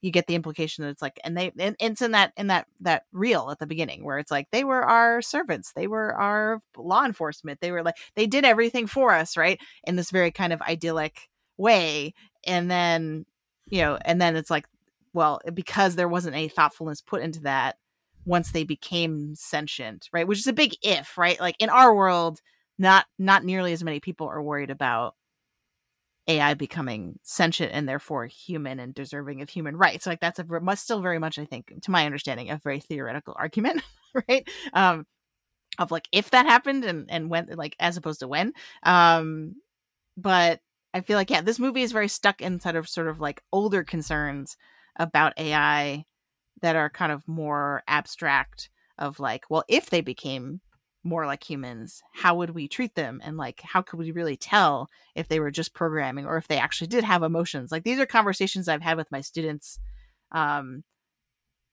[0.00, 2.66] you get the implication that it's like, and they, and it's in that in that
[2.80, 6.60] that reel at the beginning where it's like they were our servants, they were our
[6.76, 9.60] law enforcement, they were like they did everything for us, right?
[9.84, 12.12] In this very kind of idyllic way,
[12.46, 13.24] and then
[13.66, 14.66] you know, and then it's like,
[15.14, 17.76] well, eh, because there wasn't any thoughtfulness put into that,
[18.26, 20.26] once they became sentient, right?
[20.26, 21.40] Which is a big if, right?
[21.40, 22.40] Like in our world,
[22.78, 25.14] not not nearly as many people are worried about
[26.26, 30.06] AI becoming sentient and therefore human and deserving of human rights.
[30.06, 33.34] Like that's a must still very much, I think, to my understanding, a very theoretical
[33.38, 33.82] argument,
[34.28, 34.48] right?
[34.72, 35.06] Um,
[35.78, 38.52] of like if that happened and and when, like as opposed to when.
[38.82, 39.56] Um,
[40.16, 40.60] but
[40.94, 43.84] I feel like yeah, this movie is very stuck inside of sort of like older
[43.84, 44.56] concerns
[44.96, 46.04] about AI
[46.62, 50.60] that are kind of more abstract of like well if they became
[51.04, 54.88] more like humans how would we treat them and like how could we really tell
[55.14, 58.06] if they were just programming or if they actually did have emotions like these are
[58.06, 59.78] conversations i've had with my students
[60.32, 60.82] um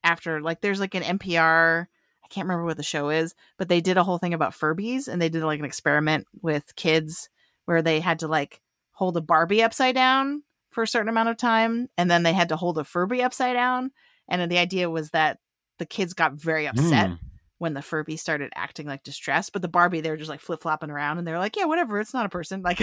[0.03, 1.87] after like there's like an npr
[2.23, 5.07] i can't remember what the show is but they did a whole thing about furbies
[5.07, 7.29] and they did like an experiment with kids
[7.65, 11.37] where they had to like hold a barbie upside down for a certain amount of
[11.37, 13.91] time and then they had to hold a furby upside down
[14.27, 15.39] and the idea was that
[15.79, 17.19] the kids got very upset mm.
[17.61, 20.63] When the Furby started acting like distressed, but the Barbie they were just like flip
[20.63, 22.81] flopping around, and they're like, "Yeah, whatever, it's not a person." Like,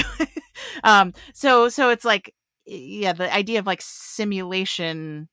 [0.85, 2.33] um, so so it's like,
[2.65, 5.29] yeah, the idea of like simulation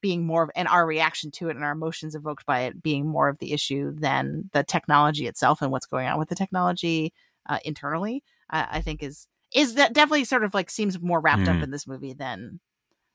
[0.00, 3.06] being more of and our reaction to it and our emotions evoked by it being
[3.06, 7.12] more of the issue than the technology itself and what's going on with the technology
[7.48, 11.42] uh, internally, uh, I think is is that definitely sort of like seems more wrapped
[11.42, 11.56] mm.
[11.56, 12.58] up in this movie than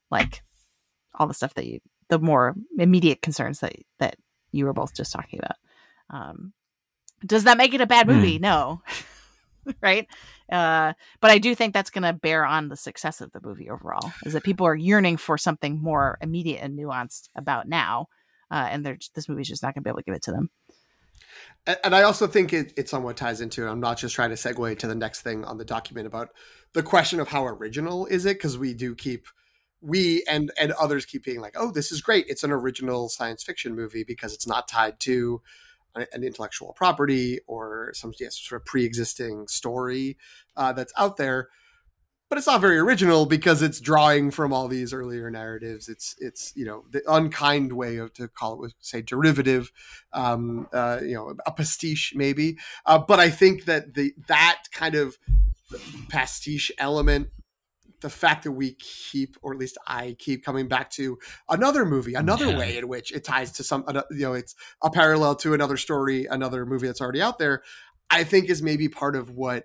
[0.09, 0.43] like
[1.15, 4.15] all the stuff that you the more immediate concerns that that
[4.53, 5.57] you were both just talking about.
[6.09, 6.53] Um,
[7.25, 8.37] does that make it a bad movie?
[8.37, 8.41] Mm.
[8.41, 8.81] No.
[9.81, 10.07] right?
[10.51, 13.69] Uh, but I do think that's going to bear on the success of the movie
[13.69, 18.07] overall, is that people are yearning for something more immediate and nuanced about now,
[18.51, 20.31] uh, and they're this movie's just not going to be able to give it to
[20.31, 20.49] them.
[21.65, 23.67] And I also think it, it somewhat ties into.
[23.67, 26.29] I'm not just trying to segue to the next thing on the document about
[26.73, 29.27] the question of how original is it, because we do keep
[29.81, 32.25] we and and others keep being like, "Oh, this is great!
[32.27, 35.41] It's an original science fiction movie because it's not tied to
[35.95, 40.17] an intellectual property or some sort of pre-existing story
[40.57, 41.49] uh, that's out there
[42.33, 45.87] but it's not very original because it's drawing from all these earlier narratives.
[45.87, 49.71] It's it's you know the unkind way of to call it say derivative,
[50.13, 52.57] um, uh, you know a pastiche maybe.
[52.87, 55.19] Uh, but I think that the that kind of
[56.09, 57.27] pastiche element
[58.03, 61.17] the fact that we keep, or at least I keep coming back to
[61.49, 62.57] another movie, another yeah.
[62.57, 64.53] way in which it ties to some, you know, it's
[64.83, 67.63] a parallel to another story, another movie that's already out there,
[68.09, 69.63] I think is maybe part of what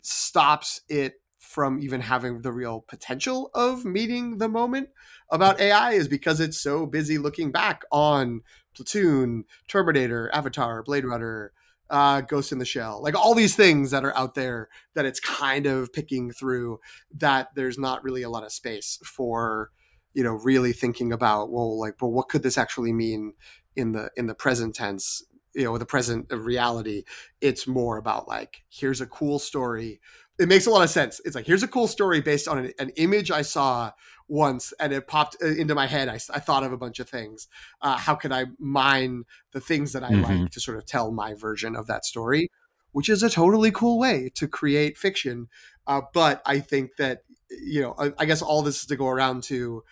[0.00, 4.88] stops it from even having the real potential of meeting the moment
[5.30, 8.42] about AI is because it's so busy looking back on
[8.74, 11.52] Platoon, Terminator, Avatar, Blade Runner,
[11.90, 15.20] uh, Ghost in the Shell, like all these things that are out there that it's
[15.20, 16.80] kind of picking through.
[17.16, 19.70] That there's not really a lot of space for,
[20.14, 23.34] you know, really thinking about well, like, but what could this actually mean
[23.76, 25.22] in the in the present tense?
[25.54, 27.04] You know, the present of reality.
[27.40, 30.00] It's more about like, here's a cool story.
[30.38, 31.20] It makes a lot of sense.
[31.24, 33.92] It's like here's a cool story based on an, an image I saw
[34.28, 36.08] once and it popped uh, into my head.
[36.08, 37.48] I, I thought of a bunch of things.
[37.80, 40.42] Uh, how could I mine the things that I mm-hmm.
[40.42, 42.50] like to sort of tell my version of that story,
[42.92, 45.48] which is a totally cool way to create fiction.
[45.86, 49.08] Uh, but I think that, you know, I, I, guess all this is to go
[49.08, 49.82] around to,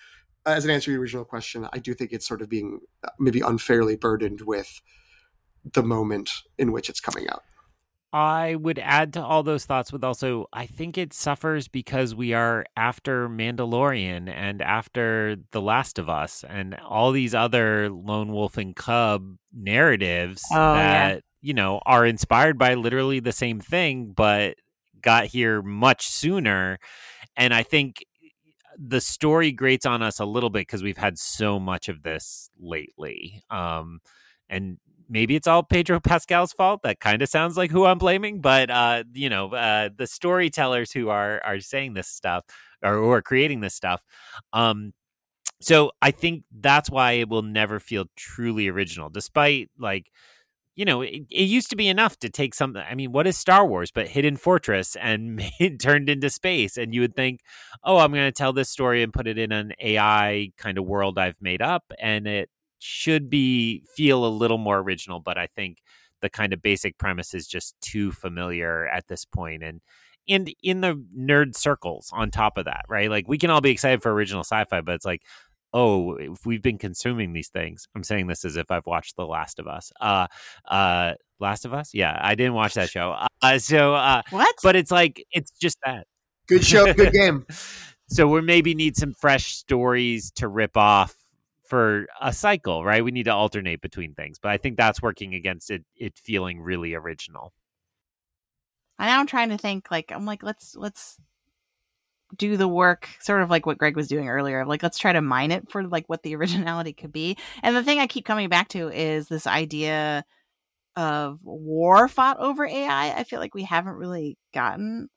[0.44, 3.08] as an answer to your original question, I do think it's sort of being uh,
[3.18, 4.82] maybe unfairly burdened with
[5.72, 7.42] the moment in which it's coming out.
[8.12, 12.32] I would add to all those thoughts with also, I think it suffers because we
[12.32, 18.56] are after Mandalorian and after The Last of Us and all these other lone wolf
[18.56, 21.20] and cub narratives oh, that, yeah.
[21.42, 24.56] you know, are inspired by literally the same thing, but
[25.02, 26.78] got here much sooner.
[27.36, 28.04] And I think
[28.78, 32.50] the story grates on us a little bit because we've had so much of this
[32.58, 33.42] lately.
[33.50, 34.00] Um,
[34.48, 34.78] and
[35.08, 36.82] maybe it's all Pedro Pascal's fault.
[36.82, 40.92] That kind of sounds like who I'm blaming, but uh, you know, uh, the storytellers
[40.92, 42.44] who are are saying this stuff
[42.82, 44.02] or who are creating this stuff.
[44.52, 44.92] Um,
[45.60, 50.10] so I think that's why it will never feel truly original, despite like.
[50.78, 52.82] You know, it, it used to be enough to take something.
[52.86, 55.42] I mean, what is Star Wars but Hidden Fortress and
[55.80, 56.76] turned into space?
[56.76, 57.40] And you would think,
[57.82, 60.84] oh, I'm going to tell this story and put it in an AI kind of
[60.84, 65.46] world I've made up, and it should be feel a little more original, but I
[65.46, 65.78] think
[66.22, 69.80] the kind of basic premise is just too familiar at this point and
[70.28, 73.08] and in the nerd circles on top of that, right?
[73.10, 75.22] Like we can all be excited for original sci-fi, but it's like,
[75.72, 79.26] oh, if we've been consuming these things, I'm saying this as if I've watched The
[79.26, 79.92] Last of Us.
[80.00, 80.26] Uh
[80.68, 81.90] uh Last of Us?
[81.94, 83.16] Yeah, I didn't watch that show.
[83.42, 84.54] Uh, so uh What?
[84.62, 86.06] But it's like it's just that.
[86.48, 87.46] Good show, good game.
[88.08, 91.14] so we maybe need some fresh stories to rip off
[91.66, 93.04] for a cycle, right?
[93.04, 95.84] We need to alternate between things, but I think that's working against it.
[95.96, 97.52] It feeling really original.
[98.98, 101.18] I now I'm trying to think like I'm like let's let's
[102.36, 104.64] do the work sort of like what Greg was doing earlier.
[104.64, 107.36] Like let's try to mine it for like what the originality could be.
[107.62, 110.24] And the thing I keep coming back to is this idea
[110.96, 113.12] of war fought over AI.
[113.12, 115.08] I feel like we haven't really gotten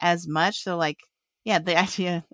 [0.00, 0.62] as much.
[0.62, 0.98] So like
[1.44, 2.24] yeah, the idea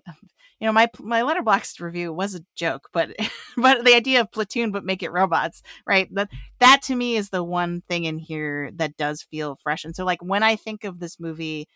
[0.59, 3.09] you know my my Letterboxd review was a joke but
[3.57, 6.29] but the idea of platoon but make it robots right that
[6.59, 10.05] that to me is the one thing in here that does feel fresh and so
[10.05, 11.67] like when i think of this movie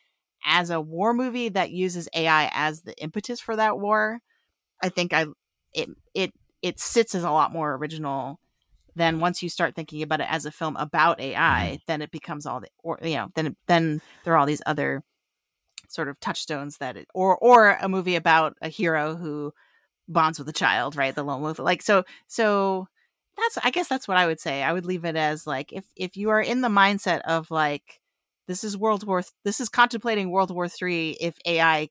[0.46, 4.20] as a war movie that uses ai as the impetus for that war
[4.82, 5.26] i think i
[5.74, 6.32] it it
[6.62, 8.40] it sits as a lot more original
[8.96, 11.76] than once you start thinking about it as a film about ai mm-hmm.
[11.88, 15.04] then it becomes all the or you know then then there are all these other
[15.90, 19.53] sort of touchstones that it, or or a movie about a hero who
[20.07, 21.16] bonds with a child, right?
[21.16, 21.60] The lone wolf.
[21.60, 22.88] Like so so
[23.38, 24.64] that's I guess that's what I would say.
[24.64, 27.99] I would leave it as like if if you are in the mindset of like
[28.48, 31.90] this is World War th- this is contemplating World War 3 if AI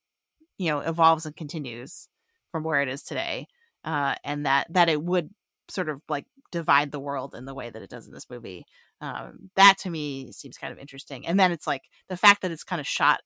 [0.58, 2.08] you know evolves and continues
[2.52, 3.46] from where it is today
[3.84, 5.30] uh and that that it would
[5.68, 8.64] sort of like divide the world in the way that it does in this movie
[9.00, 12.50] um that to me seems kind of interesting and then it's like the fact that
[12.50, 13.20] it's kind of shot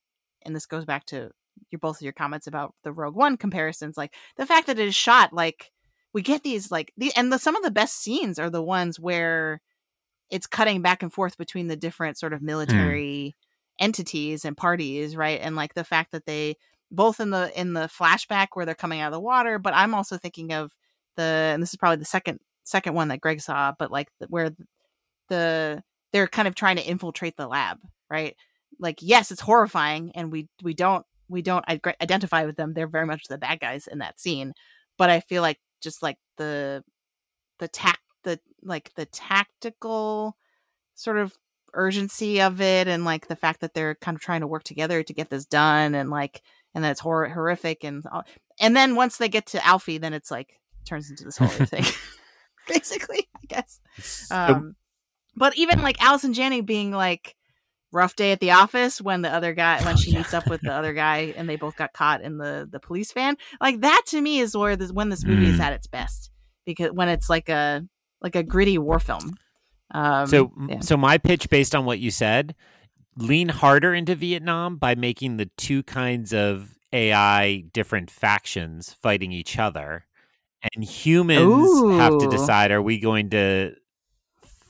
[0.44, 1.30] and this goes back to
[1.70, 4.88] your both of your comments about the Rogue One comparisons, like the fact that it
[4.88, 5.70] is shot like
[6.12, 9.00] we get these like the and the some of the best scenes are the ones
[9.00, 9.60] where
[10.30, 12.46] it's cutting back and forth between the different sort of hmm.
[12.46, 13.84] military mm.
[13.84, 15.40] entities and parties, right?
[15.42, 16.56] And like the fact that they
[16.90, 19.94] both in the in the flashback where they're coming out of the water, but I'm
[19.94, 20.72] also thinking of
[21.16, 24.26] the and this is probably the second second one that Greg saw, but like the,
[24.28, 24.50] where
[25.28, 25.82] the
[26.12, 27.78] they're kind of trying to infiltrate the lab,
[28.10, 28.36] right?
[28.82, 33.06] Like yes it's horrifying and we we don't we don't identify with them they're very
[33.06, 34.52] much the bad guys in that scene
[34.98, 36.84] but i feel like just like the
[37.58, 40.36] the tact the like the tactical
[40.94, 41.32] sort of
[41.74, 45.02] urgency of it and like the fact that they're kind of trying to work together
[45.02, 46.42] to get this done and like
[46.74, 48.04] and then it's hor- horrific and
[48.60, 51.66] and then once they get to Alfie then it's like turns into this whole other
[51.66, 51.84] thing
[52.68, 53.80] basically I guess.
[54.30, 54.76] Um
[55.34, 57.36] but even like Allison Janney being like
[57.92, 60.72] rough day at the office when the other guy when she meets up with the
[60.72, 64.20] other guy and they both got caught in the the police van like that to
[64.20, 65.54] me is where this when this movie mm.
[65.54, 66.30] is at its best
[66.64, 67.86] because when it's like a
[68.22, 69.36] like a gritty war film
[69.92, 70.80] um, so, yeah.
[70.80, 72.54] so my pitch based on what you said,
[73.16, 79.58] lean harder into Vietnam by making the two kinds of AI different factions fighting each
[79.58, 80.06] other,
[80.74, 81.98] and humans Ooh.
[81.98, 83.74] have to decide: are we going to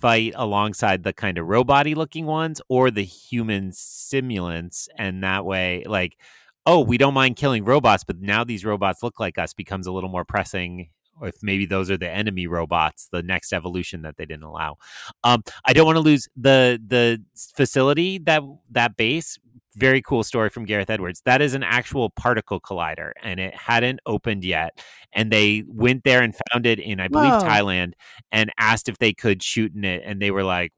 [0.03, 4.89] fight alongside the kind of robot looking ones or the human simulants?
[4.99, 6.19] And that way, like,
[6.67, 9.93] oh, we don't mind killing robots, but now these robots look like us becomes a
[9.93, 10.89] little more pressing
[11.21, 14.77] or if maybe those are the enemy robots, the next evolution that they didn't allow.
[15.23, 17.23] Um, I don't want to lose the the
[17.55, 19.39] facility that that base.
[19.77, 21.23] Very cool story from Gareth Edwards.
[21.25, 24.85] That is an actual particle collider, and it hadn't opened yet.
[25.13, 27.41] And they went there and found it in, I believe, Whoa.
[27.41, 27.93] Thailand,
[28.31, 30.73] and asked if they could shoot in it, and they were like,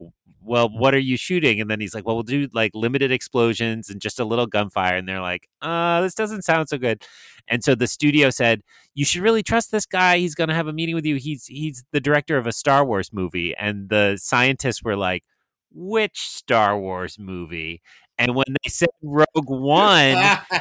[0.45, 1.59] well, what are you shooting?
[1.59, 4.95] And then he's like, well, we'll do like limited explosions and just a little gunfire.
[4.95, 7.03] And they're like, uh, this doesn't sound so good.
[7.47, 8.61] And so the studio said,
[8.93, 10.19] you should really trust this guy.
[10.19, 11.15] He's going to have a meeting with you.
[11.15, 13.55] He's, he's the director of a Star Wars movie.
[13.55, 15.23] And the scientists were like,
[15.71, 17.81] which Star Wars movie?
[18.17, 20.15] And when they said Rogue One,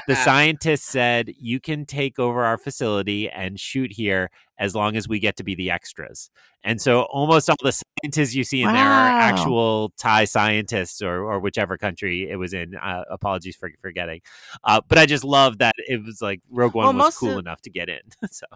[0.09, 5.09] the scientists said, you can take over our facility and shoot here as long as
[5.09, 6.31] we get to be the extras.
[6.65, 8.73] And so almost all the scientists you see in wow.
[8.73, 12.75] there are actual Thai scientists or, or whichever country it was in.
[12.75, 14.21] Uh, apologies for forgetting.
[14.65, 17.39] Uh, but I just love that it was like Rogue One well, was cool of...
[17.39, 18.01] enough to get in.
[18.31, 18.47] so.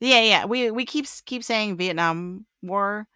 [0.00, 0.44] yeah, yeah.
[0.46, 3.06] We we keep keep saying Vietnam War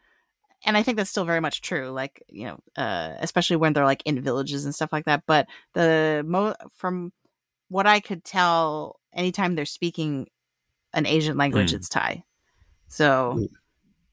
[0.66, 1.90] and I think that's still very much true.
[1.90, 5.22] Like you know, uh, especially when they're like in villages and stuff like that.
[5.26, 7.12] But the mo from
[7.68, 10.26] what I could tell, anytime they're speaking
[10.92, 11.76] an Asian language, mm.
[11.76, 12.24] it's Thai.
[12.88, 13.48] So,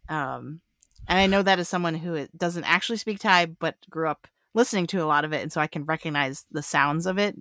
[0.10, 0.62] um,
[1.08, 4.88] and I know that as someone who doesn't actually speak Thai, but grew up listening
[4.88, 7.36] to a lot of it, and so I can recognize the sounds of it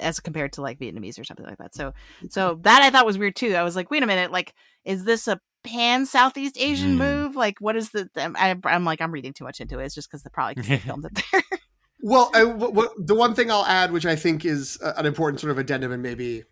[0.00, 1.74] as compared to like Vietnamese or something like that.
[1.74, 1.92] So,
[2.30, 3.54] so that I thought was weird too.
[3.54, 4.54] I was like, wait a minute, like,
[4.84, 6.98] is this a pan Southeast Asian mm.
[6.98, 7.36] move?
[7.36, 8.08] Like, what is the?
[8.16, 9.86] I, am like, I'm reading too much into it.
[9.86, 11.42] It's just because the probably because they filmed it there.
[12.02, 15.50] well, I, w- the one thing I'll add, which I think is an important sort
[15.50, 16.44] of addendum, and maybe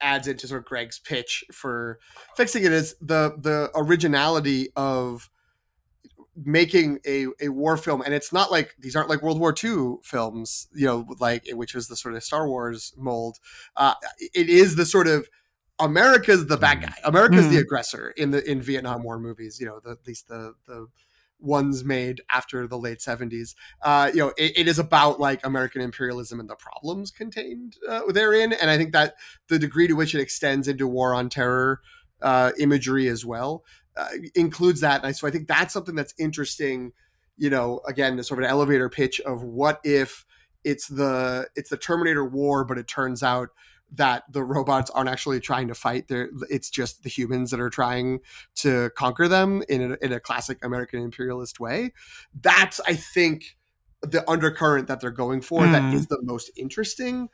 [0.00, 1.98] adds into sort of Greg's pitch for
[2.36, 5.30] fixing it, is the the originality of
[6.44, 9.94] making a, a war film and it's not like these aren't like world war ii
[10.02, 13.38] films you know like which was the sort of star wars mold
[13.76, 13.94] uh,
[14.34, 15.28] it is the sort of
[15.78, 16.86] America's the bad mm.
[16.86, 16.94] guy.
[17.04, 17.50] America's mm.
[17.50, 19.58] the aggressor in the in Vietnam War movies.
[19.60, 20.88] You know, the, at least the the
[21.38, 25.82] ones made after the late 70s uh, you know it, it is about like american
[25.82, 29.14] imperialism and the problems contained uh, therein and i think that
[29.48, 31.80] the degree to which it extends into war on terror
[32.22, 33.64] uh, imagery as well
[33.98, 36.92] uh, includes that and so i think that's something that's interesting
[37.36, 40.24] you know again the sort of an elevator pitch of what if
[40.64, 43.50] it's the it's the terminator war but it turns out
[43.92, 46.08] that the robots aren't actually trying to fight.
[46.08, 48.20] They're, it's just the humans that are trying
[48.56, 51.92] to conquer them in a, in a classic American imperialist way.
[52.40, 53.56] That's, I think,
[54.02, 55.72] the undercurrent that they're going for mm.
[55.72, 55.96] that hmm.
[55.96, 57.28] the most interesting.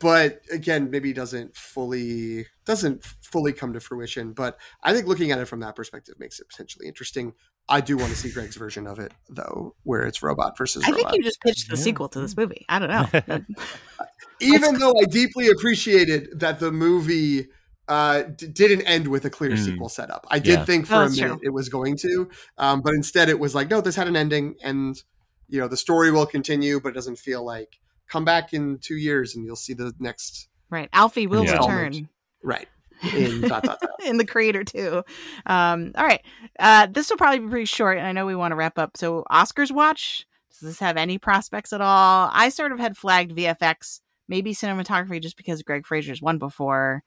[0.00, 4.32] But again, maybe doesn't fully doesn't fully come to fruition.
[4.32, 7.32] But I think looking at it from that perspective makes it potentially interesting.
[7.68, 10.84] I do want to see Greg's version of it, though, where it's robot versus.
[10.84, 11.12] I robot.
[11.12, 11.82] think you just pitched the yeah.
[11.82, 12.66] sequel to this movie.
[12.68, 13.40] I don't know.
[14.40, 17.46] Even though I deeply appreciated that the movie
[17.88, 19.64] uh, d- didn't end with a clear mm.
[19.64, 20.26] sequel setup.
[20.30, 20.64] I did yeah.
[20.64, 21.40] think for oh, a minute true.
[21.42, 22.28] it was going to,
[22.58, 25.02] um, but instead it was like, no, this had an ending, and
[25.48, 27.78] you know the story will continue, but it doesn't feel like
[28.08, 30.48] come back in two years and you'll see the next.
[30.70, 31.58] Right, Alfie will yeah.
[31.58, 32.08] return.
[32.42, 32.68] Right.
[33.12, 33.90] In, dot, dot, dot.
[34.06, 35.02] in the creator too.
[35.46, 36.22] Um, all right,
[36.58, 38.96] uh, this will probably be pretty short, and I know we want to wrap up.
[38.96, 40.26] So Oscars watch.
[40.50, 42.30] Does this have any prospects at all?
[42.32, 47.02] I sort of had flagged VFX maybe cinematography just because Greig Fraser's won before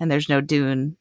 [0.00, 0.96] and there's no Dune.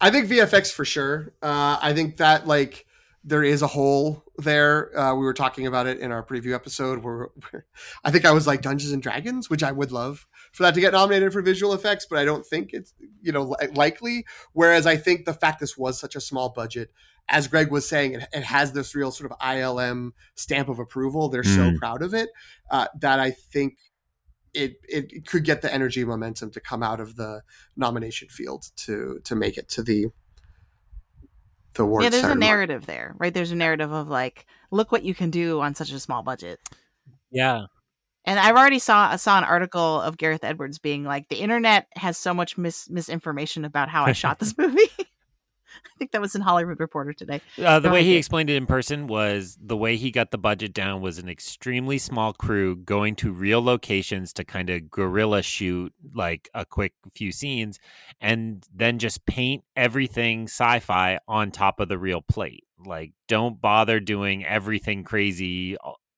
[0.00, 1.32] I think VFX for sure.
[1.42, 2.86] Uh, I think that like
[3.24, 4.96] there is a hole there.
[4.98, 7.66] Uh, we were talking about it in our preview episode where, where,
[8.04, 10.26] I think I was like Dungeons and Dragons, which I would love
[10.56, 13.42] for that to get nominated for visual effects, but I don't think it's you know
[13.42, 14.24] li- likely.
[14.54, 16.90] Whereas I think the fact this was such a small budget,
[17.28, 21.28] as Greg was saying, it, it has this real sort of ILM stamp of approval.
[21.28, 21.54] They're mm.
[21.54, 22.30] so proud of it
[22.70, 23.76] uh, that I think
[24.54, 27.42] it, it could get the energy momentum to come out of the
[27.76, 30.06] nomination field to to make it to the
[31.74, 32.04] the words.
[32.04, 33.34] yeah, there's a started- narrative there, right?
[33.34, 36.60] There's a narrative of like, look what you can do on such a small budget.
[37.30, 37.66] Yeah.
[38.26, 42.18] And I've already saw saw an article of Gareth Edwards being like, the internet has
[42.18, 44.90] so much mis- misinformation about how I shot this movie.
[45.84, 47.40] I think that was in Hollywood Reporter today.
[47.62, 50.74] Uh, the way he explained it in person was the way he got the budget
[50.74, 55.92] down was an extremely small crew going to real locations to kind of guerrilla shoot
[56.14, 57.78] like a quick few scenes
[58.20, 62.64] and then just paint everything sci fi on top of the real plate.
[62.84, 65.76] Like, don't bother doing everything crazy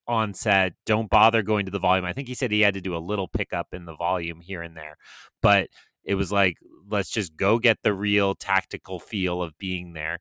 [0.08, 0.74] on set.
[0.86, 2.04] Don't bother going to the volume.
[2.06, 4.62] I think he said he had to do a little pickup in the volume here
[4.62, 4.96] and there,
[5.42, 5.68] but
[6.04, 6.56] it was like
[6.88, 10.18] let's just go get the real tactical feel of being there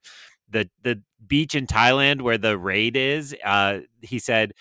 [0.49, 4.51] the the beach in Thailand where the raid is uh he said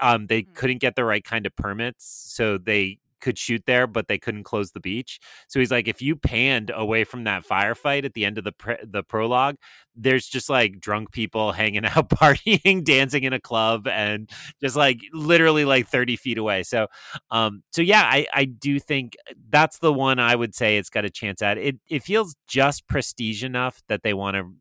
[0.00, 0.54] um they Mhm.
[0.54, 4.44] couldn't get the right kind of permits so they could shoot there but they couldn't
[4.44, 5.20] close the beach.
[5.48, 8.52] So he's like if you panned away from that firefight at the end of the
[8.52, 9.56] pre- the prologue
[9.96, 14.30] there's just like drunk people hanging out partying dancing in a club and
[14.60, 16.62] just like literally like 30 feet away.
[16.62, 16.86] So
[17.30, 19.16] um so yeah i i do think
[19.48, 21.58] that's the one i would say it's got a chance at.
[21.58, 24.52] It it feels just prestige enough that they want to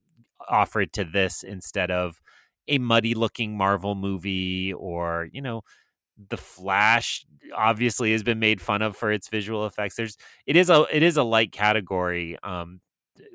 [0.47, 2.19] offer it to this instead of
[2.67, 5.61] a muddy looking marvel movie or you know
[6.27, 7.25] the flash
[7.55, 11.01] obviously has been made fun of for its visual effects there's it is a it
[11.01, 12.81] is a light category um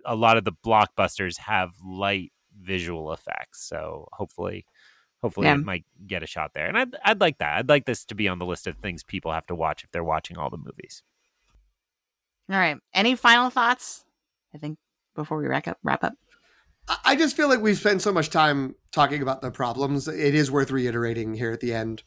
[0.05, 2.31] a lot of the blockbusters have light
[2.61, 4.67] visual effects so hopefully
[5.23, 5.55] hopefully Yeah.
[5.55, 8.15] it might get a shot there and I'd, I'd like that i'd like this to
[8.15, 10.59] be on the list of things people have to watch if they're watching all the
[10.59, 11.03] movies
[12.51, 12.77] All right.
[12.93, 14.05] Any final thoughts?
[14.55, 14.77] I think
[15.15, 15.79] before we wrap up.
[15.83, 16.13] Wrap up.
[16.89, 20.07] I- I just feel like we've spent so much time talking about the problems.
[20.09, 22.03] It is worth reiterating here at the end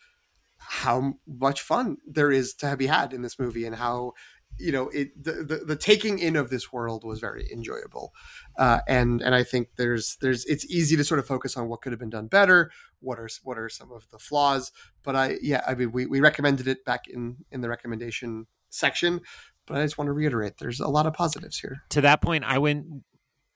[0.58, 4.14] how much fun there is to have be had in this movie and how
[4.60, 8.14] you know it the, the, the taking in of this world was very enjoyable.
[8.58, 11.82] Uh, and and I think there's there's it's easy to sort of focus on what
[11.82, 14.72] could have been done better what are what are some of the flaws.
[15.04, 19.22] But I yeah I mean we, we recommended it back in in the recommendation section.
[19.66, 21.84] But I just want to reiterate there's a lot of positives here.
[21.90, 22.86] To that point i went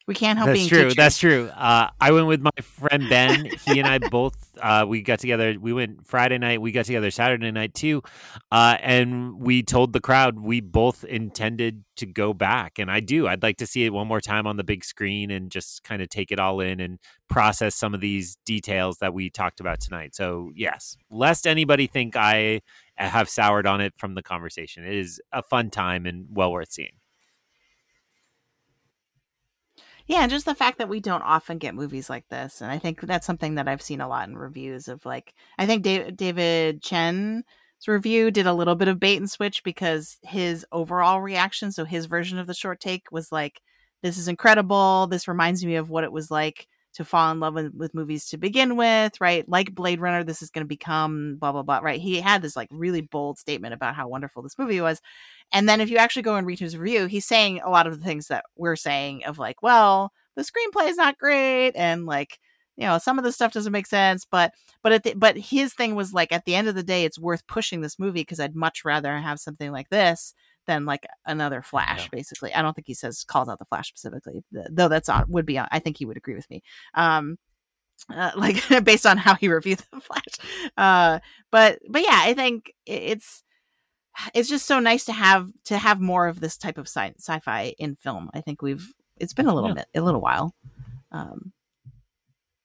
[0.08, 0.78] We can't help That's being true.
[0.80, 0.96] teachers.
[0.96, 1.50] That's true.
[1.50, 3.46] Uh, I went with my friend Ben.
[3.66, 5.56] He and I both uh, we got together.
[5.60, 6.62] We went Friday night.
[6.62, 8.02] We got together Saturday night too,
[8.52, 12.80] uh, and we told the crowd we both intended to go back.
[12.80, 13.28] And I do.
[13.28, 16.02] I'd like to see it one more time on the big screen and just kind
[16.02, 17.00] of take it all in and
[17.30, 20.16] process some of these details that we talked about tonight.
[20.16, 22.62] So yes, lest anybody think I
[22.96, 24.84] have soured on it from the conversation.
[24.84, 27.01] It is a fun time and well worth seeing.
[30.12, 33.00] Yeah, just the fact that we don't often get movies like this, and I think
[33.00, 36.82] that's something that I've seen a lot in reviews of like I think David, David
[36.82, 37.46] Chen's
[37.88, 42.08] review did a little bit of bait and switch because his overall reaction, so his
[42.08, 43.62] version of the short take was like,
[44.04, 45.08] "This is incredible.
[45.08, 48.28] This reminds me of what it was like to fall in love with, with movies
[48.28, 49.48] to begin with, right?
[49.48, 52.00] Like Blade Runner, this is going to become blah blah blah." Right?
[52.02, 55.02] He had this like really bold statement about how wonderful this movie was,
[55.52, 57.98] and then if you actually go and read his review, he's saying a lot of
[57.98, 62.40] the things that we're saying of like, well, the screenplay is not great and like,
[62.78, 65.74] you know, some of the stuff doesn't make sense, but but at the, but his
[65.74, 68.40] thing was like at the end of the day it's worth pushing this movie because
[68.40, 70.34] I'd much rather have something like this
[70.68, 72.10] than like another Flash Yeah.
[72.12, 72.54] basically.
[72.54, 75.58] I don't think he says calls out the Flash specifically, though that's on would be
[75.58, 76.62] on, I think he would agree with me.
[76.94, 77.38] Um
[78.10, 80.72] uh, like based on how he reviewed the Flash.
[80.78, 81.20] Uh
[81.52, 83.44] but but yeah, I think it's
[84.34, 87.74] it's just so nice to have to have more of this type of sci- sci-fi
[87.80, 88.30] in film.
[88.34, 89.76] I think we've it's been a little Yeah.
[89.76, 90.54] bit a little while,
[91.12, 91.54] um,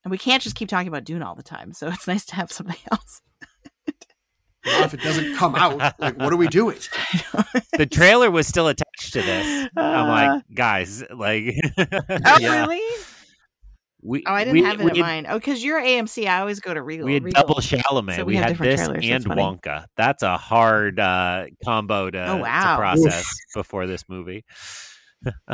[0.05, 1.73] and we can't just keep talking about Dune all the time.
[1.73, 3.21] So it's nice to have something else.
[4.67, 6.77] Well, if it doesn't come out like what are we doing
[7.79, 9.69] the trailer was still attached to this.
[9.77, 12.61] I'm Uh, like, guys, like, oh yeah.
[12.67, 12.83] really?
[14.03, 15.27] We, Oh, I didn't we- have it in had, mind.
[15.29, 16.29] Oh, because you're AMC.
[16.29, 17.07] I always go to Regal.
[17.07, 17.43] We had Regal.
[17.43, 18.17] double Chalamet.
[18.17, 19.05] So we, we have had this trailers.
[19.05, 19.41] and That's.
[19.41, 19.85] Wonka.
[19.97, 22.73] That's a hard uh, combo to, Oh, wow.
[22.77, 24.45] to process before this movie.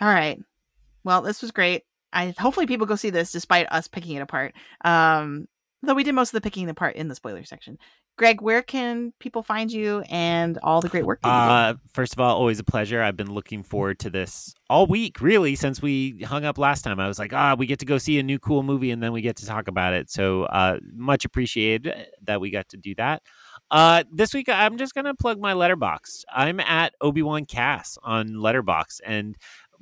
[0.00, 0.38] All right.
[1.04, 1.82] Well, this was great.
[2.12, 4.54] I hopefully people go see this despite us picking it apart.
[4.84, 5.46] Um,
[5.88, 7.78] though we did most of the picking apart in the spoiler section.
[8.18, 11.20] Greg, where can people find you and all the great work?
[11.24, 13.02] Uh, first of all, always a pleasure.
[13.02, 17.00] I've been looking forward to this all week, really, since we hung up last time.
[17.00, 19.12] I was like, ah, we get to go see a new cool movie and then
[19.12, 20.10] we get to talk about it.
[20.10, 21.92] So uh, much appreciated
[22.22, 23.22] that we got to do that.
[23.70, 26.24] Uh, this week, I'm just going to plug my Letterboxd.
[26.30, 29.34] I'm at Obi Wan Cass on Letterboxd, and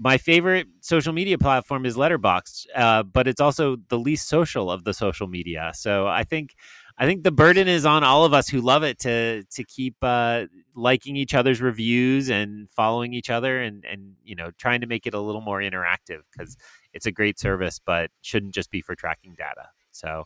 [0.02, 4.84] my favorite social media platform is Letterboxd, uh, but it's also the least social of
[4.84, 5.72] the social media.
[5.74, 6.54] So I think
[6.96, 9.96] I think the burden is on all of us who love it to to keep
[10.00, 14.86] uh, liking each other's reviews and following each other and and you know trying to
[14.86, 16.56] make it a little more interactive because
[16.94, 19.68] it's a great service but shouldn't just be for tracking data.
[19.92, 20.24] So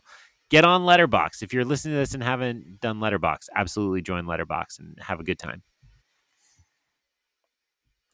[0.49, 4.79] get on Letterboxd if you're listening to this and haven't done Letterboxd absolutely join Letterboxd
[4.79, 5.63] and have a good time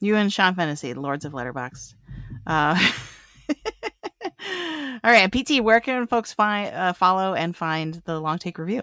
[0.02, 1.94] you and sean Fennessy, lords of Letterboxd
[2.46, 2.92] uh
[5.04, 8.82] all right pt where can folks find uh, follow and find the long take review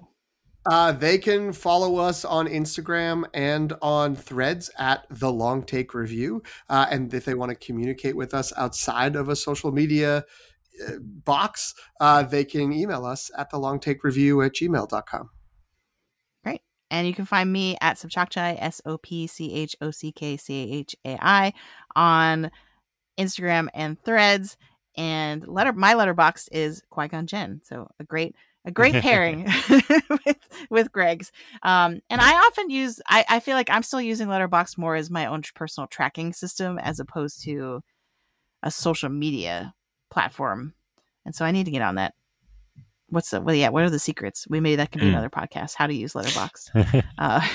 [0.66, 6.44] uh, they can follow us on Instagram and on threads at the Long Take Review.
[6.70, 10.26] Uh, and if they want to communicate with us outside of a social media
[10.86, 15.30] uh, box, uh, they can email us at the long take review at gmail.com.
[16.92, 20.38] And you can find me at Sopchockchai, S O P C H O C K
[20.38, 21.54] C A H A I,
[21.96, 22.52] on
[23.20, 24.58] Instagram and threads.
[24.98, 27.62] And letter my Letterboxd is Qui Gon Jinn.
[27.64, 28.36] So a great
[28.66, 29.46] a great pairing
[30.26, 30.38] with
[30.70, 31.32] with Greg's.
[31.64, 35.10] Um, and I often use I, I feel like I'm still using Letterboxd more as
[35.10, 37.82] my own personal tracking system as opposed to
[38.64, 39.74] a social media
[40.10, 40.74] platform.
[41.26, 42.14] And so I need to get on that.
[43.10, 44.46] What's the well yeah, what are the secrets?
[44.50, 45.10] We maybe that can be mm.
[45.10, 45.76] another podcast.
[45.76, 47.04] How to use Letterboxd.
[47.18, 47.48] uh,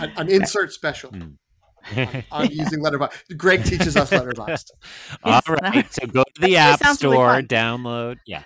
[0.00, 1.10] an, an, insert special.
[1.10, 1.36] Mm.
[2.30, 3.36] on using Letterboxd.
[3.36, 4.70] Greg teaches us Letterboxd.
[5.24, 8.18] All right, so go to the App Store, really download.
[8.26, 8.42] Yeah.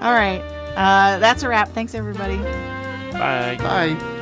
[0.00, 0.40] All right,
[0.76, 1.70] uh, that's a wrap.
[1.70, 2.36] Thanks, everybody.
[3.12, 3.56] Bye.
[3.58, 4.14] Bye.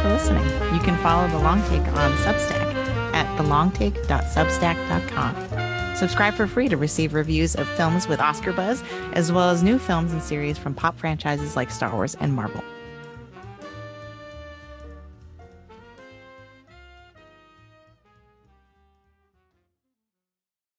[0.00, 0.44] For listening.
[0.74, 2.74] You can follow The Long Take on Substack
[3.14, 5.96] at thelongtake.substack.com.
[5.96, 8.82] Subscribe for free to receive reviews of films with Oscar buzz,
[9.12, 12.64] as well as new films and series from pop franchises like Star Wars and Marvel.